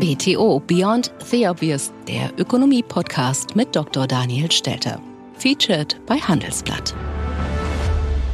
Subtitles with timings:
[0.00, 4.06] BTO Beyond the Obvious, der Ökonomie-Podcast mit Dr.
[4.06, 4.98] Daniel Stelter.
[5.34, 6.94] Featured bei Handelsblatt.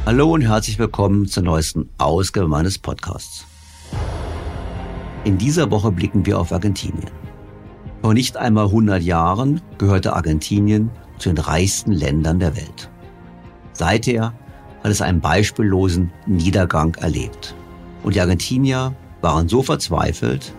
[0.05, 3.45] Hallo und herzlich willkommen zur neuesten Ausgabe meines Podcasts.
[5.25, 7.11] In dieser Woche blicken wir auf Argentinien.
[8.01, 12.89] Vor nicht einmal 100 Jahren gehörte Argentinien zu den reichsten Ländern der Welt.
[13.73, 14.33] Seither
[14.85, 17.55] hat es einen beispiellosen Niedergang erlebt.
[18.03, 20.53] Und die Argentinier waren so verzweifelt,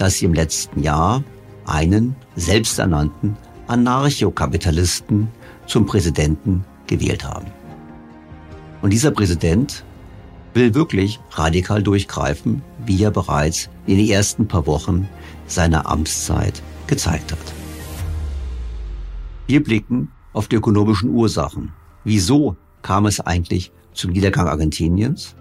[0.00, 1.22] dass sie im letzten Jahr
[1.66, 3.36] einen selbsternannten
[3.66, 5.28] Anarchokapitalisten
[5.66, 7.46] zum Präsidenten gewählt haben.
[8.80, 9.84] Und dieser Präsident
[10.54, 15.06] will wirklich radikal durchgreifen, wie er bereits in den ersten paar Wochen
[15.46, 17.38] seiner Amtszeit gezeigt hat.
[19.46, 21.72] Wir blicken auf die ökonomischen Ursachen.
[22.04, 25.36] Wieso kam es eigentlich zum Niedergang Argentiniens?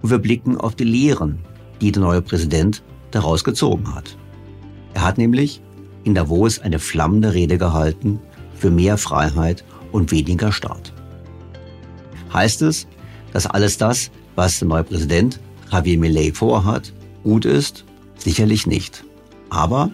[0.00, 1.40] Und wir blicken auf die Lehren,
[1.80, 4.16] die der neue Präsident daraus gezogen hat.
[4.94, 5.60] Er hat nämlich
[6.04, 8.20] in Davos eine flammende Rede gehalten
[8.54, 10.92] für mehr Freiheit und weniger Staat.
[12.32, 12.86] Heißt es,
[13.32, 17.84] dass alles das, was der neue Präsident Javier Milei vorhat, gut ist?
[18.16, 19.04] Sicherlich nicht.
[19.50, 19.90] Aber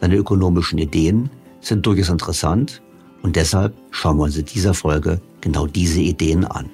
[0.00, 2.82] seine ökonomischen Ideen sind durchaus interessant
[3.22, 6.70] und deshalb schauen wir uns in dieser Folge genau diese Ideen an.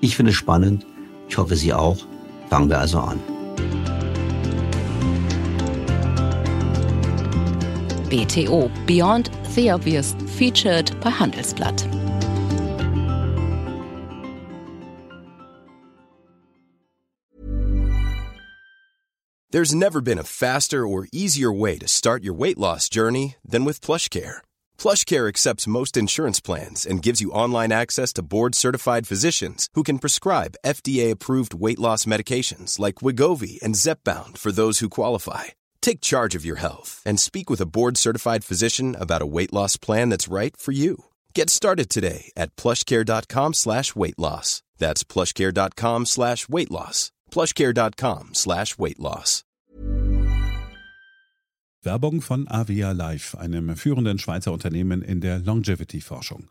[0.00, 0.86] Ich finde es spannend,
[1.28, 1.98] ich hoffe Sie auch.
[2.48, 3.20] Fangen wir also an.
[8.10, 11.86] BTO Beyond the Obvious featured bei Handelsblatt.
[19.52, 23.64] There's never been a faster or easier way to start your weight loss journey than
[23.64, 24.38] with PlushCare.
[24.78, 29.98] PlushCare accepts most insurance plans and gives you online access to board-certified physicians who can
[29.98, 35.46] prescribe FDA-approved weight loss medications like Wigovi and Zepbound for those who qualify.
[35.82, 39.52] Take charge of your health and speak with a board certified physician about a weight
[39.52, 41.04] loss plan that's right for you.
[41.34, 44.62] Get started today at plushcare.com slash weight loss.
[44.78, 47.12] That's plushcare.com slash weight loss.
[47.30, 49.44] Plushcare.com slash weight loss.
[51.82, 56.50] Werbung von Avia Life, einem führenden Schweizer Unternehmen in der Longevity-Forschung.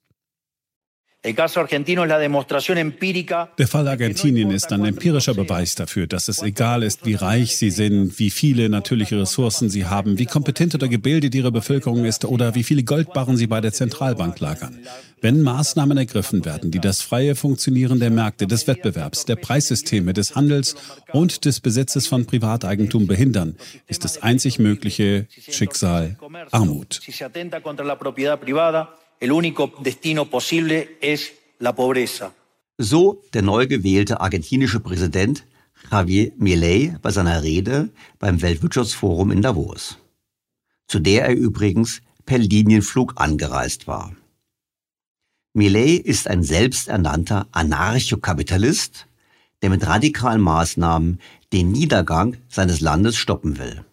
[3.59, 7.69] Der Fall Argentinien ist ein empirischer Beweis dafür, dass es egal ist, wie reich sie
[7.69, 12.55] sind, wie viele natürliche Ressourcen sie haben, wie kompetent oder gebildet ihre Bevölkerung ist oder
[12.55, 14.79] wie viele Goldbarren sie bei der Zentralbank lagern.
[15.21, 20.35] Wenn Maßnahmen ergriffen werden, die das freie Funktionieren der Märkte, des Wettbewerbs, der Preissysteme, des
[20.35, 20.75] Handels
[21.13, 23.57] und des Besitzes von Privateigentum behindern,
[23.87, 26.17] ist das einzig mögliche Schicksal
[26.49, 26.99] Armut.
[29.21, 32.33] El único destino posible es la pobreza.
[32.79, 35.45] So der neu gewählte argentinische Präsident
[35.91, 39.99] Javier Milei bei seiner Rede beim Weltwirtschaftsforum in Davos,
[40.87, 44.15] zu der er übrigens per Linienflug angereist war.
[45.53, 49.05] Millet ist ein selbsternannter Anarchokapitalist,
[49.61, 51.21] der mit radikalen Maßnahmen
[51.53, 53.85] den Niedergang seines Landes stoppen will.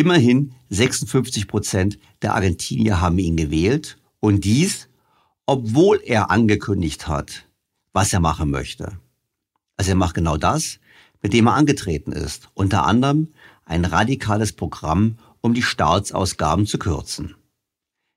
[0.00, 4.88] Immerhin 56 Prozent der Argentinier haben ihn gewählt und dies,
[5.44, 7.46] obwohl er angekündigt hat,
[7.92, 8.98] was er machen möchte.
[9.76, 10.78] Also er macht genau das,
[11.20, 13.28] mit dem er angetreten ist, unter anderem
[13.66, 17.34] ein radikales Programm, um die Staatsausgaben zu kürzen.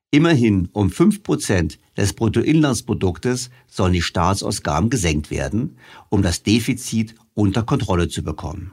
[0.09, 5.77] Immerhin um fünf Prozent des Bruttoinlandsproduktes sollen die Staatsausgaben gesenkt werden,
[6.07, 8.71] um das Defizit unter Kontrolle zu bekommen.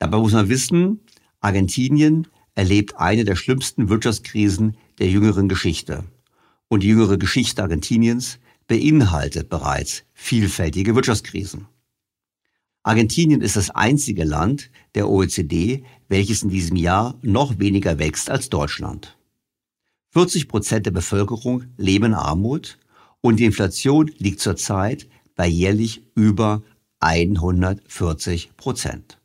[0.00, 0.98] Dabei muss man wissen,
[1.42, 6.04] Argentinien erlebt eine der schlimmsten Wirtschaftskrisen der jüngeren Geschichte.
[6.68, 11.66] Und die jüngere Geschichte Argentiniens beinhaltet bereits vielfältige Wirtschaftskrisen.
[12.84, 18.48] Argentinien ist das einzige Land der OECD, welches in diesem Jahr noch weniger wächst als
[18.48, 19.16] Deutschland.
[20.10, 22.78] 40 Prozent der Bevölkerung leben in Armut
[23.20, 26.62] und die Inflation liegt zurzeit bei jährlich über
[27.00, 29.18] 140 Prozent.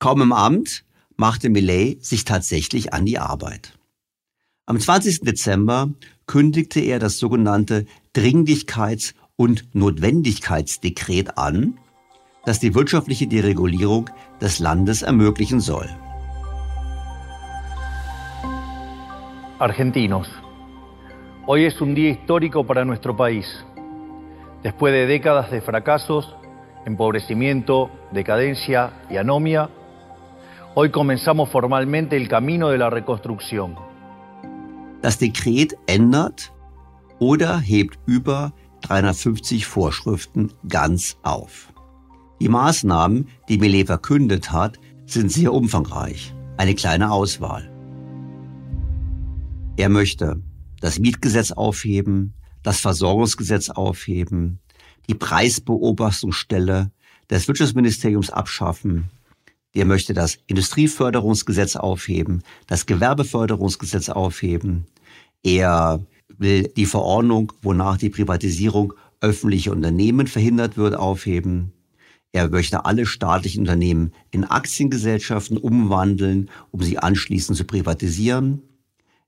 [0.00, 0.86] Kaum im Amt
[1.18, 3.74] machte Millet sich tatsächlich an die Arbeit.
[4.64, 5.20] Am 20.
[5.20, 5.90] Dezember
[6.26, 7.84] kündigte er das sogenannte
[8.16, 11.78] Dringlichkeits- und Notwendigkeitsdekret an,
[12.46, 14.08] das die wirtschaftliche Deregulierung
[14.40, 15.90] des Landes ermöglichen soll.
[19.58, 20.28] Argentinos,
[21.46, 23.44] hoy es un día histórico para nuestro país.
[24.62, 26.34] Después de décadas de fracasos,
[26.86, 29.68] empobrecimiento, decadencia y anomia,
[30.74, 33.76] hoy comenzamos formalmente el camino de la reconstrucción.
[35.02, 36.52] Das Dekret ändert
[37.18, 38.52] oder hebt über
[38.82, 41.72] 350 Vorschriften ganz auf.
[42.40, 46.34] Die Maßnahmen, die Millet verkündet hat, sind sehr umfangreich.
[46.56, 47.70] Eine kleine Auswahl.
[49.76, 50.42] Er möchte
[50.80, 54.60] das Mietgesetz aufheben, das Versorgungsgesetz aufheben,
[55.08, 56.90] die Preisbeobachtungsstelle
[57.30, 59.10] des Wirtschaftsministeriums abschaffen.
[59.72, 64.86] Er möchte das Industrieförderungsgesetz aufheben, das Gewerbeförderungsgesetz aufheben.
[65.42, 66.04] Er
[66.38, 71.72] will die Verordnung, wonach die Privatisierung öffentlicher Unternehmen verhindert wird, aufheben.
[72.32, 78.62] Er möchte alle staatlichen Unternehmen in Aktiengesellschaften umwandeln, um sie anschließend zu privatisieren.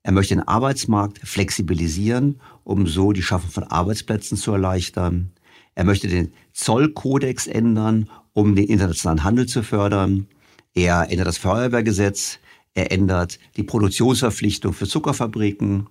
[0.03, 5.31] Er möchte den Arbeitsmarkt flexibilisieren, um so die Schaffung von Arbeitsplätzen zu erleichtern.
[5.75, 10.27] Er möchte den Zollkodex ändern, um den internationalen Handel zu fördern.
[10.73, 12.39] Er ändert das Feuerwehrgesetz.
[12.73, 15.87] Er ändert die Produktionsverpflichtung für Zuckerfabriken.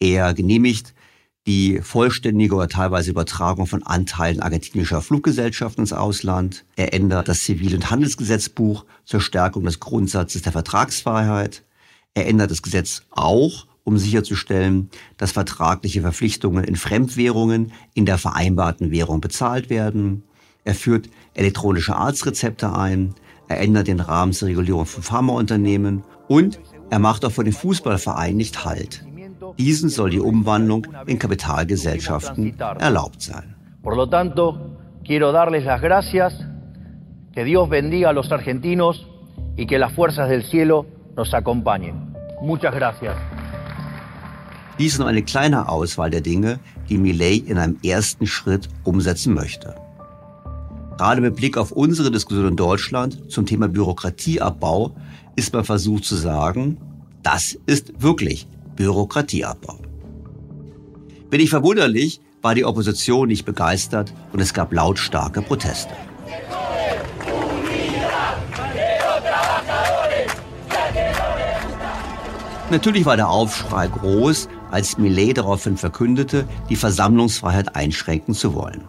[0.00, 0.94] Er genehmigt
[1.46, 6.64] die vollständige oder teilweise Übertragung von Anteilen argentinischer Fluggesellschaften ins Ausland.
[6.74, 11.62] Er ändert das Zivil- und Handelsgesetzbuch zur Stärkung des Grundsatzes der Vertragsfreiheit.
[12.14, 18.90] Er ändert das Gesetz auch, um sicherzustellen, dass vertragliche Verpflichtungen in Fremdwährungen in der vereinbarten
[18.90, 20.24] Währung bezahlt werden.
[20.66, 23.14] Er führt elektronische Arztrezepte ein.
[23.48, 26.58] Er ändert den Rahmen zur Regulierung von Pharmaunternehmen und
[26.90, 29.04] er macht auch vor dem Fußballverein nicht Halt.
[29.58, 33.54] Diesen soll die Umwandlung in Kapitalgesellschaften erlaubt sein.
[33.80, 34.58] Por lo tanto,
[35.04, 36.34] quiero darles las gracias,
[37.32, 39.06] que Dios bendiga a los argentinos
[39.56, 42.12] y que las fuerzas del cielo nos acompañen.
[42.42, 43.14] Muchas gracias.
[44.78, 46.58] Dies ist nur eine kleine Auswahl der Dinge,
[46.88, 49.85] die Millet in einem ersten Schritt umsetzen möchte.
[50.96, 54.96] Gerade mit Blick auf unsere Diskussion in Deutschland zum Thema Bürokratieabbau
[55.36, 56.78] ist man versucht zu sagen,
[57.22, 59.78] das ist wirklich Bürokratieabbau.
[61.30, 65.92] Wenig verwunderlich war die Opposition nicht begeistert und es gab lautstarke Proteste.
[72.70, 78.88] Natürlich war der Aufschrei groß, als Millet daraufhin verkündete, die Versammlungsfreiheit einschränken zu wollen.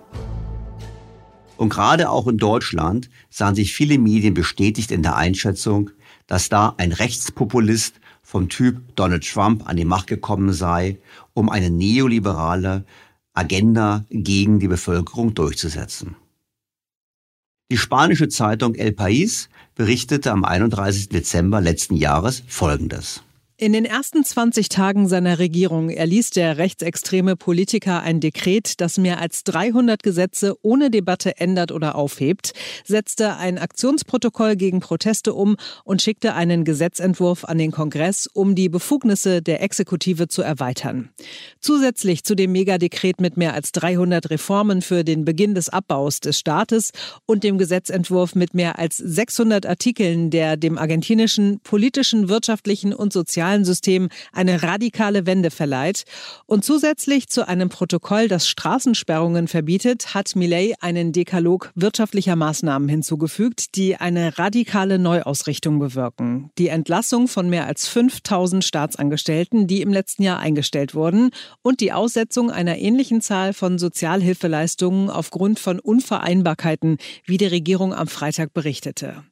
[1.58, 5.90] Und gerade auch in Deutschland sahen sich viele Medien bestätigt in der Einschätzung,
[6.28, 10.98] dass da ein Rechtspopulist vom Typ Donald Trump an die Macht gekommen sei,
[11.34, 12.86] um eine neoliberale
[13.34, 16.16] Agenda gegen die Bevölkerung durchzusetzen.
[17.72, 21.10] Die spanische Zeitung El País berichtete am 31.
[21.10, 23.24] Dezember letzten Jahres Folgendes.
[23.60, 29.20] In den ersten 20 Tagen seiner Regierung erließ der rechtsextreme Politiker ein Dekret, das mehr
[29.20, 32.54] als 300 Gesetze ohne Debatte ändert oder aufhebt,
[32.86, 38.70] setzte ein Aktionsprotokoll gegen Proteste um und schickte einen Gesetzentwurf an den Kongress, um die
[38.70, 41.10] Befugnisse der Exekutive zu erweitern.
[41.60, 46.38] Zusätzlich zu dem Megadekret mit mehr als 300 Reformen für den Beginn des Abbaus des
[46.38, 46.92] Staates
[47.26, 53.47] und dem Gesetzentwurf mit mehr als 600 Artikeln, der dem argentinischen politischen, wirtschaftlichen und sozialen
[53.48, 56.04] sozialen System eine radikale Wende verleiht.
[56.46, 63.76] Und zusätzlich zu einem Protokoll, das Straßensperrungen verbietet, hat Millet einen Dekalog wirtschaftlicher Maßnahmen hinzugefügt,
[63.76, 66.52] die eine radikale Neuausrichtung bewirken.
[66.58, 71.30] Die Entlassung von mehr als 5000 Staatsangestellten, die im letzten Jahr eingestellt wurden,
[71.62, 78.08] und die Aussetzung einer ähnlichen Zahl von Sozialhilfeleistungen aufgrund von Unvereinbarkeiten, wie die Regierung am
[78.08, 79.24] Freitag berichtete.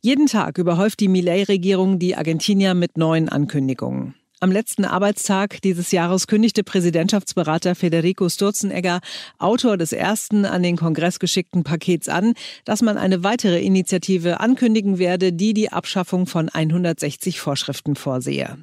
[0.00, 3.59] Jeden Tag überhäuft die Millet-Regierung die Argentinier mit neuen Ankündigungen.
[3.60, 4.14] Ankündigungen.
[4.42, 9.00] Am letzten Arbeitstag dieses Jahres kündigte Präsidentschaftsberater Federico Sturzenegger,
[9.38, 12.32] Autor des ersten an den Kongress geschickten Pakets an,
[12.64, 18.56] dass man eine weitere Initiative ankündigen werde, die die Abschaffung von 160 Vorschriften vorsehe.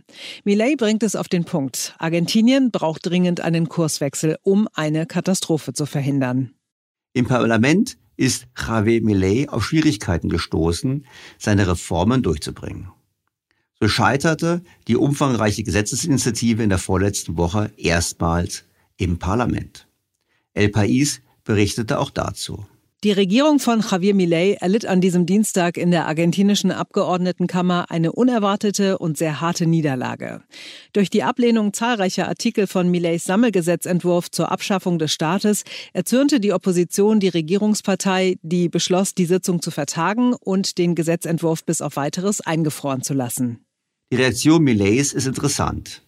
[0.44, 1.94] Millet bringt es auf den Punkt.
[2.00, 6.56] Argentinien braucht dringend einen Kurswechsel, um eine Katastrophe zu verhindern.
[7.14, 11.06] Im Parlament ist Javier Millet auf Schwierigkeiten gestoßen,
[11.38, 12.97] seine Reformen durchzubringen.
[13.80, 18.64] So scheiterte die umfangreiche Gesetzesinitiative in der vorletzten Woche erstmals
[18.98, 19.88] im Parlament.
[20.54, 22.66] El País berichtete auch dazu.
[23.04, 28.98] Die Regierung von Javier Milei erlitt an diesem Dienstag in der argentinischen Abgeordnetenkammer eine unerwartete
[28.98, 30.42] und sehr harte Niederlage.
[30.94, 37.20] Durch die Ablehnung zahlreicher Artikel von Mileis Sammelgesetzentwurf zur Abschaffung des Staates erzürnte die Opposition
[37.20, 43.04] die Regierungspartei, die beschloss, die Sitzung zu vertagen und den Gesetzentwurf bis auf weiteres eingefroren
[43.04, 43.67] zu lassen.
[44.10, 46.02] Die Reaktion Millets ist interessant.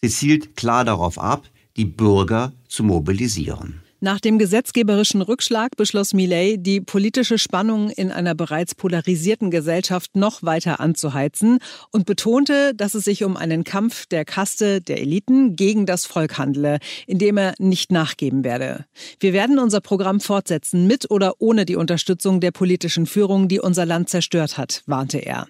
[0.00, 3.83] Sie zielt klar darauf ab, die Bürger zu mobilisieren.
[4.04, 10.42] Nach dem gesetzgeberischen Rückschlag beschloss Millet, die politische Spannung in einer bereits polarisierten Gesellschaft noch
[10.42, 11.58] weiter anzuheizen
[11.90, 16.36] und betonte, dass es sich um einen Kampf der Kaste der Eliten gegen das Volk
[16.36, 18.84] handle, in dem er nicht nachgeben werde.
[19.20, 23.86] Wir werden unser Programm fortsetzen, mit oder ohne die Unterstützung der politischen Führung, die unser
[23.86, 25.48] Land zerstört hat, warnte er.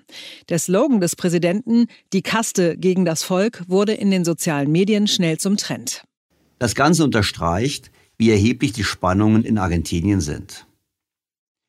[0.48, 5.38] Der Slogan des Präsidenten, die Kaste gegen das Volk, wurde in den sozialen Medien schnell
[5.38, 6.04] zum Trend.
[6.60, 10.66] Das Ganze unterstreicht, wie erheblich die Spannungen in Argentinien sind.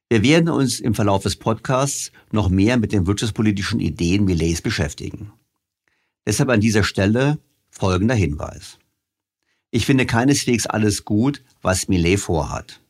[0.10, 5.34] Wir werden uns im Verlauf des Podcasts noch mehr mit den wirtschaftspolitischen Ideen Millets beschäftigen.
[6.28, 8.78] Deshalb an dieser Stelle folgender Hinweis.
[9.72, 12.82] Ich finde keineswegs alles gut, was Millet vorhat.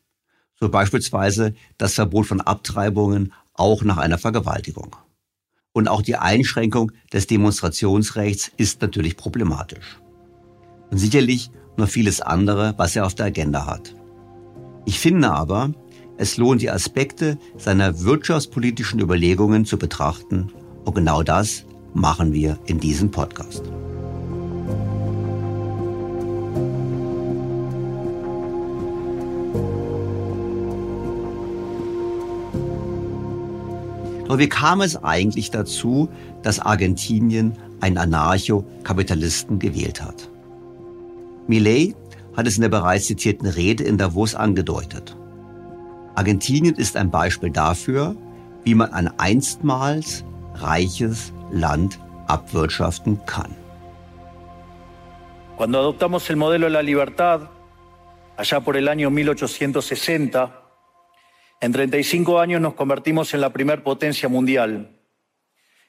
[0.59, 4.95] So beispielsweise das Verbot von Abtreibungen auch nach einer Vergewaltigung.
[5.73, 9.99] Und auch die Einschränkung des Demonstrationsrechts ist natürlich problematisch.
[10.91, 13.95] Und sicherlich noch vieles andere, was er auf der Agenda hat.
[14.85, 15.71] Ich finde aber,
[16.17, 20.51] es lohnt die Aspekte seiner wirtschaftspolitischen Überlegungen zu betrachten
[20.85, 23.63] und genau das machen wir in diesem Podcast.
[34.27, 36.09] Doch wie kam es eigentlich dazu,
[36.41, 40.29] dass Argentinien einen Anarcho-Kapitalisten gewählt hat?
[41.47, 41.95] Millet
[42.35, 45.15] hat es in der bereits zitierten Rede in Davos angedeutet.
[46.15, 48.15] Argentinien ist ein Beispiel dafür,
[48.63, 50.23] wie man ein einstmals
[50.55, 53.55] reiches Land abwirtschaften kann.
[55.57, 57.49] Cuando adoptamos el modelo de la libertad,
[58.35, 60.61] allá por el año 1860,
[61.61, 64.99] en 35 años nos convertimos en la primer potencia mundial,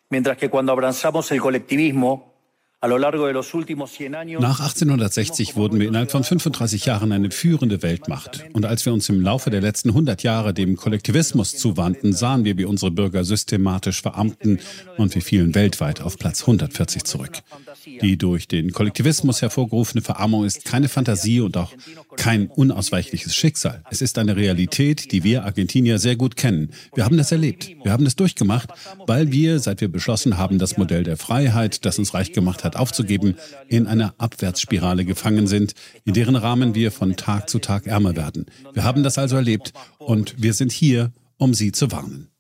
[0.09, 2.36] mientras que cuando abrazamos el colectivismo,
[2.83, 8.45] nach 1860 wurden wir innerhalb von 35 Jahren eine führende Weltmacht.
[8.53, 12.59] Und als wir uns im Laufe der letzten 100 Jahre dem Kollektivismus zuwandten, sahen wir,
[12.59, 14.61] wie unsere Bürger systematisch verarmten
[14.99, 17.43] und wir fielen weltweit auf Platz 140 zurück.
[17.87, 21.73] Die durch den Kollektivismus hervorgerufene Verarmung ist keine Fantasie und auch
[22.17, 23.83] kein unausweichliches Schicksal.
[23.91, 26.73] Es ist eine Realität, die wir Argentinier sehr gut kennen.
[26.95, 27.71] Wir haben das erlebt.
[27.83, 28.71] Wir haben das durchgemacht,
[29.07, 32.77] weil wir, seit wir beschlossen haben, das Modell der Freiheit, das uns reich gemacht hat,
[32.77, 33.37] aufzugeben,
[33.69, 35.75] in einer Abwärtsspirale gefangen sind,
[36.05, 38.47] in deren Rahmen wir von Tag zu Tag ärmer werden.
[38.73, 42.31] Wir haben das also erlebt und wir sind hier, um Sie zu warnen.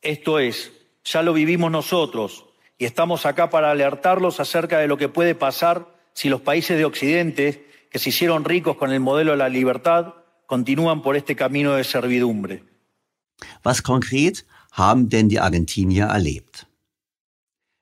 [0.00, 0.70] Esto es,
[1.06, 2.44] ya lo vivimos nosotros
[2.78, 6.84] y estamos acá para alertarlos acerca de lo que puede pasar si los países de
[6.84, 10.14] Occidente, que se hicieron ricos con el modelo de la libertad,
[10.46, 12.62] continúan por este camino de servidumbre.
[13.64, 16.66] Was konkret haben denn die Argentinier erlebt?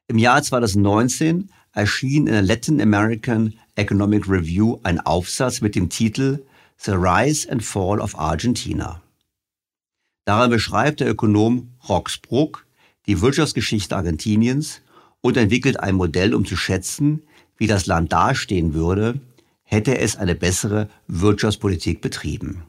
[0.08, 6.44] Im Jahr 2019 erschien in der Latin American Economic Review ein Aufsatz mit dem Titel
[6.76, 9.00] The Rise and Fall of Argentina.
[10.26, 12.66] Daran beschreibt der Ökonom Roxbruck
[13.06, 14.81] die Wirtschaftsgeschichte Argentiniens
[15.22, 17.22] und entwickelt ein Modell, um zu schätzen,
[17.56, 19.20] wie das Land dastehen würde,
[19.62, 22.64] hätte es eine bessere Wirtschaftspolitik betrieben.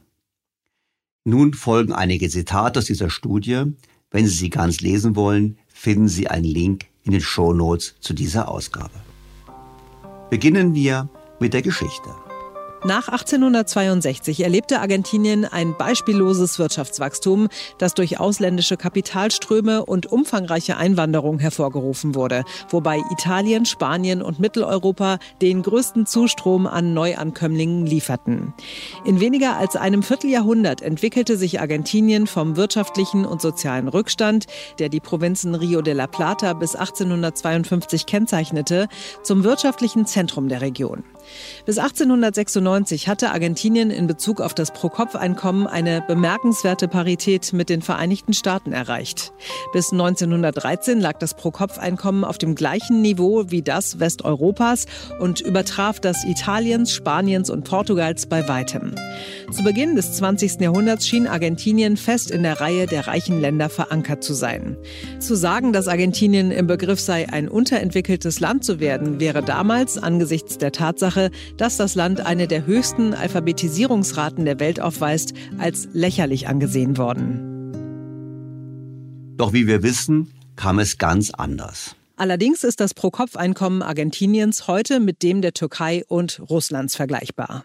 [1.24, 3.64] Nun folgen einige Zitate aus dieser Studie.
[4.10, 8.14] Wenn Sie sie ganz lesen wollen, finden Sie einen Link in den Show Notes zu
[8.14, 8.94] dieser Ausgabe.
[10.30, 11.08] Beginnen wir
[11.40, 12.23] mit der Geschichte.
[12.86, 17.48] Nach 1862 erlebte Argentinien ein beispielloses Wirtschaftswachstum,
[17.78, 25.62] das durch ausländische Kapitalströme und umfangreiche Einwanderung hervorgerufen wurde, wobei Italien, Spanien und Mitteleuropa den
[25.62, 28.52] größten Zustrom an Neuankömmlingen lieferten.
[29.06, 34.44] In weniger als einem Vierteljahrhundert entwickelte sich Argentinien vom wirtschaftlichen und sozialen Rückstand,
[34.78, 38.88] der die Provinzen Rio de la Plata bis 1852 kennzeichnete,
[39.22, 41.02] zum wirtschaftlichen Zentrum der Region.
[41.66, 48.34] Bis 1896 hatte Argentinien in Bezug auf das Pro-Kopf-Einkommen eine bemerkenswerte Parität mit den Vereinigten
[48.34, 49.32] Staaten erreicht.
[49.72, 54.86] Bis 1913 lag das Pro-Kopf-Einkommen auf dem gleichen Niveau wie das Westeuropas
[55.20, 58.94] und übertraf das Italiens, Spaniens und Portugals bei weitem.
[59.50, 60.60] Zu Beginn des 20.
[60.60, 64.76] Jahrhunderts schien Argentinien fest in der Reihe der reichen Länder verankert zu sein.
[65.20, 70.58] Zu sagen, dass Argentinien im Begriff sei, ein unterentwickeltes Land zu werden, wäre damals angesichts
[70.58, 76.48] der Tatsache, Tatsache, dass das Land eine der höchsten Alphabetisierungsraten der Welt aufweist, als lächerlich
[76.48, 77.50] angesehen worden.
[79.36, 81.96] Doch wie wir wissen, kam es ganz anders.
[82.16, 87.64] Allerdings ist das Pro-Kopf-Einkommen Argentiniens heute mit dem der Türkei und Russlands vergleichbar.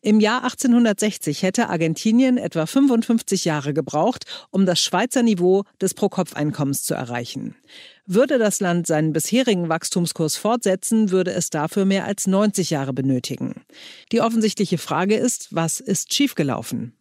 [0.00, 6.82] Im Jahr 1860 hätte Argentinien etwa 55 Jahre gebraucht, um das Schweizer Niveau des Pro-Kopf-Einkommens
[6.82, 7.56] zu erreichen.
[8.06, 13.62] Würde das Land seinen bisherigen Wachstumskurs fortsetzen, würde es dafür mehr als 90 Jahre benötigen.
[14.12, 16.94] Die offensichtliche Frage ist, was ist schiefgelaufen?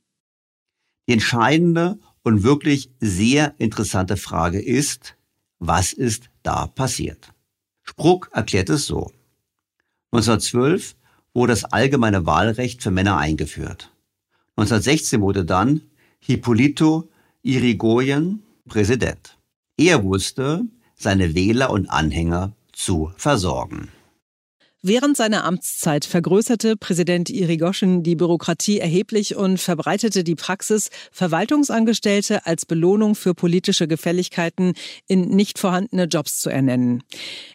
[1.07, 5.15] Die entscheidende und wirklich sehr interessante Frage ist,
[5.59, 7.33] was ist da passiert?
[7.83, 9.11] Spruck erklärt es so.
[10.11, 10.95] 1912
[11.33, 13.91] wurde das allgemeine Wahlrecht für Männer eingeführt.
[14.55, 15.81] 1916 wurde dann
[16.19, 17.09] Hippolito
[17.43, 19.37] Irigoyen Präsident.
[19.77, 20.63] Er wusste,
[20.95, 23.89] seine Wähler und Anhänger zu versorgen.
[24.81, 32.65] Während seiner Amtszeit vergrößerte Präsident Irigoyen die Bürokratie erheblich und verbreitete die Praxis, Verwaltungsangestellte als
[32.65, 34.71] Belohnung für politische Gefälligkeiten
[35.05, 37.03] in nicht vorhandene Jobs zu ernennen.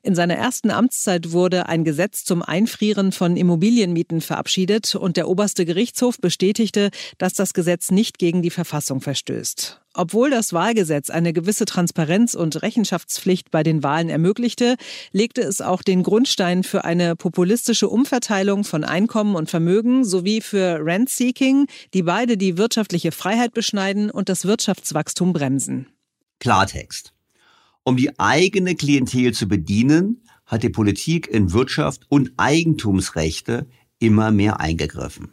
[0.03, 5.65] In seiner ersten Amtszeit wurde ein Gesetz zum Einfrieren von Immobilienmieten verabschiedet und der oberste
[5.65, 9.81] Gerichtshof bestätigte, dass das Gesetz nicht gegen die Verfassung verstößt.
[9.97, 14.75] Obwohl das Wahlgesetz eine gewisse Transparenz und Rechenschaftspflicht bei den Wahlen ermöglichte,
[15.13, 20.85] legte es auch den Grundstein für eine populistische Umverteilung von Einkommen und Vermögen sowie für
[20.85, 25.87] Rent-Seeking, die beide die wirtschaftliche Freiheit beschneiden und das Wirtschaftswachstum bremsen.
[26.41, 27.13] Klartext.
[27.85, 33.67] Um die eigene Klientel zu bedienen, hat die Politik in Wirtschaft und Eigentumsrechte
[34.01, 35.31] immer mehr eingegriffen.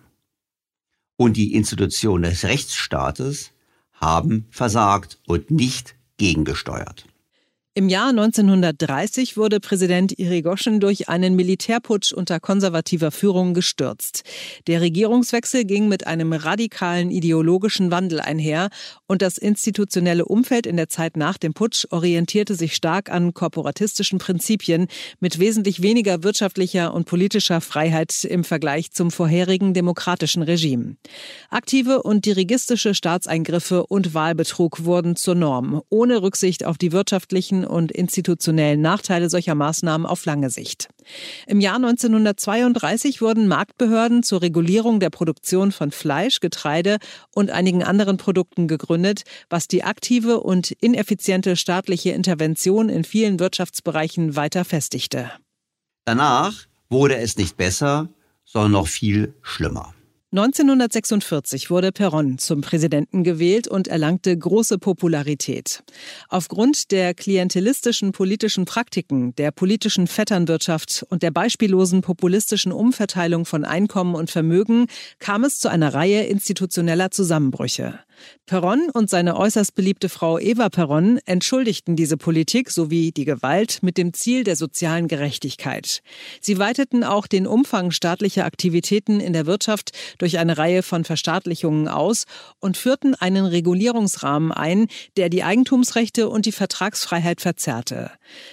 [1.18, 3.52] Und die Institution des Rechtsstaates
[4.02, 7.06] haben versagt und nicht gegengesteuert.
[7.74, 14.24] Im Jahr 1930 wurde Präsident Irigoyen durch einen Militärputsch unter konservativer Führung gestürzt.
[14.68, 18.72] Der Regierungswechsel ging mit einem radikalen ideologischen Wandel einher
[19.08, 24.20] und das institutionelle Umfeld in der Zeit nach dem Putsch orientierte sich stark an korporatistischen
[24.20, 24.88] Prinzipien
[25.22, 30.98] mit wesentlich weniger wirtschaftlicher und politischer Freiheit im Vergleich zum vorherigen demokratischen Regime.
[31.50, 37.92] Aktive und dirigistische Staatseingriffe und Wahlbetrug wurden zur Norm, ohne Rücksicht auf die wirtschaftlichen und
[37.92, 40.90] institutionellen Nachteile solcher Maßnahmen auf lange Sicht.
[41.48, 46.98] Im Jahr 1932 wurden Marktbehörden zur Regulierung der Produktion von Fleisch, Getreide
[47.34, 54.36] und einigen anderen Produkten gegründet, was die aktive und ineffiziente staatliche Intervention in vielen Wirtschaftsbereichen
[54.36, 55.32] weiter festigte.
[56.06, 56.54] Danach
[56.90, 58.10] wurde es nicht besser,
[58.46, 59.94] sondern noch viel schlimmer.
[60.34, 65.84] 1946 wurde Perón zum Präsidenten gewählt und erlangte große Popularität.
[66.30, 74.16] Aufgrund der klientelistischen politischen Praktiken, der politischen Vetternwirtschaft und der beispiellosen populistischen Umverteilung von Einkommen
[74.16, 74.86] und Vermögen
[75.20, 78.00] kam es zu einer Reihe institutioneller Zusammenbrüche.
[78.48, 83.98] Perón und seine äußerst beliebte Frau Eva Perón entschuldigten diese Politik sowie die Gewalt mit
[83.98, 86.02] dem Ziel der sozialen Gerechtigkeit.
[86.42, 91.88] Sie weiteten auch den Umfang staatlicher Aktivitäten in der Wirtschaft durch eine Reihe von Verstaatlichungen
[91.88, 92.26] aus
[92.60, 98.12] und führten einen Regulierungsrahmen ein, der die Eigentumsrechte und die Vertragsfreiheit verzerrte.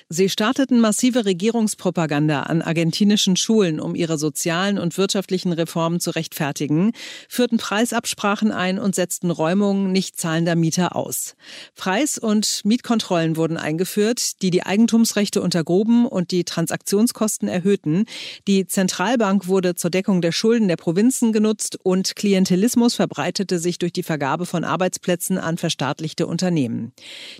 [0.08, 6.92] Sie starteten massive Regierungspropaganda an argentinischen Schulen, um ihre sozialen und wirtschaftlichen Reformen zu rechtfertigen,
[7.28, 11.34] führten Preisabsprachen ein und setzten Räumungen nicht zahlender Mieter aus.
[11.74, 18.04] Preis- und Mietkontrollen wurden eingeführt, die die Eigentumsrechte untergruben und die Transaktionskosten erhöhten.
[18.46, 23.92] Die Zentralbank wurde zur Deckung der Schulden der Provinzen genutzt und Klientelismus verbreitete sich durch
[23.92, 26.92] die Vergabe von Arbeitsplätzen an verstaatlichte Unternehmen.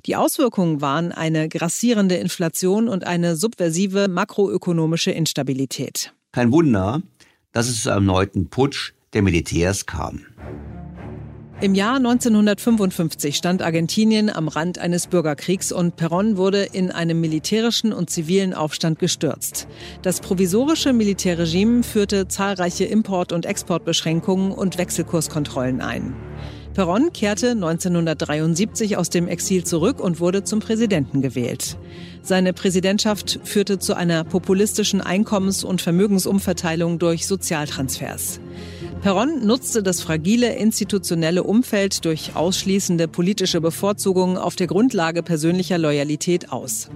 [0.07, 6.13] Die Auswirkungen waren eine grassierende Inflation und eine subversive makroökonomische Instabilität.
[6.33, 7.03] Kein Wunder,
[7.53, 10.23] dass es zu einem erneuten Putsch der Militärs kam.
[11.61, 17.93] Im Jahr 1955 stand Argentinien am Rand eines Bürgerkriegs und Perón wurde in einem militärischen
[17.93, 19.67] und zivilen Aufstand gestürzt.
[20.03, 26.15] Das provisorische Militärregime führte zahlreiche Import- und Exportbeschränkungen und Wechselkurskontrollen ein.
[26.77, 31.77] Perón kehrte 1973 aus dem Exil zurück und wurde zum Präsidenten gewählt.
[32.23, 38.39] Seine Präsidentschaft führte zu einer populistischen Einkommens- und Vermögensumverteilung durch Sozialtransfers.
[39.01, 46.51] Perron nutzte das fragile institutionelle Umfeld durch ausschließende politische Bevorzugungen auf der Grundlage persönlicher Loyalität
[46.51, 46.91] aus.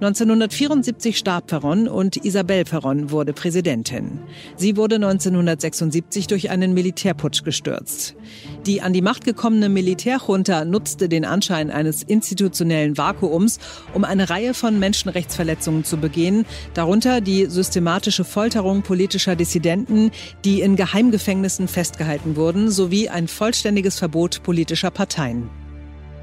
[0.00, 4.20] 1974 starb Perron und Isabel Perron wurde Präsidentin.
[4.56, 8.16] Sie wurde 1976 durch einen Militärputsch gestürzt.
[8.64, 13.58] Die an die Macht gekommene Militärjunta nutzte den Anschein eines institutionellen Vakuums,
[13.92, 20.12] um eine Reihe von Menschenrechtsverletzungen zu begehen, darunter die systematische Folterung politischer Dissidenten,
[20.46, 25.50] die in Geheimgefängnissen festgehalten wurden, sowie ein vollständiges Verbot politischer Parteien.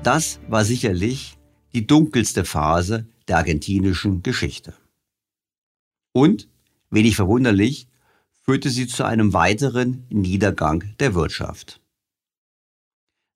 [0.02, 1.38] Das war sicherlich
[1.76, 4.74] die dunkelste Phase der argentinischen Geschichte.
[6.13, 6.50] Und,
[6.90, 7.88] wenig verwunderlich,
[8.44, 11.82] führte sie zu einem weiteren Niedergang der Wirtschaft.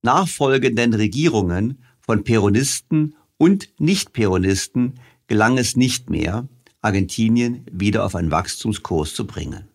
[0.03, 6.47] Nachfolgenden Regierungen von Peronisten und Nicht-Peronisten gelang es nicht mehr,
[6.81, 9.67] Argentinien wieder auf einen Wachstumskurs zu bringen.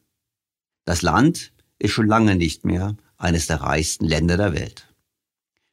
[0.84, 4.92] Das Land ist schon lange nicht mehr eines der reichsten Länder der Welt.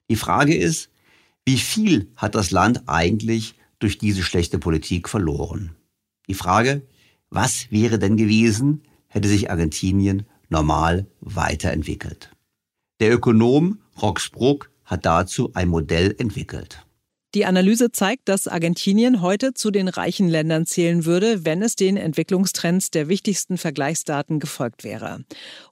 [0.10, 0.90] Die Frage ist,
[1.46, 5.76] wie viel hat das Land eigentlich durch diese schlechte Politik verloren.
[6.28, 6.88] Die Frage,
[7.30, 12.32] was wäre denn gewesen, hätte sich Argentinien normal weiterentwickelt.
[13.00, 16.83] Der Ökonom Roxbruck hat dazu ein Modell entwickelt.
[17.36, 21.98] Die Analyse zeigt, dass Argentinien heute zu den reichen Ländern zählen würde, wenn es den
[21.98, 25.24] Entwicklungstrends der wichtigsten Vergleichsdaten gefolgt wäre.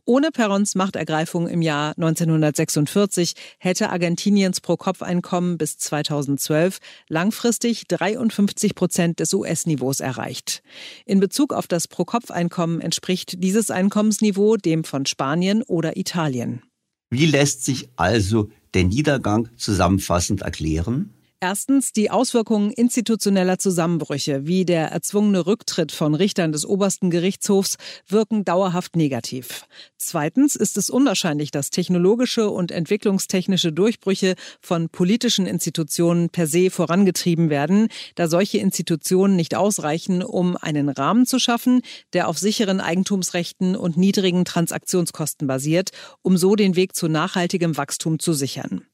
[0.03, 9.31] Ohne Perons Machtergreifung im Jahr 1946 hätte Argentiniens Pro-Kopf-Einkommen bis 2012 langfristig 53 Prozent des
[9.31, 10.63] US-Niveaus erreicht.
[11.05, 16.63] In Bezug auf das Pro-Kopf-Einkommen entspricht dieses Einkommensniveau dem von Spanien oder Italien.
[17.11, 21.13] Wie lässt sich also der Niedergang zusammenfassend erklären?
[21.43, 27.77] Erstens die Auswirkungen institutioneller Zusammenbrüche, wie der erzwungene Rücktritt von Richtern des obersten Gerichtshofs,
[28.07, 29.65] wirken dauerhaft negativ.
[29.97, 37.49] Zweitens ist es unwahrscheinlich, dass technologische und entwicklungstechnische Durchbrüche von politischen Institutionen per se vorangetrieben
[37.49, 41.81] werden, da solche Institutionen nicht ausreichen, um einen Rahmen zu schaffen,
[42.13, 45.89] der auf sicheren Eigentumsrechten und niedrigen Transaktionskosten basiert,
[46.21, 48.85] um so den Weg zu nachhaltigem Wachstum zu sichern.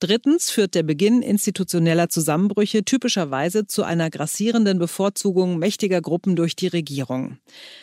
[0.00, 6.68] Drittens führt der Beginn institutioneller Zusammenbrüche typischerweise zu einer grassierenden Bevorzugung mächtiger Gruppen durch die
[6.68, 7.36] Regierung.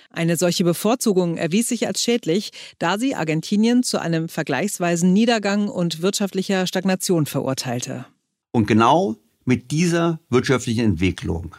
[0.09, 2.49] Eine solche Bevorzugung erwies sich als schädlich,
[2.79, 8.07] da sie Argentinien zu einem vergleichsweisen Niedergang und wirtschaftlicher Stagnation verurteilte.
[8.51, 11.55] Und genau mit dieser wirtschaftlichen Entwicklung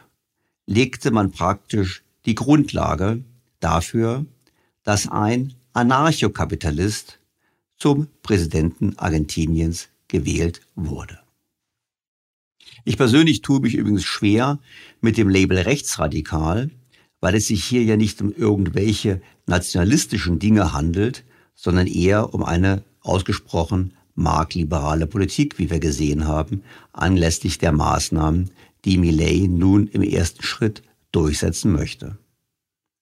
[0.66, 3.22] legte man praktisch die Grundlage
[3.60, 4.26] dafür,
[4.82, 7.20] dass ein Anarchokapitalist
[7.76, 11.18] zum Präsidenten Argentiniens gewählt wurde.
[12.84, 14.58] Ich persönlich tue mich übrigens schwer
[15.00, 16.70] mit dem Label rechtsradikal,
[17.20, 22.84] weil es sich hier ja nicht um irgendwelche nationalistischen Dinge handelt, sondern eher um eine
[23.00, 28.50] ausgesprochen marktliberale Politik, wie wir gesehen haben, anlässlich der Maßnahmen,
[28.84, 32.18] die Millet nun im ersten Schritt durchsetzen möchte.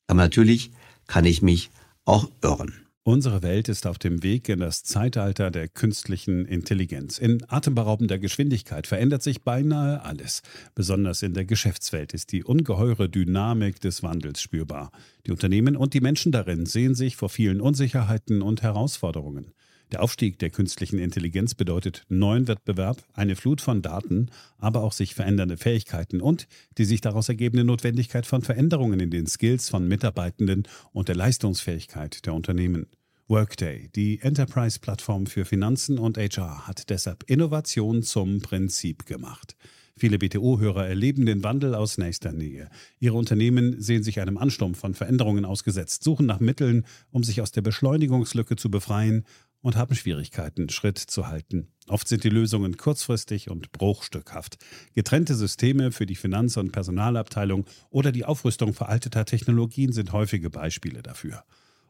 [0.07, 0.71] Aber natürlich
[1.07, 1.71] kann ich mich
[2.05, 2.86] auch irren.
[3.09, 7.19] Unsere Welt ist auf dem Weg in das Zeitalter der künstlichen Intelligenz.
[7.19, 10.43] In atemberaubender Geschwindigkeit verändert sich beinahe alles.
[10.75, 14.91] Besonders in der Geschäftswelt ist die ungeheure Dynamik des Wandels spürbar.
[15.25, 19.53] Die Unternehmen und die Menschen darin sehen sich vor vielen Unsicherheiten und Herausforderungen.
[19.93, 25.15] Der Aufstieg der künstlichen Intelligenz bedeutet neuen Wettbewerb, eine Flut von Daten, aber auch sich
[25.15, 30.65] verändernde Fähigkeiten und die sich daraus ergebende Notwendigkeit von Veränderungen in den Skills von Mitarbeitenden
[30.93, 32.89] und der Leistungsfähigkeit der Unternehmen.
[33.29, 39.57] Workday, die Enterprise-Plattform für Finanzen und HR, hat deshalb Innovation zum Prinzip gemacht.
[39.97, 42.71] Viele BTO-Hörer erleben den Wandel aus nächster Nähe.
[43.01, 47.51] Ihre Unternehmen sehen sich einem Ansturm von Veränderungen ausgesetzt, suchen nach Mitteln, um sich aus
[47.51, 49.25] der Beschleunigungslücke zu befreien
[49.61, 51.67] und haben Schwierigkeiten, Schritt zu halten.
[51.89, 54.59] Oft sind die Lösungen kurzfristig und bruchstückhaft.
[54.95, 61.03] Getrennte Systeme für die Finanz- und Personalabteilung oder die Aufrüstung veralteter Technologien sind häufige Beispiele
[61.03, 61.43] dafür.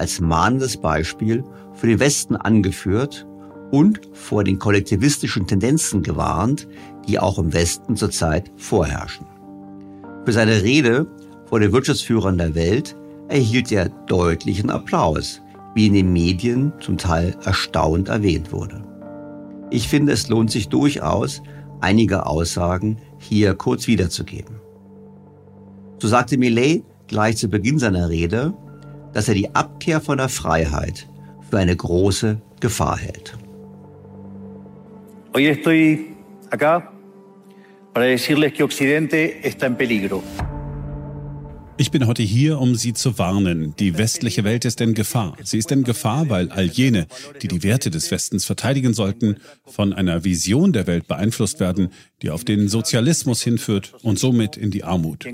[0.00, 3.26] als mahnendes Beispiel für den Westen angeführt
[3.70, 6.66] und vor den kollektivistischen Tendenzen gewarnt,
[7.06, 9.26] die auch im Westen zurzeit vorherrschen.
[10.24, 11.06] Für seine Rede
[11.46, 12.96] vor den Wirtschaftsführern der Welt
[13.28, 15.40] erhielt er deutlichen Applaus,
[15.74, 18.84] wie in den Medien zum Teil erstaunt erwähnt wurde.
[19.70, 21.42] Ich finde, es lohnt sich durchaus,
[21.80, 24.56] einige Aussagen hier kurz wiederzugeben.
[25.98, 28.52] So sagte Millet gleich zu Beginn seiner Rede,
[29.12, 31.08] dass er die Abkehr von der Freiheit
[31.50, 33.36] für eine große Gefahr hält.
[35.34, 36.16] Hoy estoy
[36.50, 36.92] acá
[37.92, 40.22] para decirles que Occidente está en peligro.
[41.80, 43.74] Ich bin heute hier, um Sie zu warnen.
[43.78, 45.34] Die westliche Welt ist in Gefahr.
[45.42, 47.06] Sie ist in Gefahr, weil all jene,
[47.40, 51.88] die die Werte des Westens verteidigen sollten, von einer Vision der Welt beeinflusst werden,
[52.20, 55.24] die auf den Sozialismus hinführt und somit in die Armut.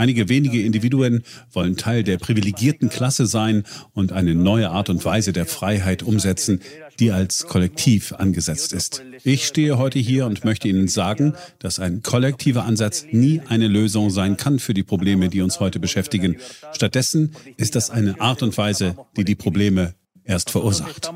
[0.00, 5.34] Einige wenige Individuen wollen Teil der privilegierten Klasse sein und eine neue Art und Weise
[5.34, 6.62] der Freiheit umsetzen,
[6.98, 9.04] die als Kollektiv angesetzt ist.
[9.24, 14.08] Ich stehe heute hier und möchte Ihnen sagen, dass ein kollektiver Ansatz nie eine Lösung
[14.08, 16.38] sein kann für die Probleme, die uns heute beschäftigen.
[16.72, 19.92] Stattdessen ist das eine Art und Weise, die die Probleme
[20.24, 21.12] erst verursacht.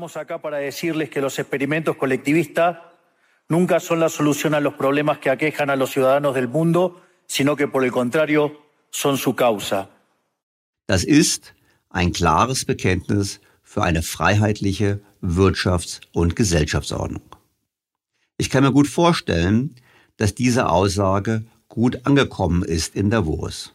[3.47, 7.55] Nunca son la solución a los problemas que aquejan a los ciudadanos del mundo, sino
[7.55, 8.64] que por el contrario
[8.95, 9.89] son su causa.
[10.87, 11.53] Das ist
[11.89, 17.23] ein klares Bekenntnis für eine freiheitliche Wirtschafts- und Gesellschaftsordnung.
[18.37, 19.75] Ich kann mir gut vorstellen,
[20.17, 23.73] dass diese Aussage gut angekommen ist in Davos.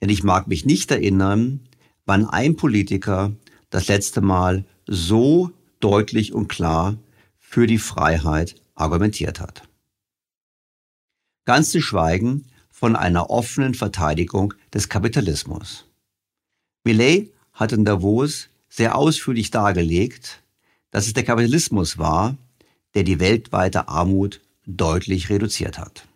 [0.00, 1.60] Denn ich mag mich nicht erinnern,
[2.04, 3.32] wann ein Politiker
[3.70, 6.96] das letzte Mal so deutlich und klar
[7.38, 9.62] für die Freiheit argumentiert hat.
[11.44, 12.46] Ganz zu schweigen
[12.78, 15.84] von einer offenen Verteidigung des Kapitalismus.
[16.84, 20.44] Millet hat in Davos sehr ausführlich dargelegt,
[20.92, 22.36] dass es der Kapitalismus war,
[22.94, 26.06] der die weltweite Armut deutlich reduziert hat.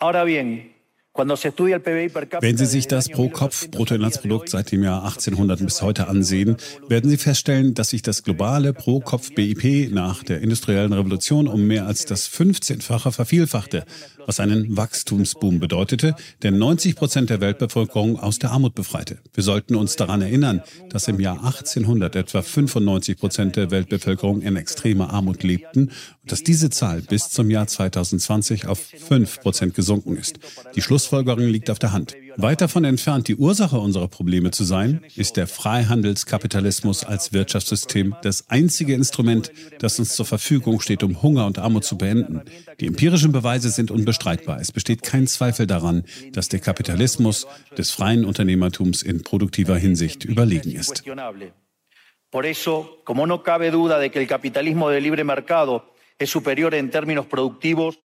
[0.00, 0.71] Ahora bien,
[1.14, 6.56] wenn Sie sich das Pro-Kopf-Bruttoinlandsprodukt seit dem Jahr 1800 bis heute ansehen,
[6.88, 12.06] werden Sie feststellen, dass sich das globale Pro-Kopf-BIP nach der industriellen Revolution um mehr als
[12.06, 13.84] das 15-fache vervielfachte,
[14.26, 19.18] was einen Wachstumsboom bedeutete, der 90 Prozent der Weltbevölkerung aus der Armut befreite.
[19.34, 24.56] Wir sollten uns daran erinnern, dass im Jahr 1800 etwa 95 Prozent der Weltbevölkerung in
[24.56, 25.90] extremer Armut lebten
[26.22, 30.38] und dass diese Zahl bis zum Jahr 2020 auf 5 Prozent gesunken ist.
[30.74, 32.14] Die Schluss Schlussfolgerung liegt auf der Hand.
[32.36, 38.48] Weit davon entfernt, die Ursache unserer Probleme zu sein, ist der Freihandelskapitalismus als Wirtschaftssystem das
[38.48, 42.42] einzige Instrument, das uns zur Verfügung steht, um Hunger und Armut zu beenden.
[42.80, 44.60] Die empirischen Beweise sind unbestreitbar.
[44.60, 50.70] Es besteht kein Zweifel daran, dass der Kapitalismus des freien Unternehmertums in produktiver Hinsicht überlegen
[50.70, 51.02] ist.
[52.30, 55.84] Por eso, como no cabe duda de que el capitalismo de libre mercado
[56.18, 57.98] es superior en términos productivos,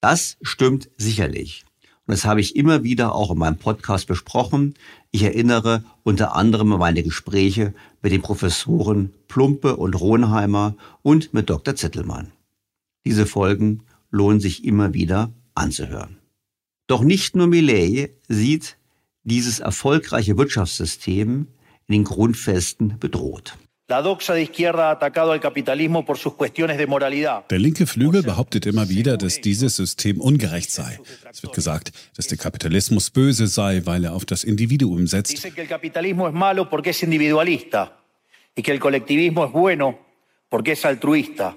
[0.00, 1.64] das stimmt sicherlich.
[2.06, 4.74] Und das habe ich immer wieder auch in meinem Podcast besprochen.
[5.10, 11.48] Ich erinnere unter anderem an meine Gespräche mit den Professoren Plumpe und Ronheimer und mit
[11.48, 11.76] Dr.
[11.76, 12.32] Zittelmann.
[13.06, 16.18] Diese Folgen lohnen sich immer wieder anzuhören.
[16.86, 18.76] Doch nicht nur Millet sieht
[19.22, 21.46] dieses erfolgreiche Wirtschaftssystem
[21.86, 23.56] in den Grundfesten bedroht.
[23.86, 24.00] Der
[27.58, 30.98] linke Flügel behauptet immer wieder, dass dieses System ungerecht sei.
[31.30, 35.32] Es wird gesagt, dass der Kapitalismus böse sei, weil er auf das Individuum setzt.
[35.32, 37.98] Dice que el capitalismo es malo porque es individualista
[38.56, 39.98] y que el colectivismo es bueno
[40.48, 41.54] porque es altruista.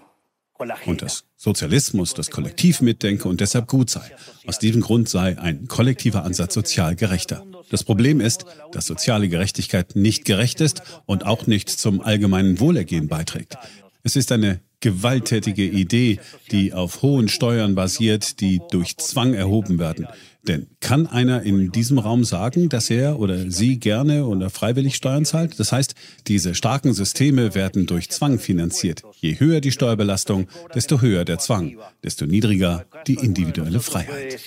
[0.86, 4.12] Und dass Sozialismus das Kollektiv mitdenke und deshalb gut sei.
[4.46, 7.44] Aus diesem Grund sei ein kollektiver Ansatz sozial gerechter.
[7.70, 13.08] Das Problem ist, dass soziale Gerechtigkeit nicht gerecht ist und auch nicht zum allgemeinen Wohlergehen
[13.08, 13.58] beiträgt.
[14.04, 16.20] Es ist eine gewalttätige Idee,
[16.52, 20.08] die auf hohen Steuern basiert, die durch Zwang erhoben werden.
[20.48, 25.26] Denn kann einer in diesem Raum sagen, dass er oder sie gerne oder freiwillig Steuern
[25.26, 25.60] zahlt?
[25.60, 25.94] Das heißt,
[26.28, 29.04] diese starken Systeme werden durch Zwang finanziert.
[29.20, 34.40] Je höher die Steuerbelastung, desto höher der Zwang, desto niedriger die individuelle Freiheit.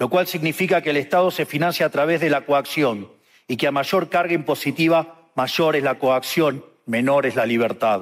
[0.00, 3.06] Lo cual significa que el Estado se financia a través de la coacción
[3.46, 8.00] y que a mayor carga impositiva, mayor es la coacción, menor es la libertad.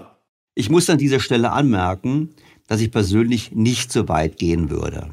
[0.54, 2.34] Ich muss an dieser Stelle anmerken,
[2.66, 5.10] dass ich persönlich nicht so weit gehen würde.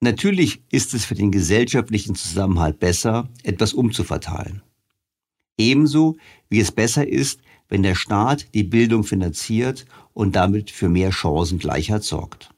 [0.00, 4.62] Natürlich ist es für den gesellschaftlichen Zusammenhalt besser, etwas umzuverteilen.
[5.56, 6.16] Ebenso
[6.48, 12.02] wie es besser ist, wenn der Staat die Bildung finanziert und damit für mehr Chancengleichheit
[12.02, 12.50] sorgt.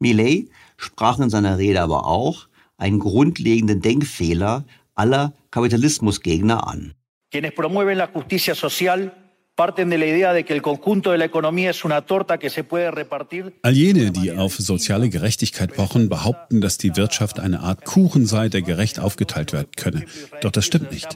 [0.00, 6.94] Millet sprach in seiner Rede aber auch einen grundlegenden Denkfehler aller Kapitalismusgegner an.
[7.30, 9.12] Quienes promueven la justicia social
[9.54, 12.48] parten de la idea de que el conjunto de la economía es una torta que
[12.48, 13.58] se puede repartir.
[13.62, 18.48] All jene, die auf soziale Gerechtigkeit pochen, behaupten, dass die Wirtschaft eine Art Kuchen sei,
[18.48, 20.06] der gerecht aufgeteilt werden könne.
[20.40, 21.08] Doch das stimmt nicht.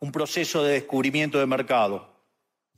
[0.00, 2.11] Un proceso de descubrimiento de mercado.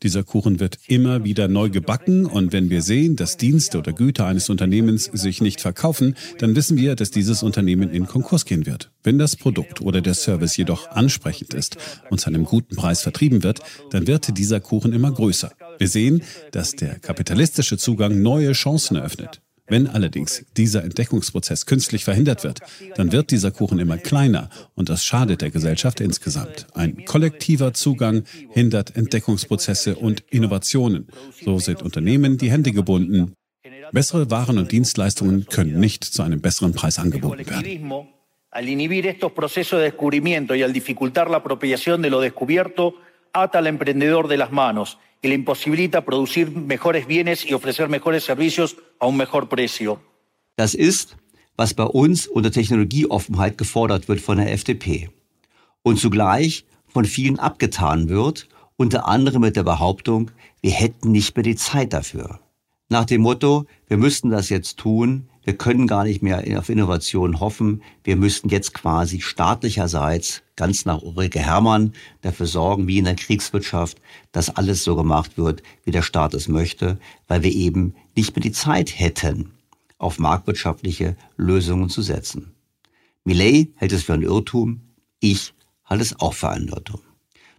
[0.05, 4.27] Dieser Kuchen wird immer wieder neu gebacken und wenn wir sehen, dass Dienste oder Güter
[4.27, 8.91] eines Unternehmens sich nicht verkaufen, dann wissen wir, dass dieses Unternehmen in Konkurs gehen wird.
[9.03, 11.79] Wenn das Produkt oder der Service jedoch ansprechend ist
[12.11, 15.53] und zu einem guten Preis vertrieben wird, dann wird dieser Kuchen immer größer.
[15.79, 19.41] Wir sehen, dass der kapitalistische Zugang neue Chancen eröffnet.
[19.67, 22.61] Wenn allerdings dieser Entdeckungsprozess künstlich verhindert wird,
[22.97, 26.67] dann wird dieser Kuchen immer kleiner und das schadet der Gesellschaft insgesamt.
[26.75, 31.09] Ein kollektiver Zugang hindert Entdeckungsprozesse und Innovationen.
[31.43, 33.33] So sind Unternehmen die Hände gebunden.
[33.93, 38.01] Bessere Waren und Dienstleistungen können nicht zu einem besseren Preis angeboten werden.
[43.35, 48.23] Ata al emprendedor de las manos y le imposibilita producir mejores bienes y ofrecer mejores
[48.23, 50.01] servicios a un mejor precio.
[50.57, 51.17] Das ist,
[51.57, 55.11] was bei uns unter Technologieoffenheit gefordert wird von der FDP
[55.83, 60.31] und zugleich von vielen abgetan wird, unter anderem mit der Behauptung,
[60.63, 62.39] wir hätten nicht mehr die Zeit dafür.
[62.89, 67.39] Nach dem Motto, wir müssten das jetzt tun, wir können gar nicht mehr auf Innovation
[67.41, 73.17] hoffen, wir müssten jetzt quasi staatlicherseits, ganz nach Ulrike Herrmann, dafür sorgen, wie in der
[73.17, 74.01] Kriegswirtschaft,
[74.33, 78.43] dass alles so gemacht wird, wie der Staat es möchte, weil wir eben nicht mehr
[78.43, 79.53] die Zeit hätten,
[79.99, 82.55] auf marktwirtschaftliche Lösungen zu setzen.
[83.25, 84.81] Millet hält es für ein Irrtum,
[85.21, 85.55] ich
[85.85, 87.01] halte es auch für einen Irrtum.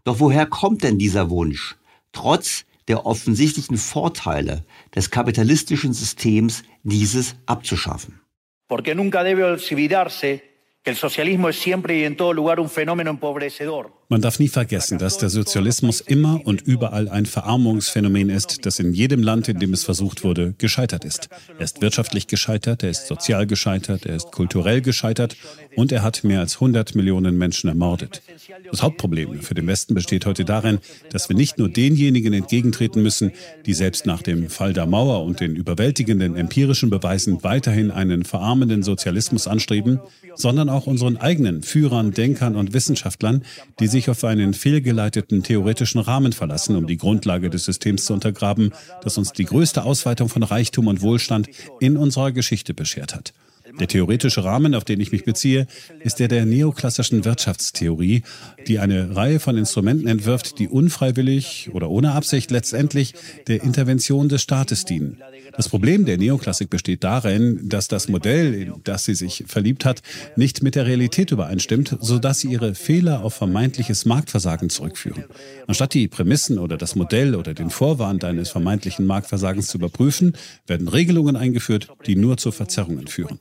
[0.04, 1.76] Doch woher kommt denn dieser Wunsch,
[2.12, 8.22] trotz der offensichtlichen Vorteile des kapitalistischen Systems, dieses abzuschaffen.
[8.68, 10.44] Porque nunca debe olvidarse
[10.84, 13.92] que el socialismo es siempre y en todo lugar un fenómeno empobrecedor.
[14.08, 18.94] Man darf nie vergessen, dass der Sozialismus immer und überall ein Verarmungsphänomen ist, das in
[18.94, 21.30] jedem Land, in dem es versucht wurde, gescheitert ist.
[21.58, 25.36] Er ist wirtschaftlich gescheitert, er ist sozial gescheitert, er ist kulturell gescheitert
[25.76, 28.22] und er hat mehr als 100 Millionen Menschen ermordet.
[28.70, 30.78] Das Hauptproblem für den Westen besteht heute darin,
[31.10, 33.32] dass wir nicht nur denjenigen entgegentreten müssen,
[33.66, 38.84] die selbst nach dem Fall der Mauer und den überwältigenden empirischen Beweisen weiterhin einen verarmenden
[38.84, 40.00] Sozialismus anstreben,
[40.36, 43.44] sondern auch unseren eigenen Führern, Denkern und Wissenschaftlern,
[43.80, 48.74] die sich auf einen fehlgeleiteten theoretischen Rahmen verlassen, um die Grundlage des Systems zu untergraben,
[49.02, 51.48] das uns die größte Ausweitung von Reichtum und Wohlstand
[51.80, 53.34] in unserer Geschichte beschert hat.
[53.80, 55.68] Der theoretische Rahmen, auf den ich mich beziehe,
[56.00, 58.24] ist der der neoklassischen Wirtschaftstheorie,
[58.68, 63.14] die eine Reihe von Instrumenten entwirft, die unfreiwillig oder ohne Absicht letztendlich
[63.48, 65.18] der Intervention des Staates dienen.
[65.58, 70.02] Das Problem der Neoklassik besteht darin, dass das Modell, in das sie sich verliebt hat,
[70.36, 75.26] nicht mit der Realität übereinstimmt, sodass sie ihre Fehler auf vermeintliches Marktversagen zurückführen.
[75.68, 80.34] Anstatt die Prämissen oder das Modell oder den Vorwand eines vermeintlichen Marktversagens zu überprüfen,
[80.68, 83.40] werden Regelungen eingeführt, die nur zu Verzerrungen führen.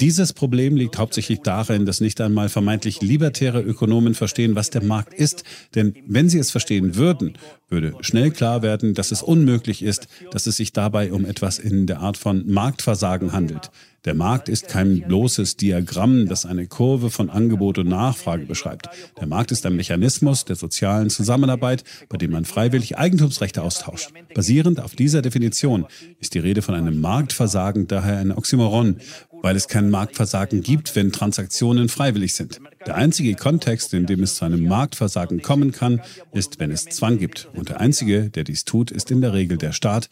[0.00, 5.14] Dieses Problem liegt hauptsächlich darin, dass nicht einmal vermeintlich libertäre Ökonomen verstehen, was der Markt
[5.14, 5.44] ist.
[5.74, 7.36] Denn wenn sie es verstehen würden,
[7.68, 11.86] würde schnell klar werden, dass es unmöglich ist, dass es sich dabei um etwas in
[11.86, 13.70] der Art von Marktversagen handelt.
[14.04, 18.88] Der Markt ist kein bloßes Diagramm, das eine Kurve von Angebot und Nachfrage beschreibt.
[19.20, 24.12] Der Markt ist ein Mechanismus der sozialen Zusammenarbeit, bei dem man freiwillig Eigentumsrechte austauscht.
[24.34, 25.86] Basierend auf dieser Definition
[26.20, 28.98] ist die Rede von einem Marktversagen daher ein Oxymoron,
[29.42, 32.60] weil es kein Marktversagen gibt, wenn Transaktionen freiwillig sind.
[32.86, 36.00] Der einzige Kontext, in dem es zu einem Marktversagen kommen kann,
[36.32, 37.48] ist, wenn es Zwang gibt.
[37.54, 40.08] Und der einzige, der dies tut, ist in der Regel der Staat,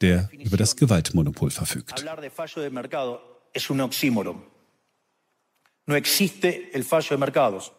[0.00, 2.04] der über das Gewaltmonopol verfügt.
[5.86, 7.72] No existe el fallo de mercados.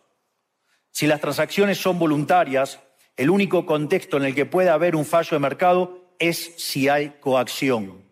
[0.91, 2.80] Si las transacciones son voluntarias,
[3.15, 7.15] el único contexto en el que puede haber un fallo de mercado es si hay
[7.19, 8.03] coacción.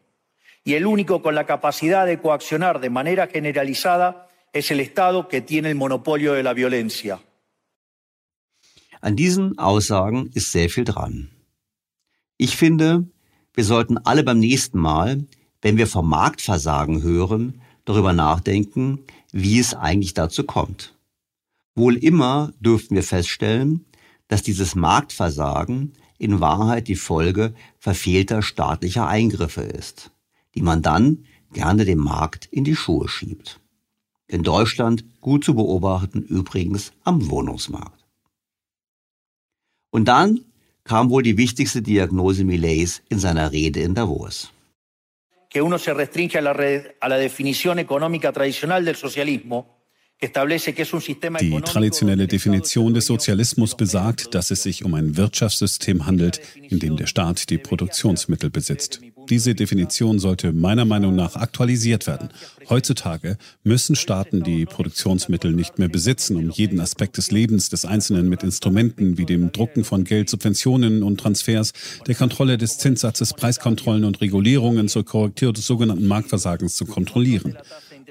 [0.64, 5.42] Y el único con la capacidad de coaccionar de manera generalizada es el Estado que
[5.42, 7.20] tiene el monopolio de la violencia.
[9.02, 11.30] An diesen Aussagen ist sehr viel dran.
[12.38, 13.06] Ich finde,
[13.54, 15.26] wir sollten alle beim nächsten Mal,
[15.62, 19.00] wenn wir vom Marktversagen hören, darüber nachdenken,
[19.32, 20.96] wie es eigentlich dazu kommt.
[21.76, 23.86] Wohl immer dürften wir feststellen,
[24.28, 30.12] dass dieses Marktversagen in Wahrheit die Folge verfehlter staatlicher Eingriffe ist,
[30.56, 33.60] die man dann gerne dem Markt in die Schuhe schiebt.
[34.28, 38.06] In Deutschland gut zu beobachten übrigens am Wohnungsmarkt.
[39.90, 40.42] Und dann
[40.84, 44.52] kam wohl die wichtigste Diagnose Millets in seiner Rede in Davos.
[45.50, 49.80] Que uno se restringe a la, a la definición económica tradicional del socialismo
[50.22, 56.98] die traditionelle Definition des Sozialismus besagt, dass es sich um ein Wirtschaftssystem handelt, in dem
[56.98, 59.00] der Staat die Produktionsmittel besitzt.
[59.30, 62.30] Diese Definition sollte meiner Meinung nach aktualisiert werden.
[62.68, 68.28] Heutzutage müssen Staaten die Produktionsmittel nicht mehr besitzen, um jeden Aspekt des Lebens des Einzelnen
[68.28, 71.74] mit Instrumenten wie dem Drucken von Geld, Subventionen und Transfers,
[72.08, 77.56] der Kontrolle des Zinssatzes, Preiskontrollen und Regulierungen zur Korrektur des sogenannten Marktversagens zu kontrollieren.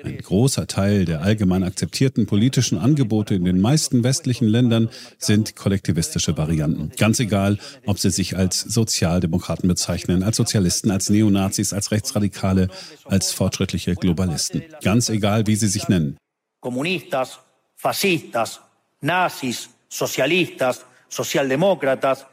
[0.04, 4.88] Ein großer Teil der allgemein akzeptierten politischen Angebote in den meisten westlichen Ländern
[5.18, 6.92] sind kollektivistische Varianten.
[6.96, 12.68] Ganz egal, ob sie sich als Sozialdemokraten bezeichnen, als Sozialisten, als Neonazis, als Rechtsradikale,
[13.04, 14.62] als fortschrittliche Globalisten.
[14.82, 16.16] Ganz egal, wie sie sich nennen.
[16.60, 17.38] Kommunistas,
[17.76, 18.60] Fascistas,
[19.00, 22.26] Nazis, Sozialistas, Sozialdemokratas,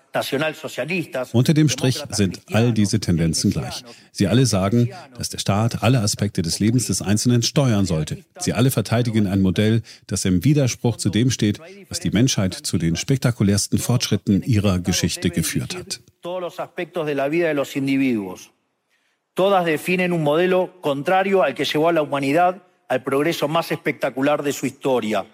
[1.33, 3.83] unter dem Strich sind all diese Tendenzen gleich.
[4.11, 8.23] Sie alle sagen, dass der Staat alle Aspekte des Lebens des Einzelnen steuern sollte.
[8.39, 11.59] Sie alle verteidigen ein Modell, das im Widerspruch zu dem steht,
[11.89, 16.01] was die Menschheit zu den spektakulärsten Fortschritten ihrer Geschichte geführt hat.
[19.35, 24.41] Todas definen un modelo contrario al que llevó a la humanidad al progreso más espectacular
[24.43, 25.25] de su historia.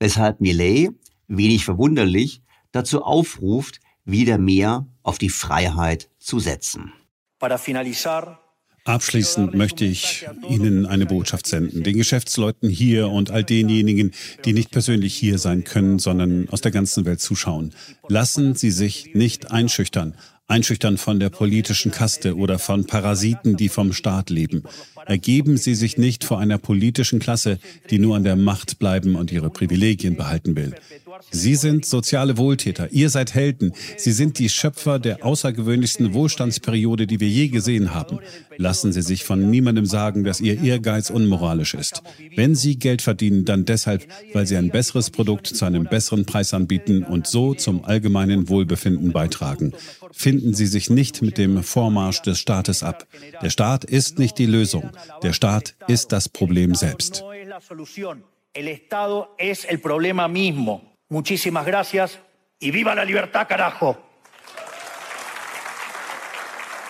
[0.00, 0.92] Weshalb Millet,
[1.26, 2.40] wenig verwunderlich,
[2.72, 6.92] dazu aufruft, wieder mehr auf die Freiheit zu setzen.
[8.84, 14.12] Abschließend möchte ich Ihnen eine Botschaft senden, den Geschäftsleuten hier und all denjenigen,
[14.46, 17.74] die nicht persönlich hier sein können, sondern aus der ganzen Welt zuschauen.
[18.08, 20.14] Lassen Sie sich nicht einschüchtern,
[20.46, 24.62] einschüchtern von der politischen Kaste oder von Parasiten, die vom Staat leben.
[25.04, 27.58] Ergeben Sie sich nicht vor einer politischen Klasse,
[27.90, 30.74] die nur an der Macht bleiben und ihre Privilegien behalten will.
[31.30, 32.90] Sie sind soziale Wohltäter.
[32.92, 33.72] Ihr seid Helden.
[33.96, 38.18] Sie sind die Schöpfer der außergewöhnlichsten Wohlstandsperiode, die wir je gesehen haben.
[38.56, 42.02] Lassen Sie sich von niemandem sagen, dass Ihr Ehrgeiz unmoralisch ist.
[42.34, 46.54] Wenn Sie Geld verdienen, dann deshalb, weil Sie ein besseres Produkt zu einem besseren Preis
[46.54, 49.72] anbieten und so zum allgemeinen Wohlbefinden beitragen.
[50.12, 53.06] Finden Sie sich nicht mit dem Vormarsch des Staates ab.
[53.42, 54.90] Der Staat ist nicht die Lösung.
[55.22, 57.24] Der Staat ist das Problem selbst.
[58.54, 60.97] El Estado es el problema mismo.
[61.10, 62.18] Muchísimas gracias
[62.60, 63.96] y viva la libertad, carajo.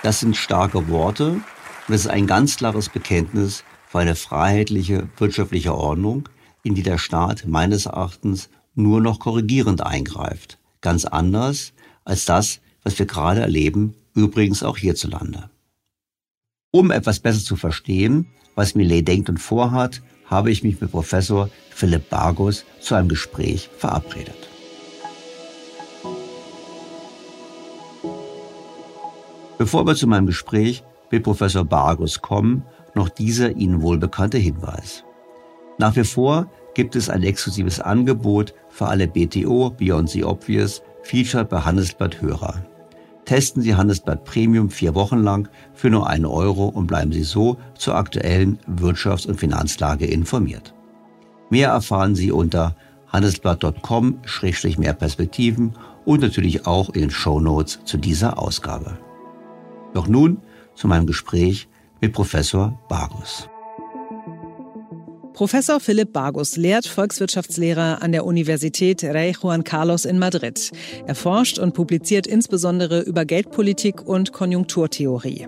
[0.02, 1.40] Das sind starke Worte
[1.86, 6.28] und es ist ein ganz klares Bekenntnis für eine freiheitliche wirtschaftliche Ordnung,
[6.64, 10.58] in die der Staat meines Erachtens nur noch korrigierend eingreift.
[10.80, 11.72] Ganz anders
[12.04, 15.48] als das, was wir gerade erleben, übrigens auch hierzulande.
[16.72, 21.48] Um etwas besser zu verstehen, was Millet denkt und vorhat, habe ich mich mit Professor
[21.70, 24.48] Philipp Bargus zu einem Gespräch verabredet.
[29.58, 32.62] Bevor wir zu meinem Gespräch mit Professor Bargus kommen,
[32.94, 35.04] noch dieser Ihnen wohlbekannte Hinweis.
[35.78, 41.48] Nach wie vor gibt es ein exklusives Angebot für alle BTO Beyond the Obvious Featured
[41.48, 42.64] bei Handelsblatt Hörer.
[43.28, 47.58] Testen Sie Handelsblatt Premium vier Wochen lang für nur einen Euro und bleiben Sie so
[47.76, 50.72] zur aktuellen Wirtschafts- und Finanzlage informiert.
[51.50, 52.74] Mehr erfahren Sie unter
[53.08, 55.74] handelsblatt.com-mehr Perspektiven
[56.06, 58.96] und natürlich auch in den Show Notes zu dieser Ausgabe.
[59.92, 60.40] Doch nun
[60.74, 61.68] zu meinem Gespräch
[62.00, 63.50] mit Professor Bargus.
[65.38, 70.72] Professor Philipp Bargus lehrt Volkswirtschaftslehrer an der Universität Rey Juan Carlos in Madrid.
[71.06, 75.46] Er forscht und publiziert insbesondere über Geldpolitik und Konjunkturtheorie.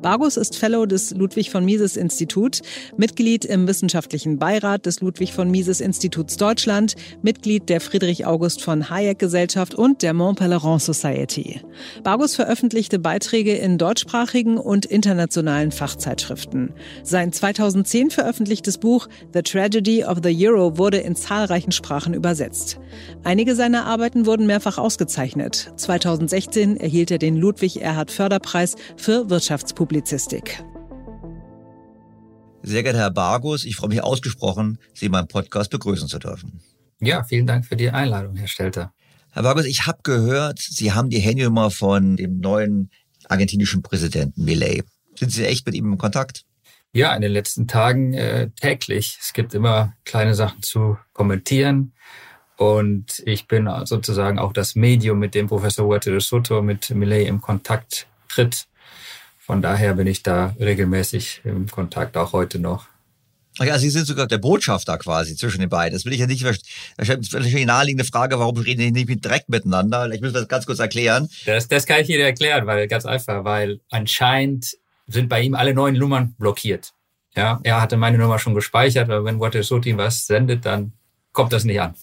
[0.00, 2.62] Bargus ist Fellow des Ludwig von Mises Institut,
[2.96, 8.88] Mitglied im wissenschaftlichen Beirat des Ludwig von Mises Instituts Deutschland, Mitglied der Friedrich August von
[8.88, 11.60] Hayek Gesellschaft und der Mont Pelerin Society.
[12.02, 16.72] Bargus veröffentlichte Beiträge in deutschsprachigen und internationalen Fachzeitschriften.
[17.02, 22.78] Sein 2010 veröffentlichtes Buch The Tragedy of the Euro wurde in zahlreichen Sprachen übersetzt.
[23.24, 25.72] Einige seiner Arbeiten wurden mehrfach ausgezeichnet.
[25.76, 30.64] 2016 erhielt er den Ludwig Erhard Förderpreis für Wirtschaftspublizistik.
[32.62, 36.60] Sehr geehrter Herr Bargus, ich freue mich ausgesprochen, Sie in meinem Podcast begrüßen zu dürfen.
[37.00, 38.92] Ja, vielen Dank für die Einladung, Herr Stelter.
[39.32, 42.90] Herr Bargus, ich habe gehört, Sie haben die Handynummer von dem neuen
[43.28, 44.82] argentinischen Präsidenten Milei.
[45.18, 46.45] Sind Sie echt mit ihm in Kontakt?
[46.96, 49.18] Ja, in den letzten Tagen äh, täglich.
[49.20, 51.92] Es gibt immer kleine Sachen zu kommentieren.
[52.56, 57.28] Und ich bin sozusagen auch das Medium, mit dem Professor Huerta de Soto mit Millet
[57.28, 58.66] im Kontakt tritt.
[59.38, 62.86] Von daher bin ich da regelmäßig im Kontakt, auch heute noch.
[63.58, 65.92] Ja, Sie sind sogar der Botschafter quasi zwischen den beiden.
[65.92, 66.72] Das will ich ja nicht verstehen.
[66.96, 70.10] Das ist natürlich eine naheliegende Frage, warum reden die nicht direkt miteinander?
[70.12, 71.28] Ich muss das ganz kurz erklären.
[71.44, 75.74] Das, das kann ich Ihnen erklären, weil ganz einfach, weil anscheinend sind bei ihm alle
[75.74, 76.92] neuen Nummern blockiert.
[77.34, 80.92] Ja, er hatte meine Nummer schon gespeichert, aber wenn Watersuti was sendet, dann
[81.32, 81.94] kommt das nicht an.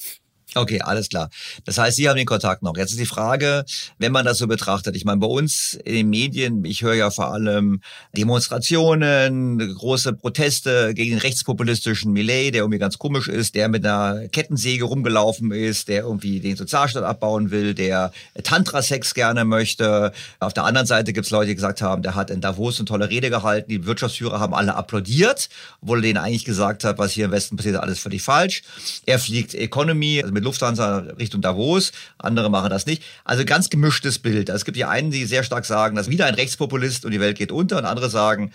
[0.55, 1.29] Okay, alles klar.
[1.65, 2.77] Das heißt, Sie haben den Kontakt noch.
[2.77, 3.65] Jetzt ist die Frage,
[3.97, 4.95] wenn man das so betrachtet.
[4.95, 7.81] Ich meine, bei uns in den Medien, ich höre ja vor allem
[8.15, 14.27] Demonstrationen, große Proteste gegen den rechtspopulistischen Millet, der irgendwie ganz komisch ist, der mit einer
[14.27, 20.11] Kettensäge rumgelaufen ist, der irgendwie den Sozialstaat abbauen will, der Tantra-Sex gerne möchte.
[20.39, 22.85] Auf der anderen Seite gibt es Leute, die gesagt haben, der hat in Davos eine
[22.85, 25.49] tolle Rede gehalten, die Wirtschaftsführer haben alle applaudiert,
[25.81, 28.61] obwohl er denen eigentlich gesagt hat, was hier im Westen passiert, alles völlig falsch.
[29.07, 33.03] Er fliegt Economy, also mit mit Lufthansa Richtung Davos, andere machen das nicht.
[33.23, 34.49] Also ganz gemischtes Bild.
[34.49, 37.37] Es gibt ja einen, die sehr stark sagen, dass wieder ein Rechtspopulist und die Welt
[37.37, 38.51] geht unter und andere sagen,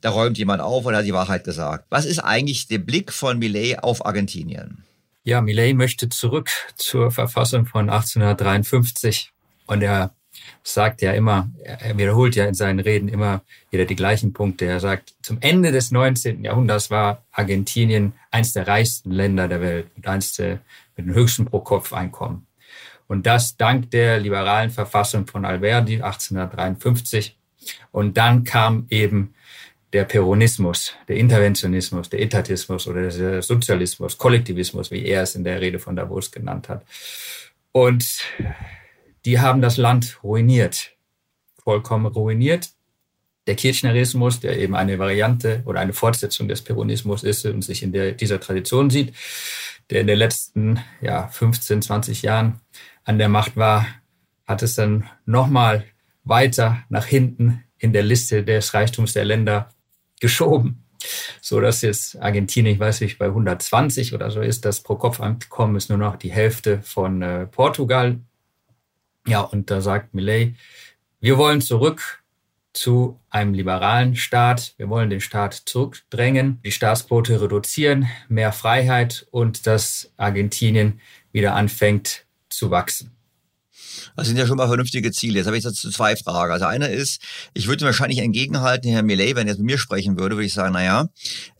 [0.00, 1.86] da räumt jemand auf und hat die Wahrheit gesagt.
[1.90, 4.84] Was ist eigentlich der Blick von Millet auf Argentinien?
[5.24, 9.32] Ja, Millet möchte zurück zur Verfassung von 1853
[9.66, 10.14] und er
[10.62, 14.66] sagt ja immer, er wiederholt ja in seinen Reden immer wieder die gleichen Punkte.
[14.66, 16.44] Er sagt, zum Ende des 19.
[16.44, 20.60] Jahrhunderts war Argentinien eines der reichsten Länder der Welt und eines der
[20.98, 22.46] mit dem höchsten Pro-Kopf-Einkommen.
[23.06, 27.38] Und das dank der liberalen Verfassung von Alberti 1853.
[27.90, 29.34] Und dann kam eben
[29.94, 35.60] der Peronismus, der Interventionismus, der Etatismus oder der Sozialismus, Kollektivismus, wie er es in der
[35.62, 36.84] Rede von Davos genannt hat.
[37.72, 38.04] Und
[39.24, 40.92] die haben das Land ruiniert,
[41.62, 42.68] vollkommen ruiniert.
[43.46, 47.92] Der Kirchnerismus, der eben eine Variante oder eine Fortsetzung des Peronismus ist und sich in
[47.92, 49.14] der, dieser Tradition sieht,
[49.90, 52.60] der in den letzten ja, 15, 20 Jahren
[53.04, 53.86] an der Macht war,
[54.46, 55.84] hat es dann nochmal
[56.24, 59.70] weiter nach hinten in der Liste des Reichtums der Länder
[60.20, 60.84] geschoben,
[61.40, 65.88] so dass jetzt Argentinien, ich weiß nicht, bei 120 oder so ist, das Pro-Kopf-Einkommen ist
[65.88, 68.18] nur noch die Hälfte von äh, Portugal.
[69.26, 70.56] Ja, und da sagt Millet,
[71.20, 72.22] wir wollen zurück
[72.78, 74.74] zu einem liberalen Staat.
[74.76, 81.00] Wir wollen den Staat zurückdrängen, die Staatsquote reduzieren, mehr Freiheit und dass Argentinien
[81.32, 83.17] wieder anfängt zu wachsen.
[84.18, 85.38] Das sind ja schon mal vernünftige Ziele.
[85.38, 86.52] Jetzt habe ich dazu zwei Fragen.
[86.52, 87.22] Also eine ist,
[87.54, 90.54] ich würde wahrscheinlich entgegenhalten, Herr Millet, wenn er jetzt mit mir sprechen würde, würde ich
[90.54, 91.08] sagen, naja,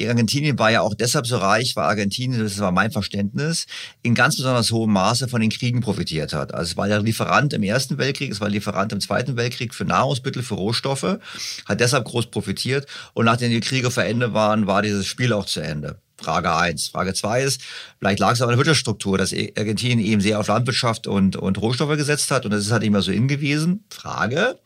[0.03, 3.67] Argentinien war ja auch deshalb so reich, weil Argentinien, das war mein Verständnis,
[4.03, 6.53] in ganz besonders hohem Maße von den Kriegen profitiert hat.
[6.53, 9.85] Also es war ja Lieferant im Ersten Weltkrieg, es war Lieferant im Zweiten Weltkrieg für
[9.85, 11.21] Nahrungsmittel, für Rohstoffe,
[11.65, 15.47] hat deshalb groß profitiert und nachdem die Kriege vor Ende waren, war dieses Spiel auch
[15.47, 16.01] zu Ende.
[16.21, 16.89] Frage eins.
[16.89, 17.63] Frage zwei ist,
[17.99, 21.61] vielleicht lag es auch an der Wirtschaftsstruktur, dass Argentinien eben sehr auf Landwirtschaft und, und
[21.61, 23.85] Rohstoffe gesetzt hat und das ist halt immer so in gewesen.
[23.91, 24.59] Frage.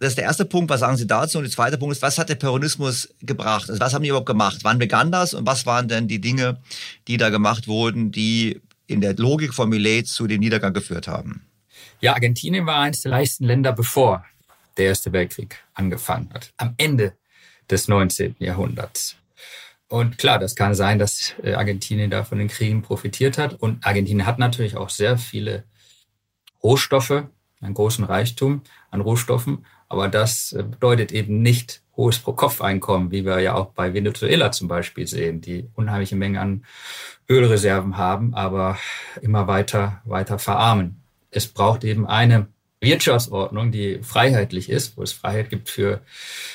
[0.00, 0.70] Das ist der erste Punkt.
[0.70, 1.38] Was sagen Sie dazu?
[1.38, 3.68] Und der zweite Punkt ist, was hat der Peronismus gebracht?
[3.68, 4.58] Also was haben die überhaupt gemacht?
[4.62, 5.34] Wann begann das?
[5.34, 6.58] Und was waren denn die Dinge,
[7.08, 11.42] die da gemacht wurden, die in der Logik von Millet zu dem Niedergang geführt haben?
[12.00, 14.24] Ja, Argentinien war eines der reichsten Länder, bevor
[14.76, 16.52] der Erste Weltkrieg angefangen hat.
[16.56, 17.14] Am Ende
[17.68, 18.36] des 19.
[18.38, 19.16] Jahrhunderts.
[19.88, 23.54] Und klar, das kann sein, dass äh, Argentinien da von den Kriegen profitiert hat.
[23.54, 25.64] Und Argentinien hat natürlich auch sehr viele
[26.62, 27.24] Rohstoffe,
[27.60, 33.40] einen großen Reichtum an Rohstoffen, aber das äh, bedeutet eben nicht hohes Pro-Kopf-Einkommen, wie wir
[33.40, 36.64] ja auch bei Venezuela zum Beispiel sehen, die unheimliche Mengen an
[37.28, 38.78] Ölreserven haben, aber
[39.20, 41.02] immer weiter, weiter verarmen.
[41.30, 42.46] Es braucht eben eine
[42.80, 46.00] Wirtschaftsordnung, die freiheitlich ist, wo es Freiheit gibt für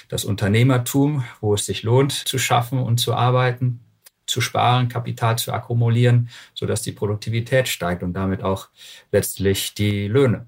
[0.07, 3.81] das Unternehmertum, wo es sich lohnt zu schaffen und zu arbeiten,
[4.25, 8.69] zu sparen, Kapital zu akkumulieren, sodass die Produktivität steigt und damit auch
[9.11, 10.47] letztlich die Löhne.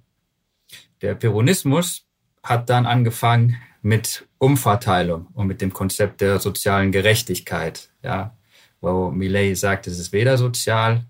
[1.01, 2.05] Der Peronismus
[2.41, 8.35] hat dann angefangen mit Umverteilung und mit dem Konzept der sozialen Gerechtigkeit, ja,
[8.81, 11.05] wo Millet sagt, es ist weder sozial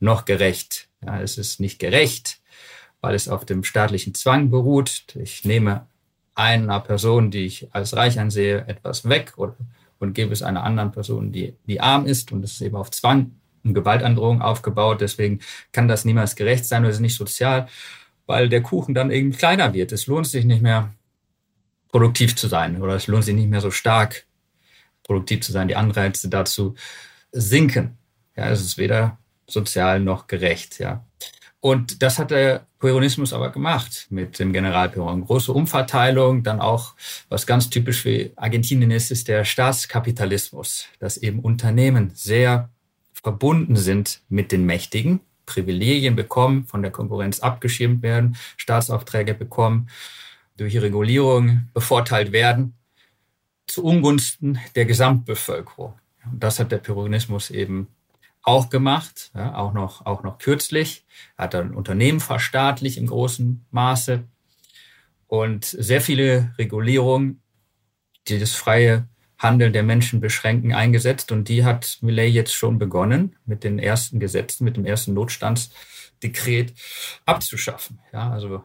[0.00, 0.88] noch gerecht.
[1.04, 2.39] Ja, es ist nicht gerecht,
[3.00, 5.04] weil es auf dem staatlichen Zwang beruht.
[5.16, 5.86] Ich nehme
[6.34, 9.56] einer Person, die ich als reich ansehe, etwas weg oder,
[9.98, 12.32] und gebe es einer anderen Person, die, die arm ist.
[12.32, 13.32] Und es ist eben auf Zwang
[13.64, 15.00] und Gewaltandrohung aufgebaut.
[15.00, 15.40] Deswegen
[15.72, 17.68] kann das niemals gerecht sein oder ist nicht sozial,
[18.26, 19.92] weil der Kuchen dann eben kleiner wird.
[19.92, 20.92] Es lohnt sich nicht mehr,
[21.90, 24.24] produktiv zu sein oder es lohnt sich nicht mehr so stark,
[25.02, 25.68] produktiv zu sein.
[25.68, 26.74] Die Anreize dazu
[27.32, 27.98] sinken.
[28.36, 30.78] Ja, es ist weder sozial noch gerecht.
[30.78, 31.04] Ja.
[31.60, 35.26] Und das hat der Peronismus aber gemacht mit dem General Peron.
[35.26, 36.94] Große Umverteilung, dann auch,
[37.28, 42.70] was ganz typisch für Argentinien ist, ist der Staatskapitalismus, dass eben Unternehmen sehr
[43.12, 49.88] verbunden sind mit den Mächtigen, Privilegien bekommen, von der Konkurrenz abgeschirmt werden, Staatsaufträge bekommen,
[50.56, 52.74] durch Regulierung bevorteilt werden,
[53.66, 55.94] zu Ungunsten der Gesamtbevölkerung.
[56.30, 57.88] Und das hat der Peronismus eben
[58.42, 61.04] auch gemacht, ja, auch, noch, auch noch kürzlich.
[61.36, 64.24] Er hat ein Unternehmen verstaatlicht im großen Maße
[65.26, 67.42] und sehr viele Regulierungen,
[68.28, 71.32] die das freie Handeln der Menschen beschränken, eingesetzt.
[71.32, 76.74] Und die hat Millet jetzt schon begonnen, mit den ersten Gesetzen, mit dem ersten Notstandsdekret
[77.24, 78.00] abzuschaffen.
[78.12, 78.62] Ja, also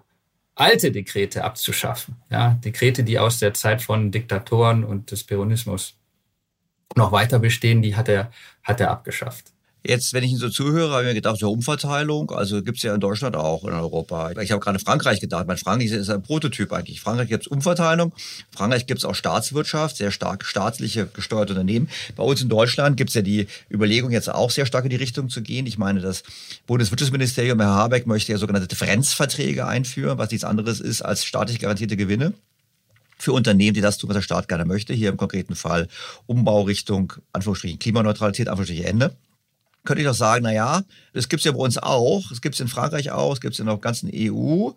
[0.53, 2.17] alte Dekrete abzuschaffen.
[2.29, 5.97] Ja, Dekrete, die aus der Zeit von Diktatoren und des Peronismus
[6.95, 8.31] noch weiter bestehen, die hat er,
[8.63, 9.54] hat er abgeschafft.
[9.87, 12.83] Jetzt, wenn ich Ihnen so zuhöre, habe ich mir gedacht, ja, Umverteilung, also gibt es
[12.83, 14.31] ja in Deutschland auch, in Europa.
[14.41, 17.01] Ich habe gerade Frankreich gedacht, weil Frankreich ist ein Prototyp eigentlich.
[17.01, 18.11] Frankreich gibt es Umverteilung,
[18.51, 21.87] Frankreich gibt es auch Staatswirtschaft, sehr stark staatliche gesteuerte Unternehmen.
[22.15, 24.95] Bei uns in Deutschland gibt es ja die Überlegung, jetzt auch sehr stark in die
[24.95, 25.67] Richtung zu gehen.
[25.67, 26.23] Ich meine, das
[26.65, 31.95] Bundeswirtschaftsministerium, Herr Habeck, möchte ja sogenannte Differenzverträge einführen, was nichts anderes ist als staatlich garantierte
[31.95, 32.33] Gewinne
[33.19, 34.93] für Unternehmen, die das tun, was der Staat gerne möchte.
[34.93, 35.87] Hier im konkreten Fall
[36.25, 39.15] Umbau Richtung, Anführungsstrichen, Klimaneutralität, Anführungsstrichen Ende
[39.85, 40.83] könnte ich doch sagen, na ja,
[41.13, 43.77] das gibt's ja bei uns auch, es gibt's in Frankreich auch, es gibt's in der
[43.77, 44.71] ganzen EU.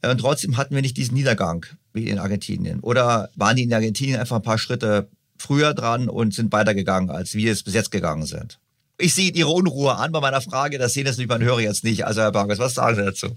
[0.00, 2.80] Und trotzdem hatten wir nicht diesen Niedergang wie in Argentinien.
[2.80, 7.34] Oder waren die in Argentinien einfach ein paar Schritte früher dran und sind weitergegangen, als
[7.34, 8.58] wir es bis jetzt gegangen sind?
[8.98, 11.84] Ich sehe Ihre Unruhe an bei meiner Frage, das sehen das nicht mein Hörer jetzt
[11.84, 12.04] nicht.
[12.04, 13.36] Also Herr Barges, was sagen Sie dazu?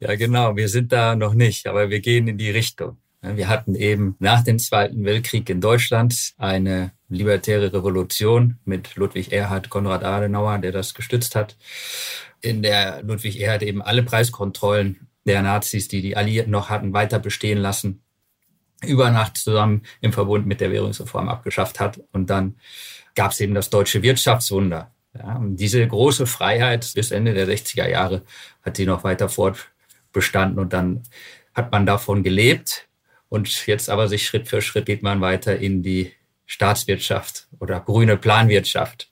[0.00, 2.96] Ja, genau, wir sind da noch nicht, aber wir gehen in die Richtung.
[3.22, 9.70] Wir hatten eben nach dem Zweiten Weltkrieg in Deutschland eine libertäre Revolution mit Ludwig Erhard,
[9.70, 11.56] Konrad Adenauer, der das gestützt hat,
[12.40, 17.18] in der Ludwig Erhard eben alle Preiskontrollen der Nazis, die die Alliierten noch hatten, weiter
[17.18, 18.02] bestehen lassen,
[18.84, 22.00] über Nacht zusammen im Verbund mit der Währungsreform abgeschafft hat.
[22.12, 22.56] Und dann
[23.14, 24.90] gab es eben das deutsche Wirtschaftswunder.
[25.16, 28.22] Ja, und diese große Freiheit bis Ende der 60er Jahre
[28.62, 31.04] hat sie noch weiter fortbestanden und dann
[31.54, 32.88] hat man davon gelebt.
[33.28, 36.12] Und jetzt aber sich Schritt für Schritt geht man weiter in die
[36.46, 39.08] Staatswirtschaft oder grüne Planwirtschaft.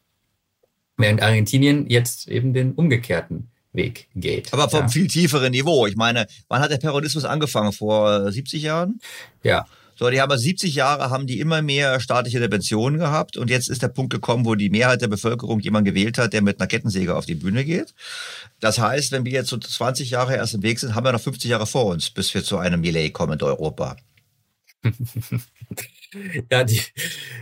[0.96, 4.52] Während Argentinien jetzt eben den umgekehrten Weg geht.
[4.52, 4.88] Aber vom ja.
[4.88, 5.86] viel tieferen Niveau.
[5.86, 7.72] Ich meine, wann hat der Peronismus angefangen?
[7.72, 9.00] Vor 70 Jahren?
[9.42, 9.66] Ja.
[9.94, 13.82] So, die haben 70 Jahre haben die immer mehr staatliche Interventionen gehabt und jetzt ist
[13.82, 17.14] der Punkt gekommen, wo die Mehrheit der Bevölkerung jemanden gewählt hat, der mit einer Kettensäge
[17.14, 17.94] auf die Bühne geht.
[18.58, 21.20] Das heißt, wenn wir jetzt so 20 Jahre erst im Weg sind, haben wir noch
[21.20, 23.96] 50 Jahre vor uns, bis wir zu einem Millet kommen in Europa.
[26.50, 26.80] ja, die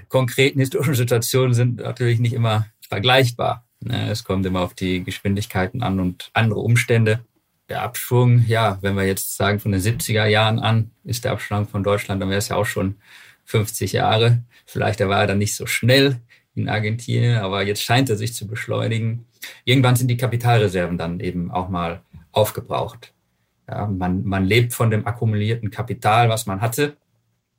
[0.09, 3.65] konkreten historischen Situationen sind natürlich nicht immer vergleichbar.
[3.81, 4.11] Ne?
[4.11, 7.25] Es kommt immer auf die Geschwindigkeiten an und andere Umstände.
[7.69, 11.69] Der Abschwung, ja, wenn wir jetzt sagen von den 70er Jahren an, ist der Abschwung
[11.69, 12.97] von Deutschland, dann wäre es ja auch schon
[13.45, 14.43] 50 Jahre.
[14.67, 16.21] Vielleicht war er dann nicht so schnell
[16.55, 19.27] in Argentinien, aber jetzt scheint er sich zu beschleunigen.
[19.65, 22.03] Irgendwann sind die Kapitalreserven dann eben auch mal
[22.33, 23.13] aufgebraucht.
[23.69, 26.97] Ja, man, man lebt von dem akkumulierten Kapital, was man hatte.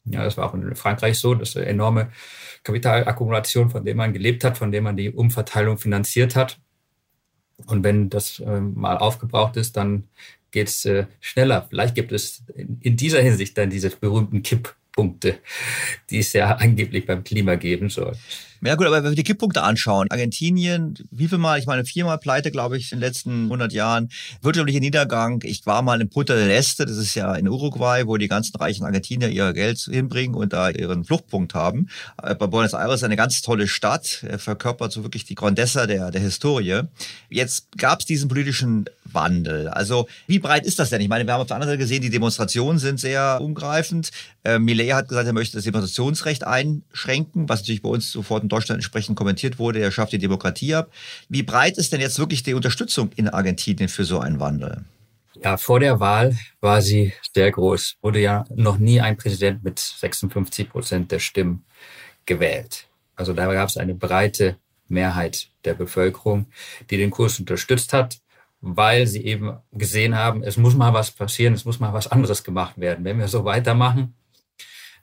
[0.06, 2.12] Ja, das war auch in Frankreich so, dass eine enorme
[2.64, 6.60] Kapitalakkumulation, von dem man gelebt hat, von dem man die Umverteilung finanziert hat.
[7.68, 10.08] Und wenn das äh, mal aufgebraucht ist, dann
[10.50, 11.68] geht es äh, schneller.
[11.70, 14.44] Vielleicht gibt es in, in, dieser Hinsicht dann diese berühmten
[14.92, 15.40] Kipppunkte,
[16.10, 18.14] die es ja angeblich beim Klima geben soll.
[18.64, 22.20] Ja gut, aber wenn wir die Kipppunkte anschauen, Argentinien, wie viel Mal, ich meine viermal
[22.20, 24.12] pleite, glaube ich, in den letzten 100 Jahren,
[24.44, 25.42] wirtschaftlicher Niedergang.
[25.44, 28.56] Ich war mal in Punta del Este, das ist ja in Uruguay, wo die ganzen
[28.58, 31.90] reichen Argentinier ihr Geld hinbringen und da ihren Fluchtpunkt haben.
[32.18, 36.22] Bei Buenos Aires ist eine ganz tolle Stadt, verkörpert so wirklich die Grandessa der, der
[36.22, 36.82] Historie.
[37.32, 39.70] Jetzt gab es diesen politischen Wandel.
[39.70, 41.02] Also wie breit ist das denn?
[41.02, 44.12] Ich meine, wir haben auf der anderen Seite gesehen, die Demonstrationen sind sehr umgreifend.
[44.44, 48.50] Äh, Millet hat gesagt, er möchte das Demonstrationsrecht einschränken, was natürlich bei uns sofort in
[48.50, 49.80] Deutschland entsprechend kommentiert wurde.
[49.80, 50.92] Er schafft die Demokratie ab.
[51.30, 54.84] Wie breit ist denn jetzt wirklich die Unterstützung in Argentinien für so einen Wandel?
[55.44, 57.98] Ja, vor der Wahl war sie sehr groß.
[58.02, 61.64] Wurde ja noch nie ein Präsident mit 56 Prozent der Stimmen
[62.26, 62.88] gewählt.
[63.16, 64.58] Also da gab es eine breite
[64.88, 66.48] Mehrheit der Bevölkerung,
[66.90, 68.20] die den Kurs unterstützt hat
[68.62, 72.44] weil sie eben gesehen haben, es muss mal was passieren, es muss mal was anderes
[72.44, 73.04] gemacht werden.
[73.04, 74.14] Wenn wir so weitermachen,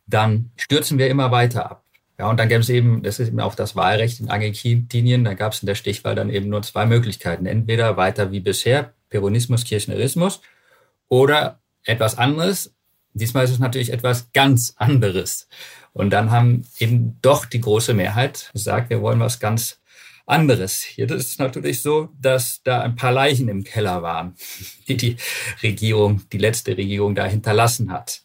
[0.08, 1.84] dann stürzen wir immer weiter ab.
[2.18, 5.34] Ja, und dann gäbe es eben, das ist eben auch das Wahlrecht in Argentinien, da
[5.34, 7.46] gab es in der Stichwahl dann eben nur zwei Möglichkeiten.
[7.46, 10.40] Entweder weiter wie bisher, Peronismus, Kirchnerismus,
[11.08, 12.74] oder etwas anderes.
[13.14, 15.48] Diesmal ist es natürlich etwas ganz anderes.
[15.92, 19.80] Und dann haben eben doch die große Mehrheit gesagt, wir wollen was ganz
[20.26, 20.82] anderes.
[20.82, 24.34] Hier ist es natürlich so, dass da ein paar Leichen im Keller waren,
[24.88, 25.16] die die
[25.62, 28.22] Regierung, die letzte Regierung da hinterlassen hat.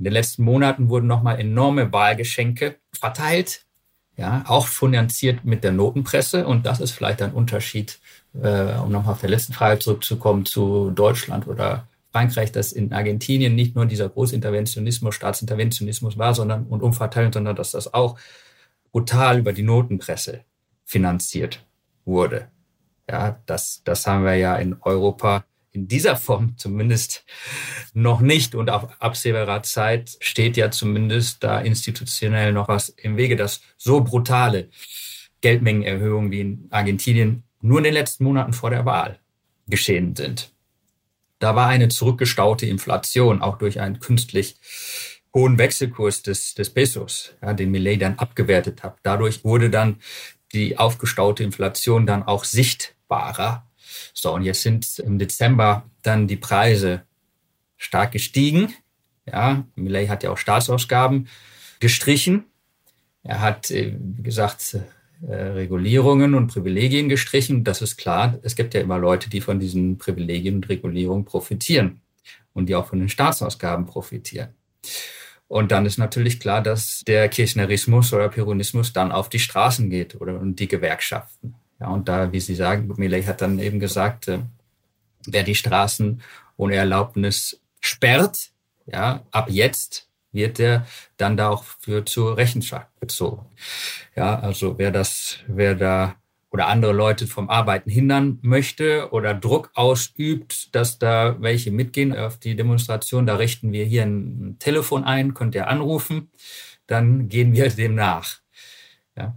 [0.00, 3.66] In den letzten Monaten wurden nochmal enorme Wahlgeschenke verteilt,
[4.16, 6.46] ja, auch finanziert mit der Notenpresse.
[6.46, 8.00] Und das ist vielleicht ein Unterschied,
[8.32, 13.54] äh, um nochmal auf der letzten Frage zurückzukommen, zu Deutschland oder Frankreich, dass in Argentinien
[13.54, 18.18] nicht nur dieser Großinterventionismus, Staatsinterventionismus war, sondern und umverteilen, sondern dass das auch
[18.92, 20.40] brutal über die Notenpresse
[20.86, 21.62] finanziert
[22.06, 22.48] wurde.
[23.06, 27.24] Ja, das, das haben wir ja in Europa in dieser Form zumindest
[27.92, 28.54] noch nicht.
[28.54, 34.00] Und auf absehbarer Zeit steht ja zumindest da institutionell noch was im Wege, dass so
[34.00, 34.68] brutale
[35.40, 39.18] Geldmengenerhöhungen wie in Argentinien nur in den letzten Monaten vor der Wahl
[39.66, 40.52] geschehen sind.
[41.38, 44.56] Da war eine zurückgestaute Inflation, auch durch einen künstlich
[45.34, 48.98] hohen Wechselkurs des, des Pesos, ja, den Millet dann abgewertet hat.
[49.02, 50.00] Dadurch wurde dann
[50.52, 53.66] die aufgestaute Inflation dann auch sichtbarer.
[54.12, 57.02] So, und jetzt sind im Dezember dann die Preise
[57.76, 58.74] stark gestiegen.
[59.26, 61.28] Ja, Millet hat ja auch Staatsausgaben
[61.78, 62.44] gestrichen.
[63.22, 64.78] Er hat, äh, wie gesagt,
[65.26, 67.64] äh, Regulierungen und Privilegien gestrichen.
[67.64, 68.38] Das ist klar.
[68.42, 72.00] Es gibt ja immer Leute, die von diesen Privilegien und Regulierungen profitieren
[72.52, 74.50] und die auch von den Staatsausgaben profitieren.
[75.48, 80.14] Und dann ist natürlich klar, dass der Kirchnerismus oder Peronismus dann auf die Straßen geht
[80.20, 81.54] oder und die Gewerkschaften.
[81.80, 84.40] Ja, und da, wie Sie sagen, Millet hat dann eben gesagt, äh,
[85.26, 86.22] wer die Straßen
[86.56, 88.50] ohne Erlaubnis sperrt,
[88.86, 93.46] ja, ab jetzt wird er dann da auch für zur Rechenschaft gezogen.
[94.14, 96.16] Ja, also wer das, wer da
[96.50, 102.38] oder andere Leute vom Arbeiten hindern möchte oder Druck ausübt, dass da welche mitgehen auf
[102.38, 106.30] die Demonstration, da richten wir hier ein Telefon ein, könnt ihr anrufen,
[106.86, 108.40] dann gehen wir dem nach.
[109.16, 109.36] Ja.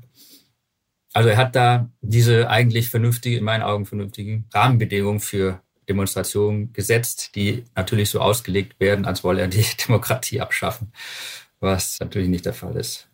[1.14, 7.36] Also er hat da diese eigentlich vernünftige, in meinen Augen vernünftigen Rahmenbedingungen für Demonstrationen gesetzt,
[7.36, 10.92] die natürlich so ausgelegt werden, als wolle er die Demokratie abschaffen,
[11.60, 13.08] was natürlich nicht der Fall ist.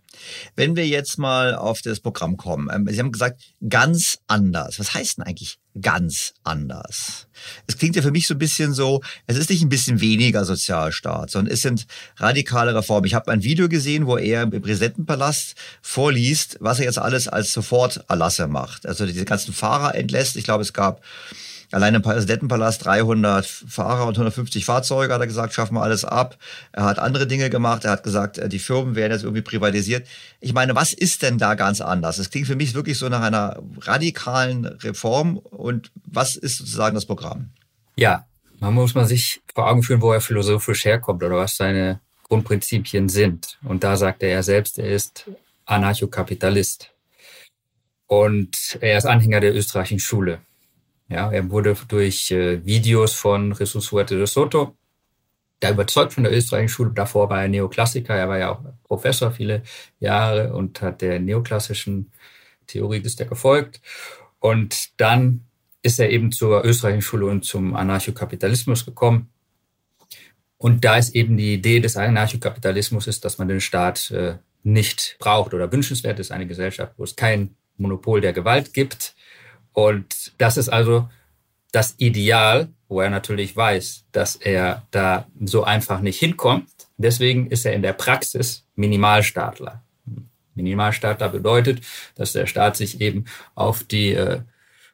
[0.55, 4.79] Wenn wir jetzt mal auf das Programm kommen, ähm, Sie haben gesagt, ganz anders.
[4.79, 7.27] Was heißt denn eigentlich ganz anders?
[7.67, 10.45] Es klingt ja für mich so ein bisschen so, es ist nicht ein bisschen weniger
[10.45, 11.85] Sozialstaat, sondern es sind
[12.17, 13.05] radikale Reformen.
[13.05, 17.53] Ich habe ein Video gesehen, wo er im Präsidentenpalast vorliest, was er jetzt alles als
[17.53, 18.85] Soforterlasse macht.
[18.85, 20.35] Also diese ganzen Fahrer entlässt.
[20.35, 21.01] Ich glaube, es gab
[21.71, 26.37] Allein im Präsidentenpalast 300 Fahrer und 150 Fahrzeuge, hat er gesagt, schaffen wir alles ab.
[26.71, 27.85] Er hat andere Dinge gemacht.
[27.85, 30.07] Er hat gesagt, äh, die Firmen werden jetzt irgendwie privatisiert.
[30.39, 32.17] Ich meine, was ist denn da ganz anders?
[32.17, 35.37] Es klingt für mich wirklich so nach einer radikalen Reform.
[35.37, 37.51] Und was ist sozusagen das Programm?
[37.95, 38.25] Ja,
[38.59, 43.09] man muss man sich vor Augen führen, wo er philosophisch herkommt oder was seine Grundprinzipien
[43.09, 43.59] sind.
[43.63, 45.29] Und da sagt er selbst, er ist
[45.65, 46.91] Anarchokapitalist.
[48.07, 50.39] Und er ist Anhänger der österreichischen Schule.
[51.09, 54.75] Ja, er wurde durch äh, Videos von Jesus Suerte de Soto
[55.59, 56.91] da überzeugt von der österreichischen Schule.
[56.91, 59.63] Davor war er Neoklassiker, er war ja auch Professor viele
[59.99, 62.11] Jahre und hat der neoklassischen
[62.67, 63.81] Theorie ist er gefolgt.
[64.39, 65.45] Und dann
[65.81, 69.29] ist er eben zur österreichischen Schule und zum Anarchokapitalismus gekommen.
[70.57, 75.15] Und da ist eben die Idee des Anarchokapitalismus ist, dass man den Staat äh, nicht
[75.19, 79.15] braucht oder wünschenswert ist, eine Gesellschaft, wo es kein Monopol der Gewalt gibt,
[79.87, 81.09] und das ist also
[81.71, 86.69] das Ideal, wo er natürlich weiß, dass er da so einfach nicht hinkommt.
[86.97, 89.81] Deswegen ist er in der Praxis Minimalstaatler.
[90.55, 91.81] Minimalstaat da bedeutet,
[92.15, 93.25] dass der Staat sich eben
[93.55, 94.41] auf die äh,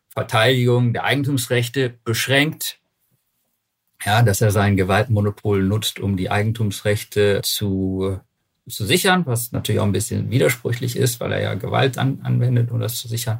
[0.09, 2.77] Verteidigung der Eigentumsrechte beschränkt,
[4.05, 8.19] ja, dass er sein Gewaltmonopol nutzt, um die Eigentumsrechte zu,
[8.67, 12.69] zu sichern, was natürlich auch ein bisschen widersprüchlich ist, weil er ja Gewalt an, anwendet,
[12.69, 13.39] um das zu sichern.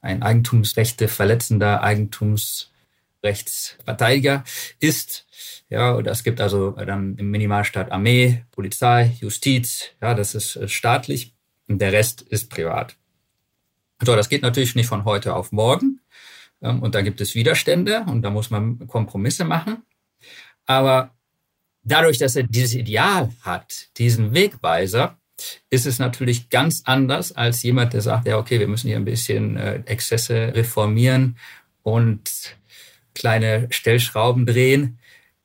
[0.00, 4.44] Ein Eigentumsrechte verletzender Eigentumsrechtsverteidiger
[4.78, 5.26] ist.
[5.68, 10.68] Ja, und es gibt also dann im Minimalstaat Armee, Polizei, Justiz, ja, das ist äh,
[10.68, 11.34] staatlich
[11.68, 12.96] und der Rest ist privat.
[14.02, 16.00] So, das geht natürlich nicht von heute auf morgen.
[16.62, 19.82] Ähm, und da gibt es Widerstände und da muss man Kompromisse machen.
[20.66, 21.14] Aber
[21.82, 25.18] dadurch, dass er dieses Ideal hat, diesen Wegweiser,
[25.70, 29.04] ist es natürlich ganz anders als jemand, der sagt, ja, okay, wir müssen hier ein
[29.04, 31.36] bisschen äh, Exzesse reformieren
[31.82, 32.56] und
[33.14, 34.98] kleine Stellschrauben drehen.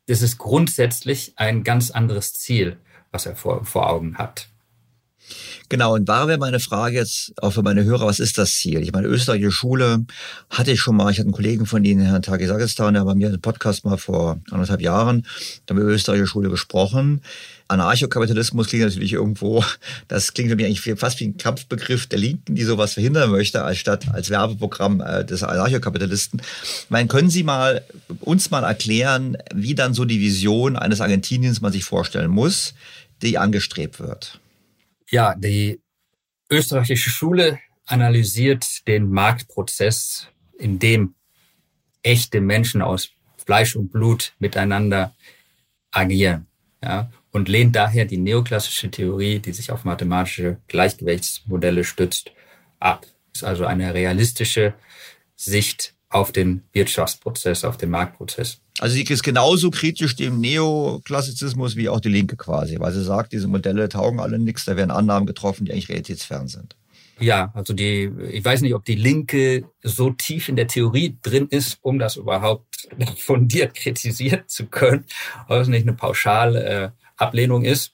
[0.08, 2.78] Das ist grundsätzlich ein ganz anderes Ziel,
[3.12, 4.50] was er vor, vor Augen hat.
[5.70, 8.82] Genau, und da wäre meine Frage jetzt auch für meine Hörer, was ist das Ziel?
[8.84, 10.06] Ich meine, österreichische Schule
[10.50, 13.16] hatte ich schon mal, ich hatte einen Kollegen von Ihnen, Herrn Taki Sagistan, der bei
[13.16, 15.26] mir einen Podcast mal vor anderthalb Jahren,
[15.66, 17.22] da haben wir über österreichische Schule gesprochen.
[17.68, 19.64] Anarchokapitalismus klingt natürlich irgendwo,
[20.08, 23.64] das klingt für mich eigentlich fast wie ein Kampfbegriff der Linken, die sowas verhindern möchte,
[23.64, 26.42] als statt als Werbeprogramm äh, des Anarchokapitalisten.
[26.90, 27.84] Meine, können Sie mal
[28.22, 32.76] uns mal erklären, wie dann so die Vision eines Argentiniens man sich vorstellen muss,
[33.22, 34.40] die angestrebt wird?
[35.10, 35.80] Ja, die
[36.50, 41.16] österreichische Schule analysiert den Marktprozess, in dem
[42.02, 45.14] echte Menschen aus Fleisch und Blut miteinander
[45.92, 46.48] agieren.
[46.84, 52.32] Ja, und lehnt daher die neoklassische Theorie, die sich auf mathematische Gleichgewichtsmodelle stützt,
[52.80, 53.06] ab.
[53.34, 54.74] Ist also eine realistische
[55.36, 58.62] Sicht auf den Wirtschaftsprozess, auf den Marktprozess.
[58.80, 63.34] Also sie ist genauso kritisch dem Neoklassizismus wie auch die Linke quasi, weil sie sagt,
[63.34, 66.78] diese Modelle taugen alle nichts, da werden Annahmen getroffen, die eigentlich realitätsfern sind.
[67.20, 71.48] Ja, also die, ich weiß nicht, ob die Linke so tief in der Theorie drin
[71.50, 75.04] ist, um das überhaupt fundiert kritisieren zu können,
[75.50, 77.94] ob es nicht eine pauschale äh, Ablehnung ist.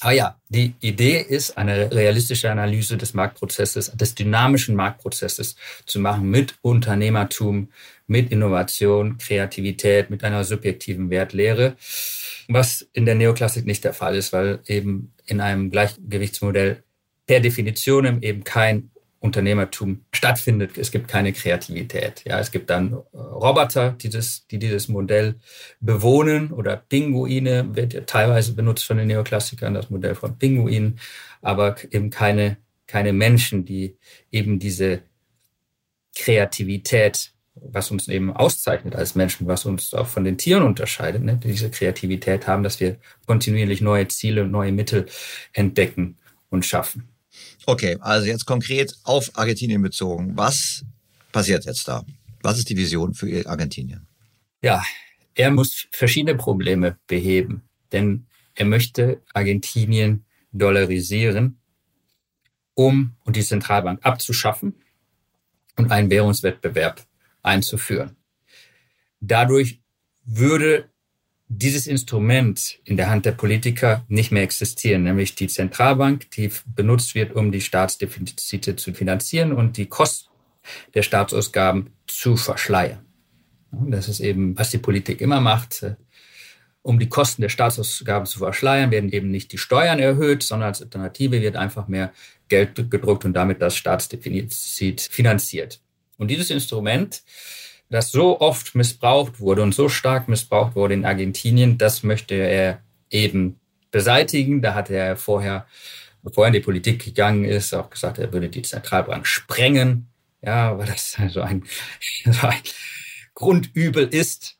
[0.00, 5.56] Aber ja, die Idee ist, eine realistische Analyse des Marktprozesses, des dynamischen Marktprozesses
[5.86, 7.72] zu machen mit Unternehmertum,
[8.06, 11.76] mit Innovation, Kreativität, mit einer subjektiven Wertlehre,
[12.46, 16.84] was in der Neoklassik nicht der Fall ist, weil eben in einem Gleichgewichtsmodell
[17.26, 18.90] per Definition eben kein
[19.20, 20.78] Unternehmertum stattfindet.
[20.78, 22.22] Es gibt keine Kreativität.
[22.24, 25.36] Ja, es gibt dann äh, Roboter, die, das, die dieses Modell
[25.80, 31.00] bewohnen oder Pinguine wird ja teilweise benutzt von den Neoklassikern, das Modell von Pinguinen,
[31.42, 33.96] aber eben keine, keine Menschen, die
[34.30, 35.02] eben diese
[36.16, 41.40] Kreativität was uns eben auszeichnet als Menschen, was uns auch von den Tieren unterscheidet, ne?
[41.42, 45.06] diese Kreativität haben, dass wir kontinuierlich neue Ziele und neue Mittel
[45.52, 46.18] entdecken
[46.50, 47.08] und schaffen.
[47.68, 50.34] Okay, also jetzt konkret auf Argentinien bezogen.
[50.38, 50.86] Was
[51.32, 52.02] passiert jetzt da?
[52.40, 54.08] Was ist die Vision für Argentinien?
[54.62, 54.82] Ja,
[55.34, 61.60] er muss verschiedene Probleme beheben, denn er möchte Argentinien dollarisieren,
[62.72, 64.74] um und die Zentralbank abzuschaffen
[65.76, 67.06] und einen Währungswettbewerb
[67.42, 68.16] einzuführen.
[69.20, 69.82] Dadurch
[70.24, 70.88] würde
[71.48, 77.14] dieses Instrument in der Hand der Politiker nicht mehr existieren, nämlich die Zentralbank, die benutzt
[77.14, 80.28] wird, um die Staatsdefizite zu finanzieren und die Kosten
[80.94, 83.00] der Staatsausgaben zu verschleiern.
[83.70, 85.86] Das ist eben, was die Politik immer macht.
[86.82, 90.82] Um die Kosten der Staatsausgaben zu verschleiern, werden eben nicht die Steuern erhöht, sondern als
[90.82, 92.12] Alternative wird einfach mehr
[92.48, 95.80] Geld gedruckt und damit das Staatsdefizit finanziert.
[96.16, 97.22] Und dieses Instrument,
[97.90, 102.82] das so oft missbraucht wurde und so stark missbraucht wurde in Argentinien, das möchte er
[103.10, 103.58] eben
[103.90, 104.60] beseitigen.
[104.60, 105.66] Da hat er vorher,
[106.22, 110.08] bevor er in die Politik gegangen ist, auch gesagt, er würde die Zentralbank sprengen.
[110.42, 111.64] Ja, weil das so ein,
[112.24, 112.60] so ein
[113.34, 114.56] Grundübel ist.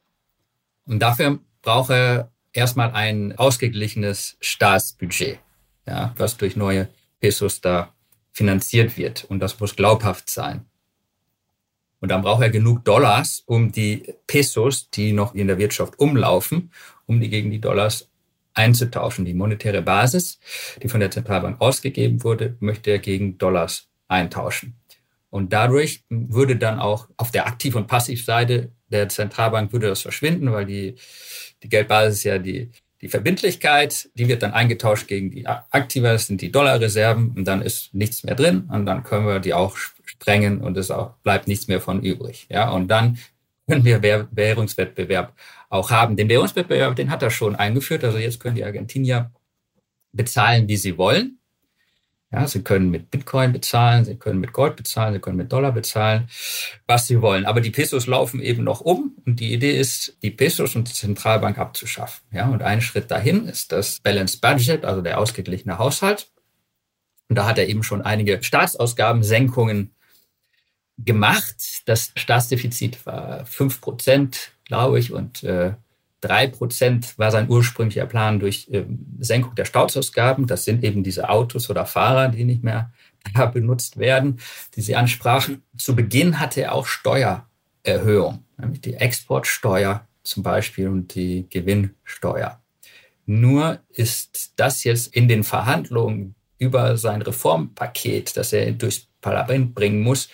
[0.86, 5.38] Und dafür braucht er erstmal ein ausgeglichenes Staatsbudget,
[5.86, 6.88] ja, was durch neue
[7.20, 7.92] Pesos da
[8.32, 9.24] finanziert wird.
[9.24, 10.64] Und das muss glaubhaft sein.
[12.00, 16.70] Und dann braucht er genug Dollars, um die Pesos, die noch in der Wirtschaft umlaufen,
[17.06, 18.08] um die gegen die Dollars
[18.54, 19.24] einzutauschen.
[19.24, 20.38] Die monetäre Basis,
[20.82, 24.74] die von der Zentralbank ausgegeben wurde, möchte er gegen Dollars eintauschen.
[25.30, 30.50] Und dadurch würde dann auch auf der Aktiv- und Passivseite der Zentralbank würde das verschwinden,
[30.52, 30.94] weil die,
[31.62, 32.70] die Geldbasis ja die,
[33.00, 37.62] die Verbindlichkeit, die wird dann eingetauscht gegen die Aktiva, das sind die Dollarreserven und dann
[37.62, 39.76] ist nichts mehr drin und dann können wir die auch
[40.20, 42.46] sprengen und es auch, bleibt nichts mehr von übrig.
[42.50, 43.18] Ja, und dann
[43.68, 45.32] können wir Währungswettbewerb
[45.68, 46.16] auch haben.
[46.16, 48.02] Den Währungswettbewerb, den hat er schon eingeführt.
[48.02, 49.30] Also jetzt können die Argentinier
[50.12, 51.38] bezahlen, wie sie wollen.
[52.30, 55.72] Ja, sie können mit Bitcoin bezahlen, sie können mit Gold bezahlen, sie können mit Dollar
[55.72, 56.28] bezahlen,
[56.86, 57.46] was sie wollen.
[57.46, 60.92] Aber die Pesos laufen eben noch um und die Idee ist, die Pesos und die
[60.92, 62.22] Zentralbank abzuschaffen.
[62.30, 66.30] Ja, und ein Schritt dahin ist das Balanced Budget, also der ausgeglichene Haushalt.
[67.30, 69.94] Und da hat er eben schon einige Staatsausgabensenkungen
[71.04, 71.82] gemacht.
[71.86, 75.72] Das Staatsdefizit war fünf Prozent, glaube ich, und äh,
[76.20, 80.48] Drei Prozent war sein ursprünglicher Plan durch ähm, Senkung der Staatsausgaben.
[80.48, 82.92] Das sind eben diese Autos oder Fahrer, die nicht mehr
[83.52, 84.40] benutzt werden,
[84.74, 85.62] die Sie ansprachen.
[85.76, 92.60] Zu Beginn hatte er auch Steuererhöhung, nämlich die Exportsteuer zum Beispiel und die Gewinnsteuer.
[93.24, 100.00] Nur ist das jetzt in den Verhandlungen über sein Reformpaket, das er durchs Parlament bringen
[100.00, 100.28] muss,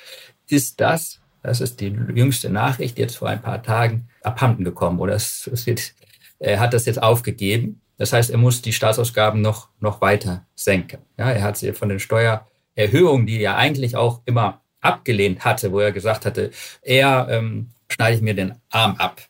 [0.48, 5.14] ist das, das ist die jüngste Nachricht jetzt vor ein paar Tagen, abhanden gekommen oder
[5.14, 5.94] es, es wird,
[6.38, 7.80] er hat das jetzt aufgegeben.
[7.98, 10.98] Das heißt, er muss die Staatsausgaben noch, noch weiter senken.
[11.18, 15.80] Ja, er hat sie von den Steuererhöhungen, die er eigentlich auch immer abgelehnt hatte, wo
[15.80, 16.50] er gesagt hatte,
[16.82, 19.22] eher ähm, schneide ich mir den Arm ab.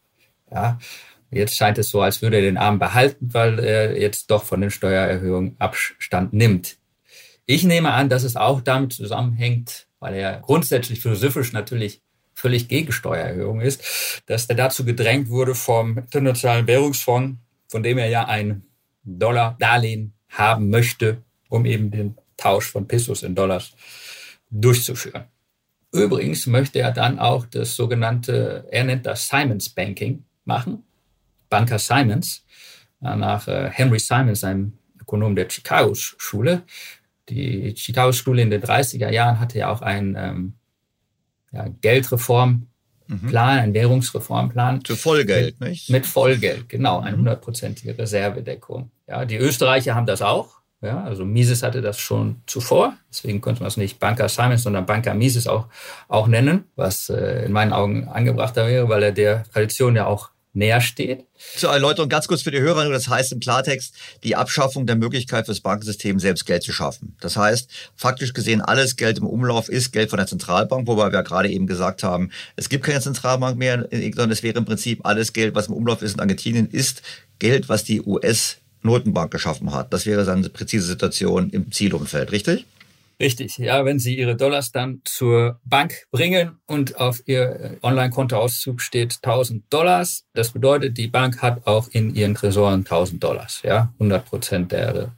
[0.51, 0.79] Ja,
[1.31, 4.61] jetzt scheint es so, als würde er den Arm behalten, weil er jetzt doch von
[4.61, 6.77] den Steuererhöhungen Abstand nimmt.
[7.47, 12.03] Ich nehme an, dass es auch damit zusammenhängt, weil er grundsätzlich philosophisch natürlich
[12.35, 17.39] völlig gegen Steuererhöhung ist, dass er dazu gedrängt wurde vom Internationalen Währungsfonds,
[17.69, 18.65] von dem er ja ein
[19.05, 23.73] Dollar-Darlehen haben möchte, um eben den Tausch von Pesos in Dollars
[24.51, 25.25] durchzuführen.
[25.91, 30.83] Übrigens möchte er dann auch das sogenannte, er nennt das Simons Banking machen,
[31.49, 32.45] Banker Simons,
[33.01, 36.63] nach äh, Henry Simons, einem Ökonom der Chicago-Schule.
[37.29, 40.55] Die Chicago-Schule in den 30er Jahren hatte ja auch ein ähm,
[41.53, 42.67] ja, Geldreformplan,
[43.09, 43.37] mhm.
[43.37, 44.83] ein Währungsreformplan.
[44.85, 45.91] Für Vollgeld, mit, nicht?
[45.91, 47.21] Mit Vollgeld, genau, eine mhm.
[47.21, 48.91] hundertprozentige Reservedeckung.
[49.09, 50.61] Ja, die Österreicher haben das auch.
[50.85, 54.85] Ja, also Mises hatte das schon zuvor, deswegen könnte man es nicht Banker Simons, sondern
[54.85, 55.69] Banker Mises auch,
[56.09, 60.34] auch nennen, was äh, in meinen Augen angebrachter wäre, weil er der Tradition ja auch
[60.55, 61.27] näher steht.
[61.57, 65.47] Zur Erläuterung ganz kurz für die Hörer, das heißt im Klartext die Abschaffung der Möglichkeit
[65.47, 67.17] fürs Bankensystem selbst Geld zu schaffen.
[67.21, 71.23] Das heißt, faktisch gesehen, alles Geld im Umlauf ist Geld von der Zentralbank, wobei wir
[71.23, 75.33] gerade eben gesagt haben, es gibt keine Zentralbank mehr, sondern es wäre im Prinzip alles
[75.33, 77.03] Geld, was im Umlauf ist in Argentinien, ist
[77.39, 79.93] Geld, was die US Notenbank geschaffen hat.
[79.93, 82.67] Das wäre seine präzise Situation im Zielumfeld, richtig?
[83.21, 89.19] Richtig, ja, wenn Sie Ihre Dollars dann zur Bank bringen und auf Ihr Online-Kontoauszug steht
[89.23, 94.25] 1000 Dollars, das bedeutet, die Bank hat auch in ihren Tresoren 1000 Dollars, ja, 100
[94.25, 95.13] Prozent der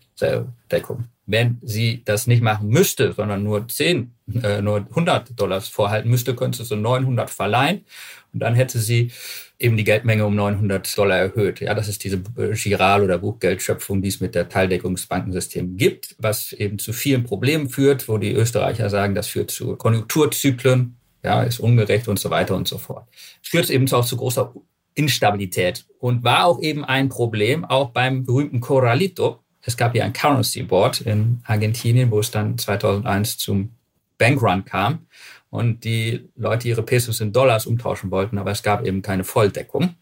[0.71, 1.05] Deckung.
[1.27, 4.13] Wenn sie das nicht machen müsste, sondern nur 10,
[4.43, 7.85] äh, nur 100 Dollars vorhalten müsste, könnte sie so 900 verleihen
[8.33, 9.11] und dann hätte sie
[9.59, 11.61] eben die Geldmenge um 900 Dollar erhöht.
[11.61, 16.79] Ja, das ist diese Giral- oder Buchgeldschöpfung, die es mit der Teildeckungsbankensystem gibt, was eben
[16.79, 22.09] zu vielen Problemen führt, wo die Österreicher sagen, das führt zu Konjunkturzyklen, ja, ist ungerecht
[22.09, 23.09] und so weiter und so fort.
[23.43, 24.53] Führt eben auch zu großer
[24.95, 29.41] Instabilität und war auch eben ein Problem, auch beim berühmten Corralito.
[29.67, 33.73] Es gab ja ein Currency Board in Argentinien, wo es dann 2001 zum
[34.17, 35.07] Bankrun kam
[35.51, 39.97] und die Leute ihre Pesos in Dollars umtauschen wollten, aber es gab eben keine Volldeckung,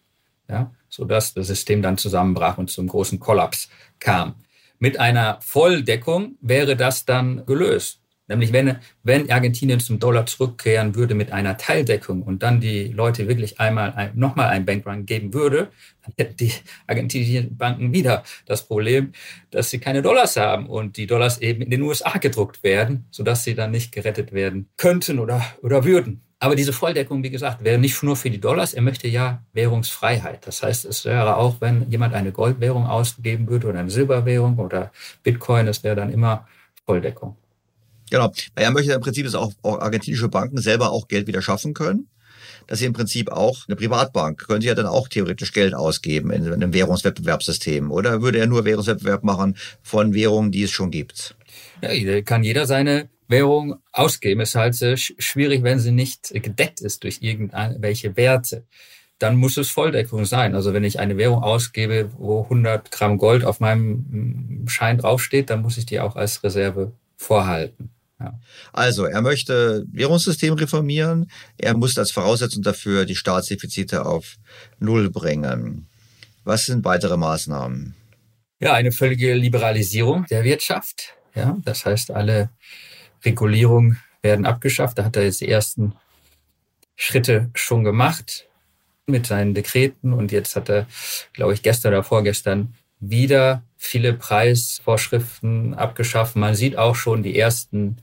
[0.49, 4.35] ja, sodass das System dann zusammenbrach und zum großen Kollaps kam.
[4.79, 8.01] Mit einer Volldeckung wäre das dann gelöst.
[8.27, 13.29] Nämlich wenn, wenn Argentinien zum Dollar zurückkehren würde mit einer Teildeckung und dann die Leute
[13.29, 15.69] wirklich einmal ein, nochmal einen Bankrun geben würde,
[16.03, 16.53] dann hätten die
[16.87, 19.13] argentinischen Banken wieder das Problem,
[19.51, 23.45] dass sie keine Dollars haben und die Dollars eben in den USA gedruckt werden, sodass
[23.45, 26.23] sie dann nicht gerettet werden könnten oder, oder würden.
[26.39, 28.75] Aber diese Volldeckung, wie gesagt, wäre nicht nur für die Dollars.
[28.75, 30.47] Er möchte ja Währungsfreiheit.
[30.47, 34.93] Das heißt, es wäre auch, wenn jemand eine Goldwährung ausgeben würde oder eine Silberwährung oder
[35.23, 36.47] Bitcoin, es wäre dann immer
[36.85, 37.37] Volldeckung.
[38.15, 41.43] Genau, weil er möchte im Prinzip, dass auch, auch argentinische Banken selber auch Geld wieder
[41.43, 42.07] schaffen können.
[42.69, 46.31] Dass sie im Prinzip auch eine Privatbank können sie ja dann auch theoretisch Geld ausgeben
[46.31, 47.91] in, in einem Währungswettbewerbssystem.
[47.91, 51.35] Oder würde er nur Währungswettbewerb machen von Währungen, die es schon gibt?
[51.83, 54.43] Ja, kann jeder seine Währung ausgeben.
[54.43, 58.65] Es ist halt schwierig, wenn sie nicht gedeckt ist durch irgendwelche Werte.
[59.19, 60.55] Dann muss es Volldeckung sein.
[60.55, 65.51] Also wenn ich eine Währung ausgebe, wo 100 Gramm Gold auf meinem mm, Schein draufsteht,
[65.51, 67.94] dann muss ich die auch als Reserve vorhalten.
[68.21, 68.39] Ja.
[68.73, 71.31] Also, er möchte Währungssystem reformieren.
[71.59, 74.37] Er muss als Voraussetzung dafür die Staatsdefizite auf
[74.79, 75.89] Null bringen.
[76.45, 77.95] Was sind weitere Maßnahmen?
[78.61, 81.15] Ja, eine völlige Liberalisierung der Wirtschaft.
[81.35, 82.51] Ja, das heißt, alle
[83.25, 84.99] Regulierungen werden abgeschafft.
[84.99, 85.95] Da hat er jetzt die ersten
[86.97, 88.47] Schritte schon gemacht
[89.07, 90.87] mit seinen Dekreten und jetzt hat er,
[91.33, 96.37] glaube ich, gestern oder vorgestern wieder viele Preisvorschriften abgeschafft.
[96.37, 97.99] Man sieht auch schon die ersten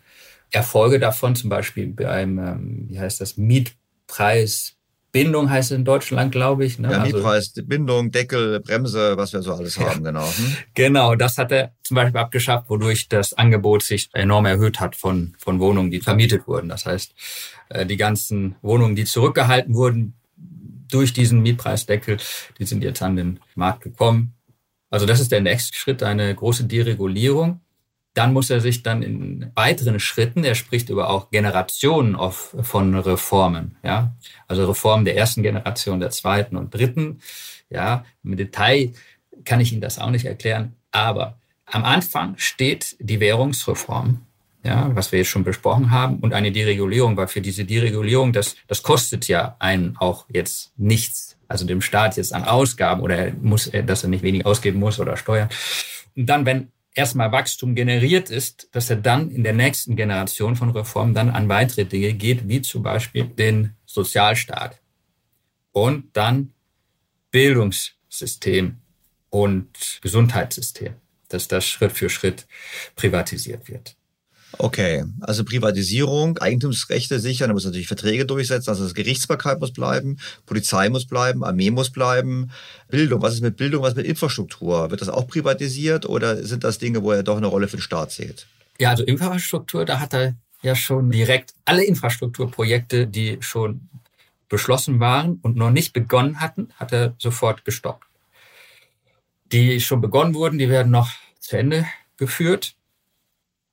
[0.52, 4.76] Erfolge davon, zum Beispiel beim, ähm, wie heißt das, Mietpreis
[5.12, 6.80] Bindung heißt es in Deutschland, glaube ich.
[6.80, 6.90] Ne?
[6.90, 9.90] Ja, also Mietpreis, Bindung, Deckel, Bremse, was wir so alles ja.
[9.90, 10.26] haben, genau.
[10.26, 10.56] Hm?
[10.74, 15.36] Genau, das hat er zum Beispiel abgeschafft, wodurch das Angebot sich enorm erhöht hat von,
[15.38, 16.70] von Wohnungen, die vermietet wurden.
[16.70, 17.14] Das heißt,
[17.70, 20.14] äh, die ganzen Wohnungen, die zurückgehalten wurden
[20.90, 22.18] durch diesen Mietpreisdeckel,
[22.58, 24.34] die sind jetzt an den Markt gekommen.
[24.92, 27.62] Also das ist der nächste Schritt, eine große Deregulierung.
[28.14, 33.78] Dann muss er sich dann in weiteren Schritten, er spricht über auch Generationen von Reformen,
[33.84, 34.14] ja.
[34.50, 37.22] Also Reformen der ersten Generation, der zweiten und dritten.
[37.70, 38.92] Ja, im Detail
[39.46, 40.76] kann ich Ihnen das auch nicht erklären.
[40.92, 44.20] Aber am Anfang steht die Währungsreform,
[44.66, 48.58] ja, was wir jetzt schon besprochen haben, und eine Deregulierung, weil für diese Deregulierung, das,
[48.68, 53.34] das kostet ja einen auch jetzt nichts, also dem Staat jetzt an Ausgaben oder er
[53.34, 55.50] muss, dass er nicht wenig ausgeben muss oder Steuern.
[56.16, 60.72] Und dann, wenn erstmal Wachstum generiert ist, dass er dann in der nächsten Generation von
[60.72, 64.82] Reformen dann an weitere Dinge geht, wie zum Beispiel den Sozialstaat
[65.72, 66.54] und dann
[67.32, 68.78] Bildungssystem
[69.30, 70.96] und Gesundheitssystem,
[71.30, 72.46] dass das Schritt für Schritt
[72.96, 73.96] privatisiert wird.
[74.58, 80.18] Okay, also Privatisierung, Eigentumsrechte sichern, da muss natürlich Verträge durchsetzen, also das Gerichtsbarkeit muss bleiben,
[80.46, 82.52] Polizei muss bleiben, Armee muss bleiben,
[82.90, 84.92] Bildung, was ist mit Bildung, was ist mit Infrastruktur?
[84.92, 87.82] Wird das auch privatisiert oder sind das Dinge, wo er doch eine Rolle für den
[87.82, 88.48] Staat sieht?
[88.78, 93.90] Ja, also Infrastruktur, da hat er ja schon direkt alle Infrastrukturprojekte, die schon
[94.50, 98.06] beschlossen waren und noch nicht begonnen hatten, hat er sofort gestoppt.
[99.52, 101.86] Die schon begonnen wurden, die werden noch zu Ende
[102.18, 102.76] geführt.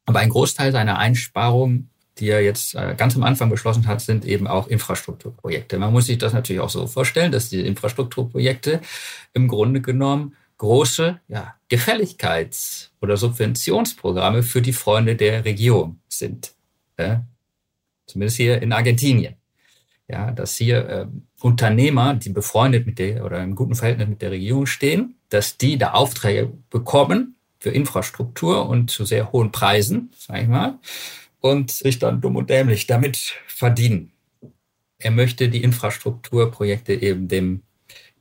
[0.09, 4.25] Aber ein Großteil seiner Einsparungen, die er jetzt äh, ganz am Anfang beschlossen hat, sind
[4.25, 5.79] eben auch Infrastrukturprojekte.
[5.79, 8.81] Man muss sich das natürlich auch so vorstellen, dass diese Infrastrukturprojekte
[9.35, 16.55] im Grunde genommen große ja, Gefälligkeits- oder Subventionsprogramme für die Freunde der Regierung sind.
[16.99, 17.27] Ja?
[18.07, 19.35] Zumindest hier in Argentinien.
[20.09, 21.07] Ja, dass hier äh,
[21.43, 25.77] Unternehmer, die befreundet mit der oder im guten Verhältnis mit der Regierung stehen, dass die
[25.77, 30.79] da Aufträge bekommen für Infrastruktur und zu sehr hohen Preisen, sag ich mal,
[31.41, 34.13] und sich dann dumm und dämlich damit verdienen.
[34.99, 37.63] Er möchte die Infrastrukturprojekte eben dem,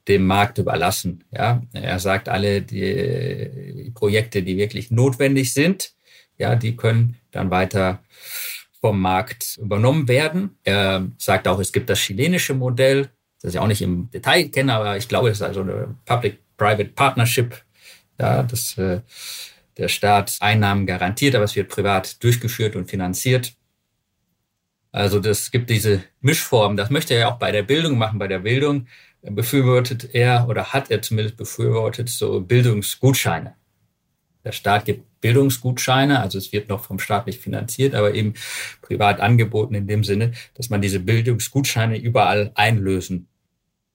[0.07, 1.23] dem Markt überlassen.
[1.31, 5.93] Ja, er sagt, alle die Projekte, die wirklich notwendig sind,
[6.38, 8.03] ja, die können dann weiter
[8.79, 10.57] vom Markt übernommen werden.
[10.63, 13.09] Er sagt auch, es gibt das chilenische Modell,
[13.41, 16.91] das ich auch nicht im Detail kenne, aber ich glaube, es ist also eine Public-Private
[16.91, 17.63] Partnership
[18.20, 19.01] ja, dass äh,
[19.78, 23.53] der Staat Einnahmen garantiert, aber es wird privat durchgeführt und finanziert.
[24.91, 26.78] Also das gibt diese Mischform.
[26.78, 28.20] Das möchte er ja auch bei der Bildung machen.
[28.20, 28.88] Bei der Bildung
[29.22, 33.55] befürwortet er oder hat er zumindest befürwortet so Bildungsgutscheine.
[34.43, 38.34] Der Staat gibt Bildungsgutscheine, also es wird noch vom Staat nicht finanziert, aber eben
[38.82, 43.28] privat angeboten in dem Sinne, dass man diese Bildungsgutscheine überall einlösen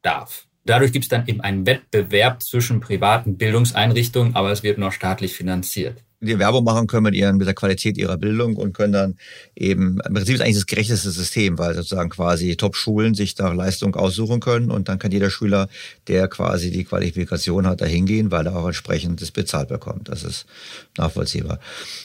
[0.02, 0.46] darf.
[0.64, 5.34] Dadurch gibt es dann eben einen Wettbewerb zwischen privaten Bildungseinrichtungen, aber es wird noch staatlich
[5.34, 5.96] finanziert.
[6.24, 9.16] Die Werbung machen können mit, ihren, mit der Qualität ihrer Bildung und können dann
[9.56, 13.96] eben, im Prinzip ist eigentlich das gerechteste System, weil sozusagen quasi Top-Schulen sich da Leistung
[13.96, 15.68] aussuchen können und dann kann jeder Schüler,
[16.06, 20.10] der quasi die Qualifikation hat, da hingehen, weil er auch entsprechend das bezahlt bekommt.
[20.10, 20.46] Das ist
[20.96, 21.58] nachvollziehbar.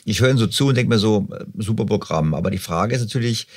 [0.03, 2.33] Ich höre Ihnen so zu und denke mir so, äh, super Programm.
[2.33, 3.47] Aber die Frage ist natürlich,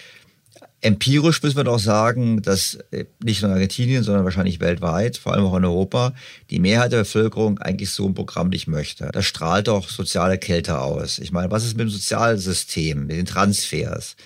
[0.82, 5.34] Empirisch müssen wir doch sagen, dass äh, nicht nur in Argentinien, sondern wahrscheinlich weltweit, vor
[5.34, 6.14] allem auch in Europa,
[6.48, 9.10] die Mehrheit der Bevölkerung eigentlich so ein Programm nicht möchte.
[9.12, 11.18] Das strahlt doch soziale Kälte aus.
[11.18, 14.16] Ich meine, was ist mit dem Sozialsystem, mit den Transfers?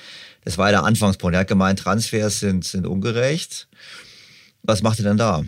[0.44, 1.34] Das war ja der Anfangspunkt.
[1.34, 3.66] Er hat gemeint, Transfers sind, sind ungerecht.
[4.62, 5.44] Was macht er denn da?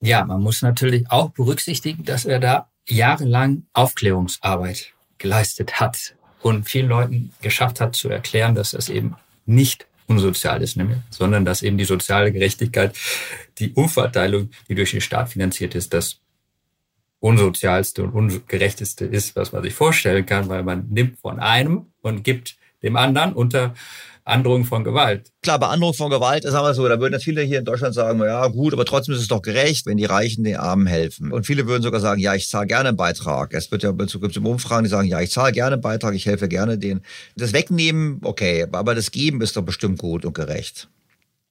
[0.00, 6.88] Ja, man muss natürlich auch berücksichtigen, dass er da jahrelang Aufklärungsarbeit geleistet hat und vielen
[6.88, 11.78] Leuten geschafft hat zu erklären, dass das eben nicht unsozial ist, nämlich, sondern dass eben
[11.78, 12.96] die soziale Gerechtigkeit,
[13.58, 16.20] die Umverteilung, die durch den Staat finanziert ist, das
[17.20, 22.22] unsozialste und ungerechteste ist, was man sich vorstellen kann, weil man nimmt von einem und
[22.22, 23.74] gibt dem anderen unter
[24.26, 25.30] Androhung von Gewalt.
[25.42, 27.94] Klar, bei Androhung von Gewalt, sagen wir so, da würden jetzt viele hier in Deutschland
[27.94, 31.30] sagen, ja gut, aber trotzdem ist es doch gerecht, wenn die Reichen den Armen helfen.
[31.30, 33.54] Und viele würden sogar sagen, ja, ich zahle gerne einen Beitrag.
[33.54, 36.14] Es wird ja dazu gibt es Umfragen, die sagen, ja, ich zahle gerne einen Beitrag,
[36.14, 37.02] ich helfe gerne denen.
[37.36, 40.88] Das Wegnehmen, okay, aber das Geben ist doch bestimmt gut und gerecht.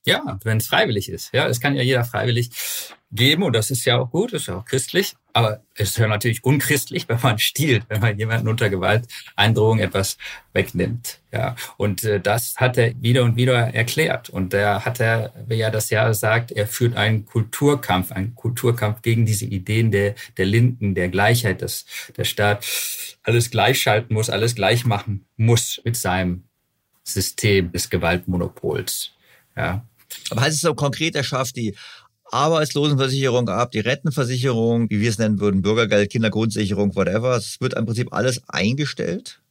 [0.06, 1.34] Ja, wenn es freiwillig ist.
[1.34, 2.52] Ja, es kann ja jeder freiwillig
[3.12, 5.16] geben und das ist ja auch gut, ist ja auch christlich.
[5.34, 9.80] Aber es ist ja natürlich unchristlich, wenn man stiehlt, wenn man jemanden unter Gewalt, Eindrohung
[9.80, 10.18] etwas
[10.54, 11.20] wegnimmt.
[11.32, 14.30] Ja, und äh, das hat er wieder und wieder erklärt.
[14.30, 19.02] Und da hat er, wie er das ja sagt, er führt einen Kulturkampf, einen Kulturkampf
[19.02, 22.66] gegen diese Ideen der, der Linken, der Gleichheit, dass der Staat
[23.24, 26.44] alles gleichschalten muss, alles gleich machen muss mit seinem
[27.04, 29.12] System des Gewaltmonopols.
[29.58, 29.86] Ja.
[30.30, 31.76] Aber heißt es so konkret, er schafft die
[32.32, 37.36] Arbeitslosenversicherung ab, die Rentenversicherung, wie wir es nennen würden, Bürgergeld, Kindergrundsicherung, whatever.
[37.36, 39.42] Es wird im Prinzip alles eingestellt.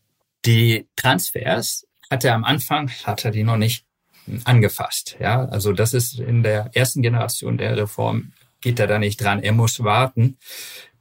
[0.44, 3.84] Die Transfers hat er am Anfang, hat er die noch nicht
[4.44, 5.16] angefasst.
[5.20, 9.42] Ja, also das ist in der ersten Generation der Reform geht er da nicht dran.
[9.42, 10.38] Er muss warten,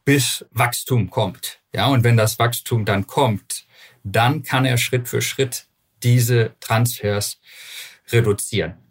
[0.04, 1.60] bis Wachstum kommt.
[1.74, 3.66] Ja, und wenn das Wachstum dann kommt,
[4.04, 5.66] dann kann er Schritt für Schritt
[6.04, 7.40] diese Transfers
[8.12, 8.83] reduzieren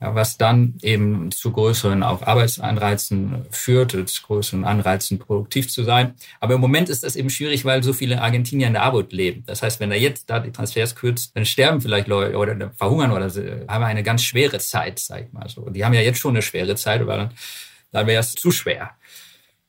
[0.00, 6.14] was dann eben zu größeren auch Arbeitsanreizen führt, zu größeren Anreizen, produktiv zu sein.
[6.38, 9.42] Aber im Moment ist das eben schwierig, weil so viele Argentinier in der Armut leben.
[9.46, 13.10] Das heißt, wenn er jetzt da die Transfers kürzt, dann sterben vielleicht Leute oder verhungern
[13.10, 13.28] oder
[13.68, 15.68] haben eine ganz schwere Zeit, sag ich mal so.
[15.68, 17.30] Die haben ja jetzt schon eine schwere Zeit, aber dann,
[17.90, 18.92] dann wäre es zu schwer.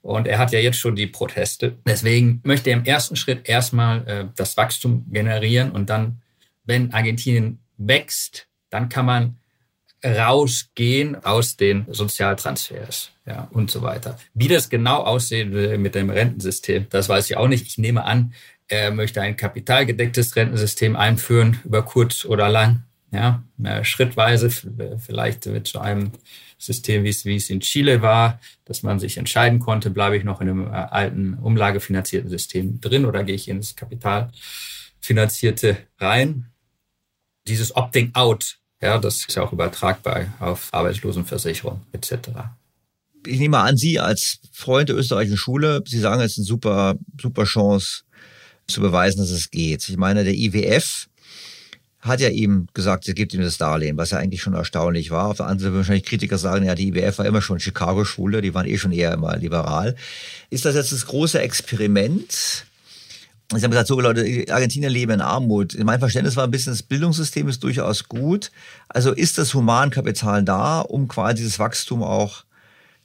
[0.01, 1.75] Und er hat ja jetzt schon die Proteste.
[1.85, 6.21] Deswegen möchte er im ersten Schritt erstmal äh, das Wachstum generieren und dann,
[6.65, 9.38] wenn Argentinien wächst, dann kann man
[10.03, 14.17] rausgehen aus den Sozialtransfers ja, und so weiter.
[14.33, 17.67] Wie das genau aussehen will mit dem Rentensystem, das weiß ich auch nicht.
[17.67, 18.33] Ich nehme an,
[18.67, 22.83] er möchte ein kapitalgedecktes Rentensystem einführen, über kurz oder lang.
[23.11, 23.43] Ja,
[23.81, 26.11] schrittweise, vielleicht mit so einem
[26.59, 30.23] System, wie es, wie es in Chile war, dass man sich entscheiden konnte, bleibe ich
[30.23, 36.51] noch in einem äh, alten umlagefinanzierten System drin oder gehe ich ins kapitalfinanzierte rein.
[37.47, 42.29] Dieses Opting-out ja, das ist auch übertragbar auf Arbeitslosenversicherung etc.
[43.27, 46.95] Ich nehme an, Sie als Freund der österreichischen Schule, Sie sagen, es ist eine super,
[47.19, 48.03] super Chance
[48.67, 49.89] zu beweisen, dass es geht.
[49.89, 51.07] Ich meine, der IWF
[52.01, 55.27] hat ja ihm gesagt, es gibt ihm das Darlehen, was ja eigentlich schon erstaunlich war.
[55.27, 58.53] Auf der anderen Seite wahrscheinlich Kritiker sagen, ja, die IWF war immer schon Chicago-Schule, die
[58.53, 59.95] waren eh schon eher immer liberal.
[60.49, 62.65] Ist das jetzt das große Experiment?
[63.51, 65.75] Sie haben gesagt, so Leute, Argentinier leben in Armut.
[65.83, 68.51] Mein Verständnis war ein bisschen, das Bildungssystem ist durchaus gut.
[68.89, 72.43] Also ist das Humankapital da, um quasi dieses Wachstum auch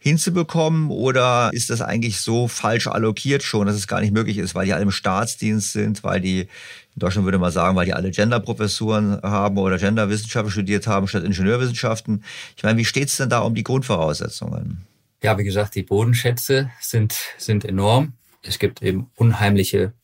[0.05, 4.55] hinzubekommen oder ist das eigentlich so falsch allokiert schon, dass es gar nicht möglich ist,
[4.55, 6.49] weil die alle im Staatsdienst sind, weil die, in
[6.97, 12.23] Deutschland würde man sagen, weil die alle Genderprofessuren haben oder Genderwissenschaften studiert haben statt Ingenieurwissenschaften.
[12.55, 14.85] Ich meine, wie steht's denn da um die Grundvoraussetzungen?
[15.23, 18.13] Ja, wie gesagt, die Bodenschätze sind, sind enorm.
[18.43, 19.95] Es gibt eben unheimliche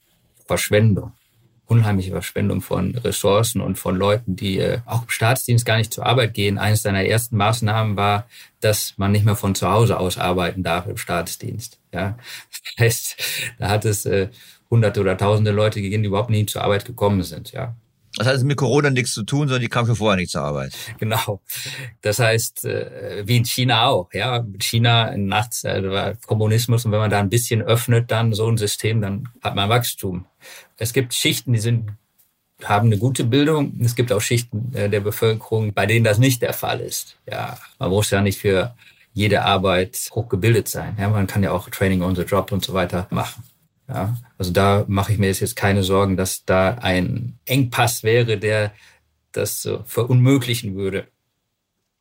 [0.51, 1.13] Verschwendung.
[1.67, 6.05] Unheimliche Verschwendung von Ressourcen und von Leuten, die äh, auch im Staatsdienst gar nicht zur
[6.05, 6.59] Arbeit gehen.
[6.59, 8.27] Eines seiner ersten Maßnahmen war,
[8.59, 11.79] dass man nicht mehr von zu Hause aus arbeiten darf im Staatsdienst.
[11.95, 12.19] Ja,
[12.51, 13.17] das heißt,
[13.61, 14.31] da hat es äh,
[14.69, 17.53] hunderte oder tausende Leute gegeben, die überhaupt nie zur Arbeit gekommen sind.
[17.53, 17.77] Ja,
[18.25, 20.75] das hat mit Corona nichts zu tun, sondern die kam schon vorher nicht zur Arbeit.
[20.99, 21.41] Genau.
[22.03, 24.13] Das heißt, äh, wie in China auch.
[24.13, 28.47] Ja, China nachts also war Kommunismus und wenn man da ein bisschen öffnet, dann so
[28.47, 30.27] ein System, dann hat man Wachstum.
[30.77, 31.93] Es gibt Schichten, die sind
[32.63, 33.73] haben eine gute Bildung.
[33.83, 37.17] Es gibt auch Schichten äh, der Bevölkerung, bei denen das nicht der Fall ist.
[37.27, 38.75] Ja, man muss ja nicht für
[39.15, 40.95] jede Arbeit hochgebildet sein.
[40.99, 43.43] Ja, man kann ja auch Training on the Job und so weiter machen.
[43.93, 48.73] Ja, also da mache ich mir jetzt keine Sorgen, dass da ein Engpass wäre, der
[49.33, 51.09] das so verunmöglichen würde,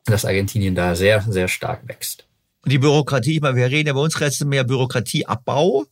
[0.06, 2.28] dass Argentinien da sehr, sehr stark wächst.
[2.64, 5.86] Und die Bürokratie, ich meine, wir reden ja bei uns jetzt mehr Bürokratieabbau.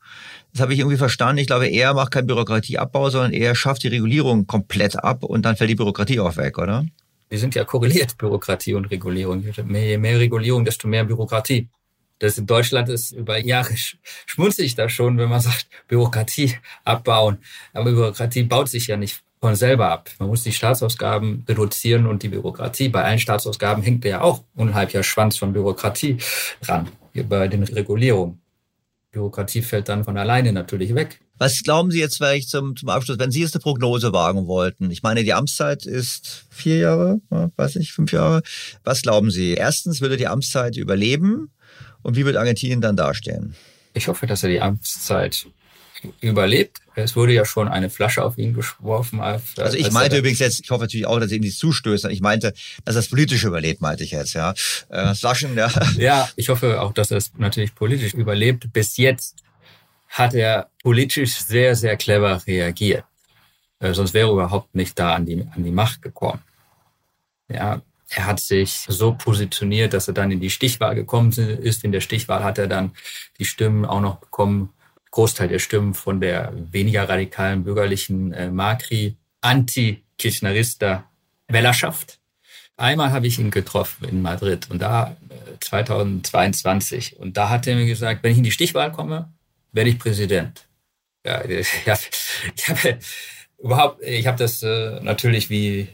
[0.52, 1.40] Das habe ich irgendwie verstanden.
[1.40, 5.56] Ich glaube, er macht keinen Bürokratieabbau, sondern er schafft die Regulierung komplett ab und dann
[5.56, 6.86] fällt die Bürokratie auch weg, oder?
[7.30, 9.44] Wir sind ja korreliert, Bürokratie und Regulierung.
[9.44, 11.70] Je mehr Regulierung, desto mehr Bürokratie.
[12.20, 13.76] Das in Deutschland ist über Jahre
[14.26, 17.38] schmunzig da schon, wenn man sagt, Bürokratie abbauen.
[17.74, 20.10] Aber Bürokratie baut sich ja nicht von selber ab.
[20.20, 22.90] Man muss die Staatsausgaben reduzieren und die Bürokratie.
[22.90, 26.18] Bei allen Staatsausgaben hängt ja auch unheimlicher Schwanz von Bürokratie
[26.62, 28.42] dran, bei den Regulierungen.
[29.12, 31.20] Bürokratie fällt dann von alleine natürlich weg.
[31.40, 34.90] Was glauben Sie jetzt vielleicht zum, zum Abschluss, wenn Sie jetzt eine Prognose wagen wollten?
[34.90, 38.42] Ich meine, die Amtszeit ist vier Jahre, weiß ich, fünf Jahre.
[38.84, 39.54] Was glauben Sie?
[39.54, 41.52] Erstens, würde die Amtszeit überleben?
[42.08, 43.54] Und wie wird Argentinien dann dastehen?
[43.94, 45.46] Ich hoffe, dass er die Amtszeit
[46.22, 46.80] überlebt.
[46.96, 49.20] Es wurde ja schon eine Flasche auf ihn geworfen.
[49.20, 52.06] Als, also ich meinte übrigens jetzt, ich hoffe natürlich auch, dass er ihm nicht zustößt.
[52.06, 52.54] Ich meinte,
[52.86, 54.54] dass er das politisch überlebt, meinte ich jetzt, ja.
[54.88, 55.70] Äh, Flaschen, ja.
[55.98, 58.72] Ja, ich hoffe auch, dass er es natürlich politisch überlebt.
[58.72, 59.44] Bis jetzt
[60.08, 63.04] hat er politisch sehr, sehr clever reagiert.
[63.80, 66.40] Äh, sonst wäre er überhaupt nicht da an die, an die Macht gekommen.
[67.50, 71.84] Ja, Er hat sich so positioniert, dass er dann in die Stichwahl gekommen ist.
[71.84, 72.92] In der Stichwahl hat er dann
[73.38, 74.70] die Stimmen auch noch bekommen,
[75.12, 81.10] Großteil der Stimmen von der weniger radikalen bürgerlichen äh, Macri, Anti-Kirchnerista
[81.48, 82.20] Wählerschaft.
[82.76, 85.18] Einmal habe ich ihn getroffen in Madrid und da
[85.60, 89.32] 2022 äh, und da hat er mir gesagt, wenn ich in die Stichwahl komme,
[89.72, 90.68] werde ich Präsident.
[91.26, 92.00] Ja, ich habe
[92.68, 93.00] hab,
[93.58, 95.88] überhaupt, ich habe das äh, natürlich wie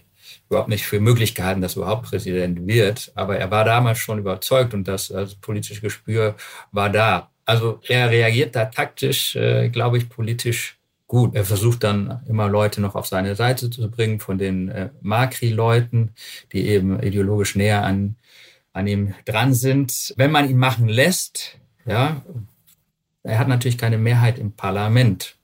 [0.54, 3.12] überhaupt nicht für möglich gehalten, dass er überhaupt Präsident wird.
[3.16, 6.36] Aber er war damals schon überzeugt und das also politische Gespür
[6.72, 7.30] war da.
[7.46, 10.78] Also er reagiert da taktisch, äh, glaube ich, politisch
[11.08, 11.36] gut.
[11.36, 16.12] Er versucht dann immer Leute noch auf seine Seite zu bringen, von den äh, Makri-Leuten,
[16.52, 18.16] die eben ideologisch näher an,
[18.72, 20.14] an ihm dran sind.
[20.18, 22.22] Wenn man ihn machen lässt, ja,
[23.24, 25.36] er hat natürlich keine Mehrheit im Parlament.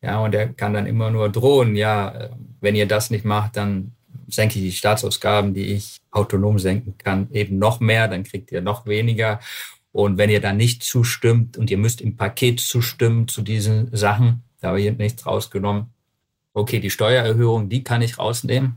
[0.00, 2.30] Ja, und er kann dann immer nur drohen, ja, äh,
[2.60, 3.92] wenn ihr das nicht macht, dann
[4.28, 8.60] senke ich die Staatsausgaben, die ich autonom senken kann, eben noch mehr, dann kriegt ihr
[8.60, 9.40] noch weniger.
[9.92, 14.42] Und wenn ihr da nicht zustimmt und ihr müsst im Paket zustimmen zu diesen Sachen,
[14.60, 15.86] da habe ich nichts rausgenommen.
[16.52, 18.76] Okay, die Steuererhöhung, die kann ich rausnehmen,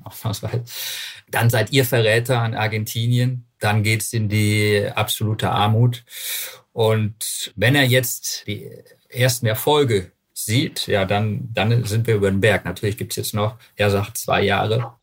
[1.31, 6.03] dann seid ihr Verräter an Argentinien, dann geht's in die absolute Armut.
[6.73, 8.69] Und wenn er jetzt die
[9.09, 12.65] ersten Erfolge sieht, ja, dann, dann sind wir über den Berg.
[12.65, 14.93] Natürlich gibt's jetzt noch, er sagt zwei Jahre,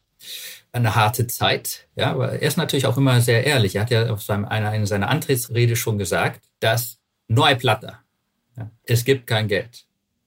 [0.73, 1.87] eine harte Zeit.
[1.97, 3.77] Ja, aber er ist natürlich auch immer sehr ehrlich.
[3.77, 6.99] Er hat ja auf seinem, einer, in seiner Antrittsrede schon gesagt, dass
[7.29, 7.57] no hay.
[7.63, 9.85] Ja, es gibt kein Geld.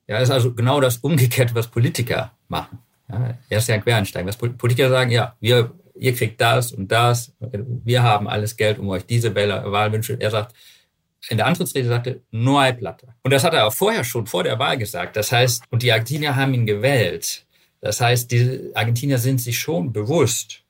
[0.07, 2.79] Ja, ist also genau das Umgekehrte, was Politiker machen.
[3.09, 4.27] Ja, er ist ja ein Quereinsteiger.
[4.27, 7.33] Was Politiker sagen, ja, wir, ihr kriegt das und das.
[7.39, 10.17] Wir haben alles Geld, um euch diese Wahlwünsche.
[10.19, 10.55] Er sagt,
[11.29, 12.75] in der Antrittsrede sagte, no hay.
[13.23, 15.15] Und das hat er auch vorher schon, vor der Wahl gesagt.
[15.15, 17.45] Das heißt, und die Argentinier haben ihn gewählt.
[17.81, 20.63] Das heißt, die Argentinier sind sich schon bewusst,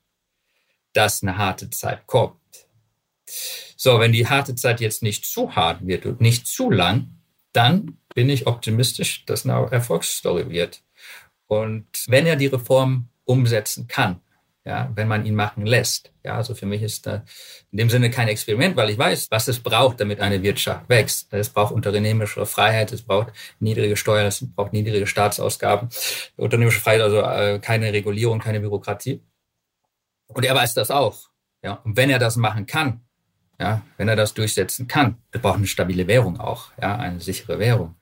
[0.93, 2.37] dass eine harte Zeit kommt.
[3.77, 7.17] So, wenn die harte Zeit jetzt nicht zu hart wird und nicht zu lang,
[7.53, 10.83] dann bin ich optimistisch, dass eine Erfolgsstory wird.
[11.47, 14.21] Und wenn er die Reform umsetzen kann,
[14.63, 16.11] ja, wenn man ihn machen lässt.
[16.23, 17.23] Ja, also für mich ist da
[17.71, 21.33] in dem Sinne kein Experiment, weil ich weiß, was es braucht, damit eine Wirtschaft wächst.
[21.33, 25.89] Es braucht unternehmerische Freiheit, es braucht niedrige Steuern, es braucht niedrige Staatsausgaben,
[26.37, 29.21] unternehmerische Freiheit, also äh, keine Regulierung, keine Bürokratie.
[30.27, 31.29] Und er weiß das auch.
[31.63, 33.01] Ja, und wenn er das machen kann,
[33.59, 37.59] ja, wenn er das durchsetzen kann, wir brauchen eine stabile Währung auch, ja, eine sichere
[37.59, 37.95] Währung,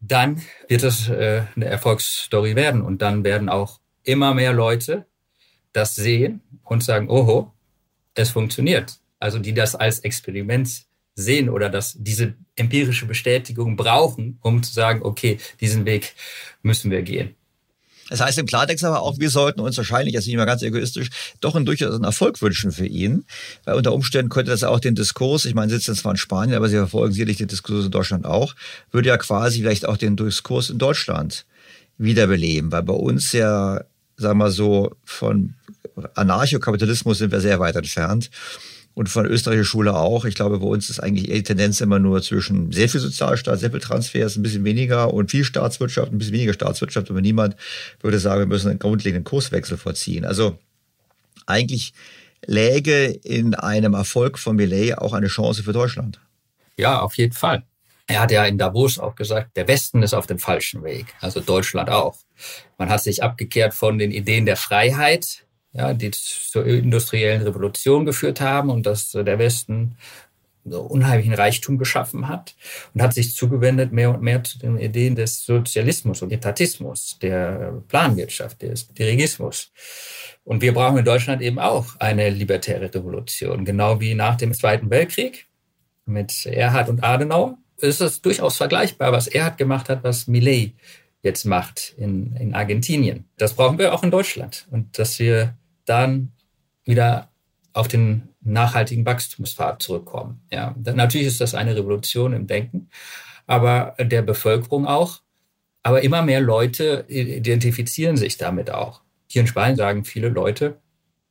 [0.00, 5.06] dann wird es äh, eine Erfolgsstory werden und dann werden auch immer mehr Leute
[5.72, 7.52] das sehen und sagen, oho,
[8.14, 8.98] es funktioniert.
[9.18, 10.84] Also die das als Experiment
[11.14, 16.14] sehen oder dass diese empirische Bestätigung brauchen, um zu sagen, okay, diesen Weg
[16.62, 17.34] müssen wir gehen.
[18.10, 21.10] Das heißt im Klartext aber auch, wir sollten uns wahrscheinlich, jetzt nicht mal ganz egoistisch,
[21.40, 23.24] doch einen durchaus einen Erfolg wünschen für ihn.
[23.64, 26.56] Weil unter Umständen könnte das auch den Diskurs, ich meine, Sie sitzen zwar in Spanien,
[26.56, 28.56] aber Sie verfolgen sicherlich den Diskurs in Deutschland auch,
[28.90, 31.46] würde ja quasi vielleicht auch den Diskurs in Deutschland
[31.98, 32.72] wiederbeleben.
[32.72, 33.84] Weil bei uns ja,
[34.16, 35.54] sagen wir so, von
[36.14, 38.30] Anarchokapitalismus sind wir sehr weit entfernt.
[38.92, 40.24] Und von der Schule auch.
[40.24, 43.60] Ich glaube, bei uns ist eigentlich eher die Tendenz immer nur zwischen sehr viel Sozialstaat,
[43.60, 47.08] sehr viel Transfers, ein bisschen weniger und viel Staatswirtschaft, ein bisschen weniger Staatswirtschaft.
[47.08, 47.56] Aber niemand
[48.00, 50.24] würde sagen, wir müssen einen grundlegenden Kurswechsel vorziehen.
[50.24, 50.58] Also
[51.46, 51.92] eigentlich
[52.44, 56.20] läge in einem Erfolg von Millet auch eine Chance für Deutschland.
[56.76, 57.62] Ja, auf jeden Fall.
[58.06, 61.38] Er hat ja in Davos auch gesagt, der Westen ist auf dem falschen Weg, also
[61.40, 62.16] Deutschland auch.
[62.76, 68.40] Man hat sich abgekehrt von den Ideen der Freiheit, ja, die zur industriellen Revolution geführt
[68.40, 69.96] haben und dass der Westen
[70.64, 72.54] so unheimlichen Reichtum geschaffen hat
[72.94, 77.82] und hat sich zugewendet mehr und mehr zu den Ideen des Sozialismus und Etatismus, der
[77.88, 79.72] Planwirtschaft, des Dirigismus.
[80.44, 84.90] Und wir brauchen in Deutschland eben auch eine libertäre Revolution, genau wie nach dem Zweiten
[84.90, 85.46] Weltkrieg
[86.04, 87.56] mit Erhard und Adenauer.
[87.80, 90.74] Es ist durchaus vergleichbar, was Erhard gemacht hat, was Millet
[91.22, 93.24] jetzt macht in, in Argentinien.
[93.36, 94.66] Das brauchen wir auch in Deutschland.
[94.70, 95.54] Und dass wir
[95.90, 96.32] dann
[96.84, 97.30] wieder
[97.72, 100.40] auf den nachhaltigen Wachstumspfad zurückkommen.
[100.50, 102.88] Ja, natürlich ist das eine Revolution im Denken,
[103.46, 105.20] aber der Bevölkerung auch.
[105.82, 109.00] Aber immer mehr Leute identifizieren sich damit auch.
[109.28, 110.78] Hier in Spanien sagen viele Leute,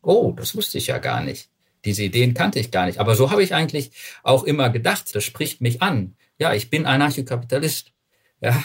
[0.01, 1.49] oh, das wusste ich ja gar nicht.
[1.85, 2.99] Diese Ideen kannte ich gar nicht.
[2.99, 3.91] Aber so habe ich eigentlich
[4.23, 5.15] auch immer gedacht.
[5.15, 6.15] Das spricht mich an.
[6.39, 7.91] Ja, ich bin Anarchokapitalist.
[8.41, 8.63] Ja,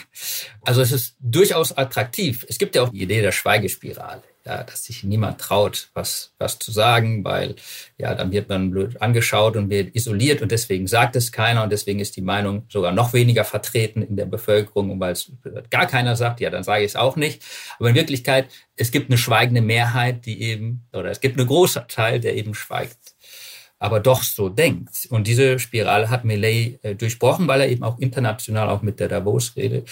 [0.62, 2.46] also es ist durchaus attraktiv.
[2.48, 4.22] Es gibt ja auch die Idee der Schweigespirale.
[4.46, 7.56] Ja, dass sich niemand traut, was, was zu sagen, weil
[7.96, 11.72] ja, dann wird man blöd angeschaut und wird isoliert und deswegen sagt es keiner und
[11.72, 15.32] deswegen ist die Meinung sogar noch weniger vertreten in der Bevölkerung und weil es
[15.70, 17.42] gar keiner sagt, ja, dann sage ich es auch nicht.
[17.78, 21.84] Aber in Wirklichkeit, es gibt eine schweigende Mehrheit, die eben, oder es gibt einen großen
[21.88, 23.14] Teil, der eben schweigt
[23.80, 25.06] aber doch so denkt.
[25.10, 29.08] Und diese Spirale hat Millet äh, durchbrochen, weil er eben auch international, auch mit der
[29.08, 29.84] Davos-Rede,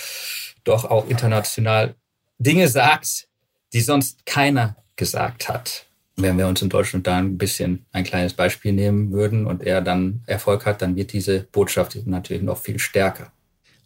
[0.65, 1.95] doch auch international
[2.39, 3.29] Dinge sagt,
[3.73, 5.87] die sonst keiner gesagt hat.
[6.17, 9.81] Wenn wir uns in Deutschland da ein bisschen ein kleines Beispiel nehmen würden und er
[9.81, 13.33] dann Erfolg hat, dann wird diese Botschaft natürlich noch viel stärker.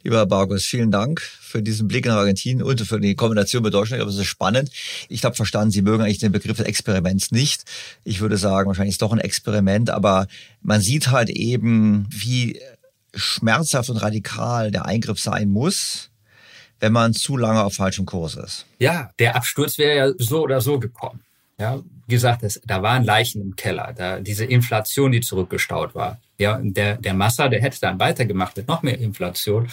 [0.03, 3.75] Lieber Herr Bargus, vielen Dank für diesen Blick nach Argentinien und für die Kombination mit
[3.75, 3.99] Deutschland.
[3.99, 4.71] Ich glaube, das ist spannend.
[5.09, 7.65] Ich habe verstanden, Sie mögen eigentlich den Begriff des Experiments nicht.
[8.05, 10.29] Ich würde sagen, wahrscheinlich ist es doch ein Experiment, aber
[10.63, 12.61] man sieht halt eben, wie
[13.17, 16.11] schmerzhaft und radikal der Eingriff sein muss,
[16.81, 18.67] wenn man zu lange auf falschem Kurs ist.
[18.79, 21.21] Ja, der Absturz wäre ja so oder so gekommen.
[21.59, 26.21] Ja, wie gesagt, es, da waren Leichen im Keller, da diese Inflation, die zurückgestaut war.
[26.39, 29.69] Ja, der, der Massa, der hätte dann weitergemacht mit noch mehr Inflation.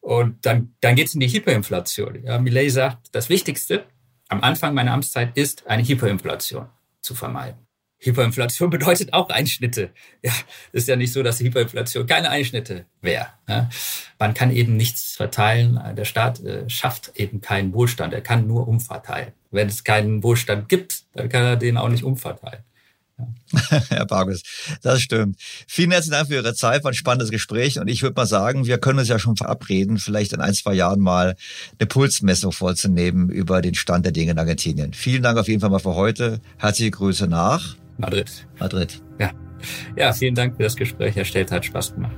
[0.00, 2.24] Und dann, dann geht es in die Hyperinflation.
[2.24, 3.84] Ja, Millet sagt, das Wichtigste
[4.28, 6.66] am Anfang meiner Amtszeit ist, eine Hyperinflation
[7.02, 7.66] zu vermeiden.
[8.00, 9.90] Hyperinflation bedeutet auch Einschnitte.
[10.22, 10.32] Ja,
[10.72, 13.26] ist ja nicht so, dass Hyperinflation keine Einschnitte wäre.
[13.48, 13.68] Ja.
[14.18, 15.80] Man kann eben nichts verteilen.
[15.96, 18.12] Der Staat äh, schafft eben keinen Wohlstand.
[18.12, 19.32] Er kann nur umverteilen.
[19.50, 22.62] Wenn es keinen Wohlstand gibt, dann kann er den auch nicht umverteilen.
[23.88, 24.42] Herr Bargus,
[24.82, 25.36] das stimmt.
[25.66, 28.64] Vielen herzlichen Dank für Ihre Zeit, war ein spannendes Gespräch und ich würde mal sagen,
[28.64, 31.36] wir können uns ja schon verabreden, vielleicht in ein, zwei Jahren mal
[31.78, 34.94] eine Pulsmessung vorzunehmen über den Stand der Dinge in Argentinien.
[34.94, 36.40] Vielen Dank auf jeden Fall mal für heute.
[36.58, 38.46] Herzliche Grüße nach Madrid.
[38.58, 39.02] Madrid.
[39.18, 39.30] Ja.
[39.96, 41.16] Ja, vielen Dank für das Gespräch.
[41.16, 42.16] Herr Stelter, hat Spaß gemacht.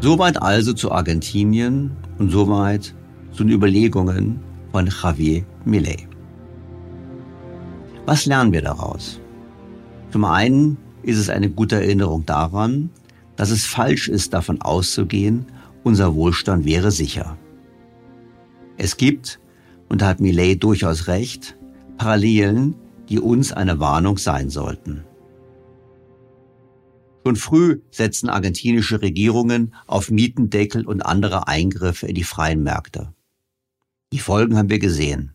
[0.00, 2.94] Soweit also zu Argentinien und soweit
[3.32, 4.38] zu den Überlegungen
[4.70, 6.06] von Javier Millet.
[8.06, 9.20] Was lernen wir daraus?
[10.12, 12.90] Zum einen ist es eine gute Erinnerung daran,
[13.38, 15.46] dass es falsch ist, davon auszugehen,
[15.84, 17.38] unser Wohlstand wäre sicher.
[18.76, 19.38] Es gibt,
[19.88, 21.56] und da hat Millet durchaus recht,
[21.98, 22.74] Parallelen,
[23.08, 25.04] die uns eine Warnung sein sollten.
[27.24, 33.14] Schon früh setzen argentinische Regierungen auf Mietendeckel und andere Eingriffe in die freien Märkte.
[34.12, 35.32] Die Folgen haben wir gesehen.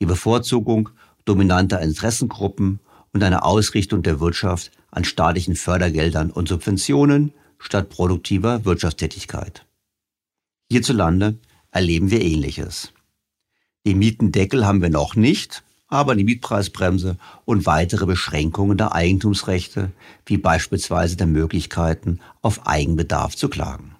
[0.00, 0.88] Die Bevorzugung
[1.26, 2.80] dominanter Interessengruppen
[3.12, 9.66] und eine Ausrichtung der Wirtschaft an staatlichen Fördergeldern und Subventionen statt produktiver Wirtschaftstätigkeit.
[10.70, 11.36] Hierzulande
[11.70, 12.92] erleben wir Ähnliches.
[13.84, 19.90] Den Mietendeckel haben wir noch nicht, aber die Mietpreisbremse und weitere Beschränkungen der Eigentumsrechte,
[20.26, 23.96] wie beispielsweise der Möglichkeiten, auf Eigenbedarf zu klagen.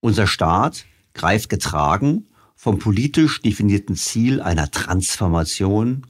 [0.00, 6.06] Unser Staat greift getragen vom politisch definierten Ziel einer Transformation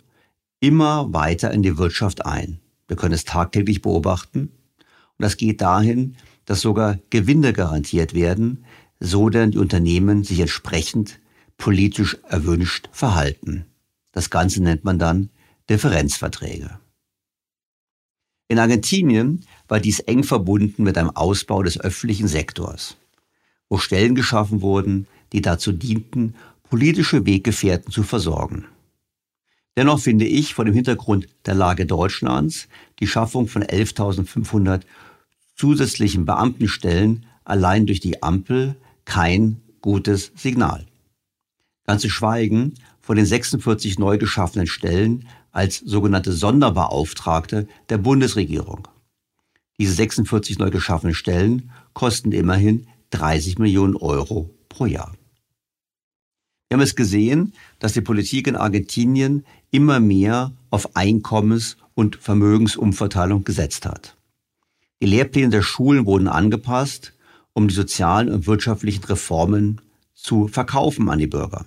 [0.60, 2.60] immer weiter in die Wirtschaft ein.
[2.88, 4.40] Wir können es tagtäglich beobachten.
[4.40, 6.16] Und das geht dahin,
[6.46, 8.64] dass sogar Gewinne garantiert werden,
[8.98, 11.20] so denn die Unternehmen sich entsprechend
[11.58, 13.66] politisch erwünscht verhalten.
[14.12, 15.28] Das Ganze nennt man dann
[15.68, 16.78] Differenzverträge.
[18.48, 22.96] In Argentinien war dies eng verbunden mit einem Ausbau des öffentlichen Sektors,
[23.68, 26.34] wo Stellen geschaffen wurden, die dazu dienten,
[26.70, 28.64] politische Weggefährten zu versorgen.
[29.78, 32.66] Dennoch finde ich vor dem Hintergrund der Lage Deutschlands
[32.98, 34.80] die Schaffung von 11.500
[35.54, 38.74] zusätzlichen Beamtenstellen allein durch die Ampel
[39.04, 40.84] kein gutes Signal.
[41.86, 48.88] Ganz zu schweigen von den 46 neu geschaffenen Stellen als sogenannte Sonderbeauftragte der Bundesregierung.
[49.78, 55.12] Diese 46 neu geschaffenen Stellen kosten immerhin 30 Millionen Euro pro Jahr.
[56.68, 63.44] Wir haben es gesehen, dass die Politik in Argentinien immer mehr auf Einkommens- und Vermögensumverteilung
[63.44, 64.16] gesetzt hat.
[65.00, 67.12] Die Lehrpläne der Schulen wurden angepasst,
[67.52, 69.80] um die sozialen und wirtschaftlichen Reformen
[70.14, 71.66] zu verkaufen an die Bürger.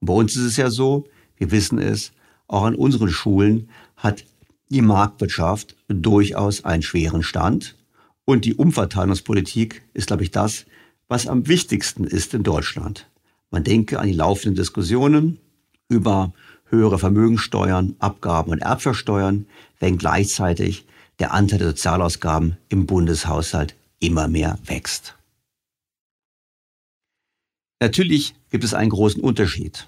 [0.00, 2.12] bei uns ist es ja so, wir wissen es,
[2.48, 4.24] auch an unseren Schulen hat
[4.68, 7.76] die Marktwirtschaft durchaus einen schweren Stand.
[8.24, 10.66] Und die Umverteilungspolitik ist, glaube ich, das,
[11.08, 13.08] was am wichtigsten ist in Deutschland.
[13.50, 15.38] Man denke an die laufenden Diskussionen
[15.88, 16.32] über
[16.68, 19.46] höhere Vermögensteuern, Abgaben und Erbschaftssteuern,
[19.78, 20.86] wenn gleichzeitig
[21.18, 25.16] der Anteil der Sozialausgaben im Bundeshaushalt immer mehr wächst.
[27.80, 29.86] Natürlich gibt es einen großen Unterschied.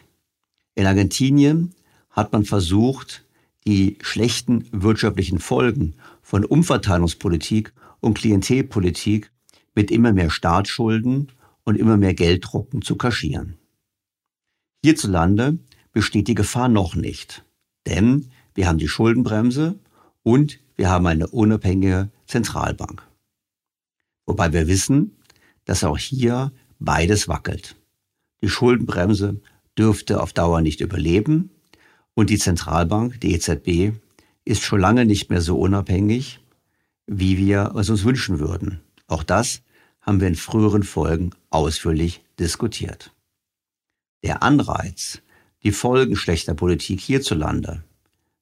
[0.75, 1.75] In Argentinien
[2.11, 3.25] hat man versucht,
[3.67, 9.31] die schlechten wirtschaftlichen Folgen von Umverteilungspolitik und Klientelpolitik
[9.75, 11.33] mit immer mehr Staatsschulden
[11.65, 13.59] und immer mehr Gelddrucken zu kaschieren.
[14.85, 15.59] Hierzulande
[15.99, 17.45] besteht die Gefahr noch nicht,
[17.85, 19.81] denn wir haben die Schuldenbremse
[20.23, 23.03] und wir haben eine unabhängige Zentralbank.
[24.25, 25.17] Wobei wir wissen,
[25.65, 27.75] dass auch hier beides wackelt.
[28.43, 29.41] Die Schuldenbremse
[29.77, 31.51] dürfte auf Dauer nicht überleben
[32.15, 33.99] und die Zentralbank, die EZB,
[34.45, 36.39] ist schon lange nicht mehr so unabhängig,
[37.09, 38.83] wie wir es uns wünschen würden.
[39.09, 39.63] Auch das
[40.01, 43.13] haben wir in früheren Folgen ausführlich diskutiert.
[44.23, 45.23] Der Anreiz,
[45.63, 47.83] die Folgen schlechter Politik hierzulande,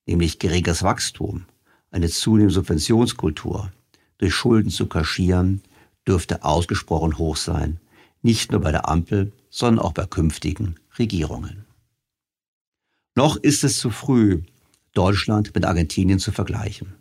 [0.07, 1.47] nämlich geringes Wachstum,
[1.91, 3.73] eine zunehmende Subventionskultur,
[4.19, 5.63] durch Schulden zu kaschieren,
[6.07, 7.81] dürfte ausgesprochen hoch sein,
[8.23, 11.65] nicht nur bei der Ampel, sondern auch bei künftigen Regierungen.
[13.15, 14.43] Noch ist es zu früh,
[14.93, 16.95] Deutschland mit Argentinien zu vergleichen.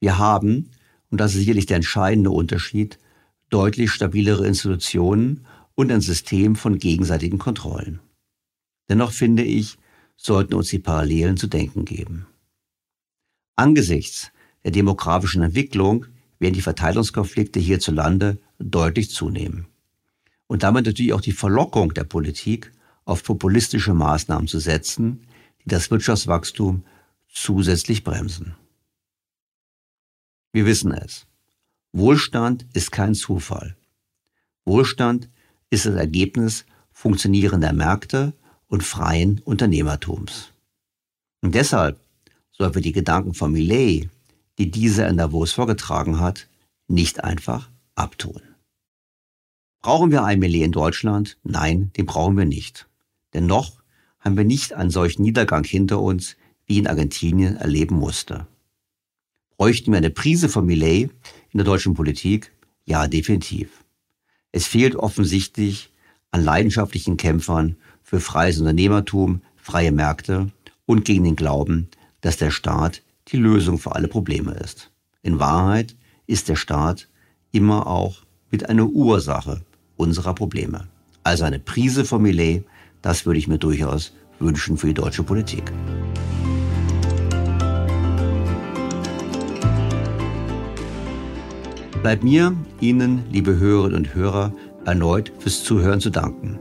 [0.00, 0.70] Wir haben,
[1.10, 2.98] und das ist sicherlich der entscheidende Unterschied,
[3.48, 8.00] deutlich stabilere Institutionen und ein System von gegenseitigen Kontrollen.
[8.90, 9.78] Dennoch finde ich,
[10.16, 12.26] sollten uns die Parallelen zu denken geben.
[13.54, 14.32] Angesichts
[14.64, 16.06] der demografischen Entwicklung
[16.40, 19.66] werden die Verteilungskonflikte hierzulande deutlich zunehmen.
[20.48, 22.72] Und damit natürlich auch die Verlockung der Politik,
[23.04, 25.26] auf populistische Maßnahmen zu setzen,
[25.64, 26.84] die das Wirtschaftswachstum
[27.28, 28.56] zusätzlich bremsen.
[30.52, 31.26] Wir wissen es.
[31.92, 33.76] Wohlstand ist kein Zufall.
[34.64, 35.28] Wohlstand
[35.70, 38.34] ist das Ergebnis funktionierender Märkte
[38.70, 40.52] und freien Unternehmertums.
[41.42, 42.00] Und deshalb
[42.52, 44.08] sollten wir die Gedanken von Millet,
[44.58, 46.48] die dieser in Davos vorgetragen hat,
[46.88, 48.40] nicht einfach abtun.
[49.82, 51.36] Brauchen wir ein Millet in Deutschland?
[51.42, 52.86] Nein, den brauchen wir nicht.
[53.34, 53.82] Denn noch
[54.20, 56.36] haben wir nicht einen solchen Niedergang hinter uns,
[56.66, 58.46] wie in Argentinien erleben musste.
[59.56, 61.10] Bräuchten wir eine Prise von Millet
[61.50, 62.52] in der deutschen Politik?
[62.84, 63.84] Ja, definitiv.
[64.52, 65.90] Es fehlt offensichtlich
[66.30, 67.76] an leidenschaftlichen Kämpfern
[68.10, 70.48] für freies Unternehmertum, freie Märkte
[70.84, 71.86] und gegen den Glauben,
[72.22, 74.90] dass der Staat die Lösung für alle Probleme ist.
[75.22, 75.94] In Wahrheit
[76.26, 77.06] ist der Staat
[77.52, 79.60] immer auch mit einer Ursache
[79.96, 80.88] unserer Probleme.
[81.22, 82.64] Also eine Prise von Millet,
[83.00, 85.70] das würde ich mir durchaus wünschen für die deutsche Politik.
[92.02, 94.52] Bleibt mir, Ihnen, liebe Hörerinnen und Hörer,
[94.84, 96.58] erneut fürs Zuhören zu danken.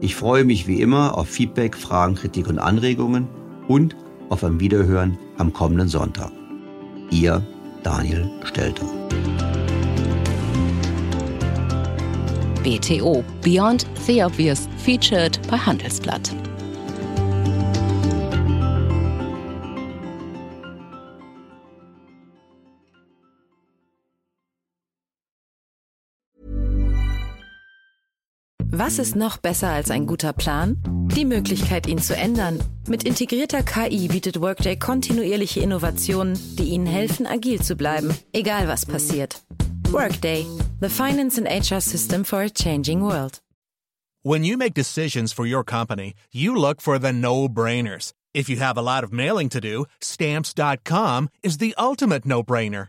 [0.00, 3.28] Ich freue mich wie immer auf Feedback, Fragen, Kritik und Anregungen
[3.66, 3.96] und
[4.28, 6.30] auf ein Wiederhören am kommenden Sonntag.
[7.10, 7.42] Ihr
[7.82, 8.86] Daniel Stelter.
[12.62, 16.45] BTO Beyond the Obvious featured bei Handelsblatt.
[28.70, 30.76] Was ist noch besser als ein guter Plan?
[31.14, 32.58] Die Möglichkeit, ihn zu ändern.
[32.88, 38.84] Mit integrierter KI bietet Workday kontinuierliche Innovationen, die Ihnen helfen, agil zu bleiben, egal was
[38.84, 39.40] passiert.
[39.90, 40.44] Workday,
[40.80, 43.40] the finance and HR system for a changing world.
[44.22, 48.12] When you make decisions for your company, you look for the no-brainers.
[48.34, 52.88] If you have a lot of mailing to do, stamps.com is the ultimate no-brainer.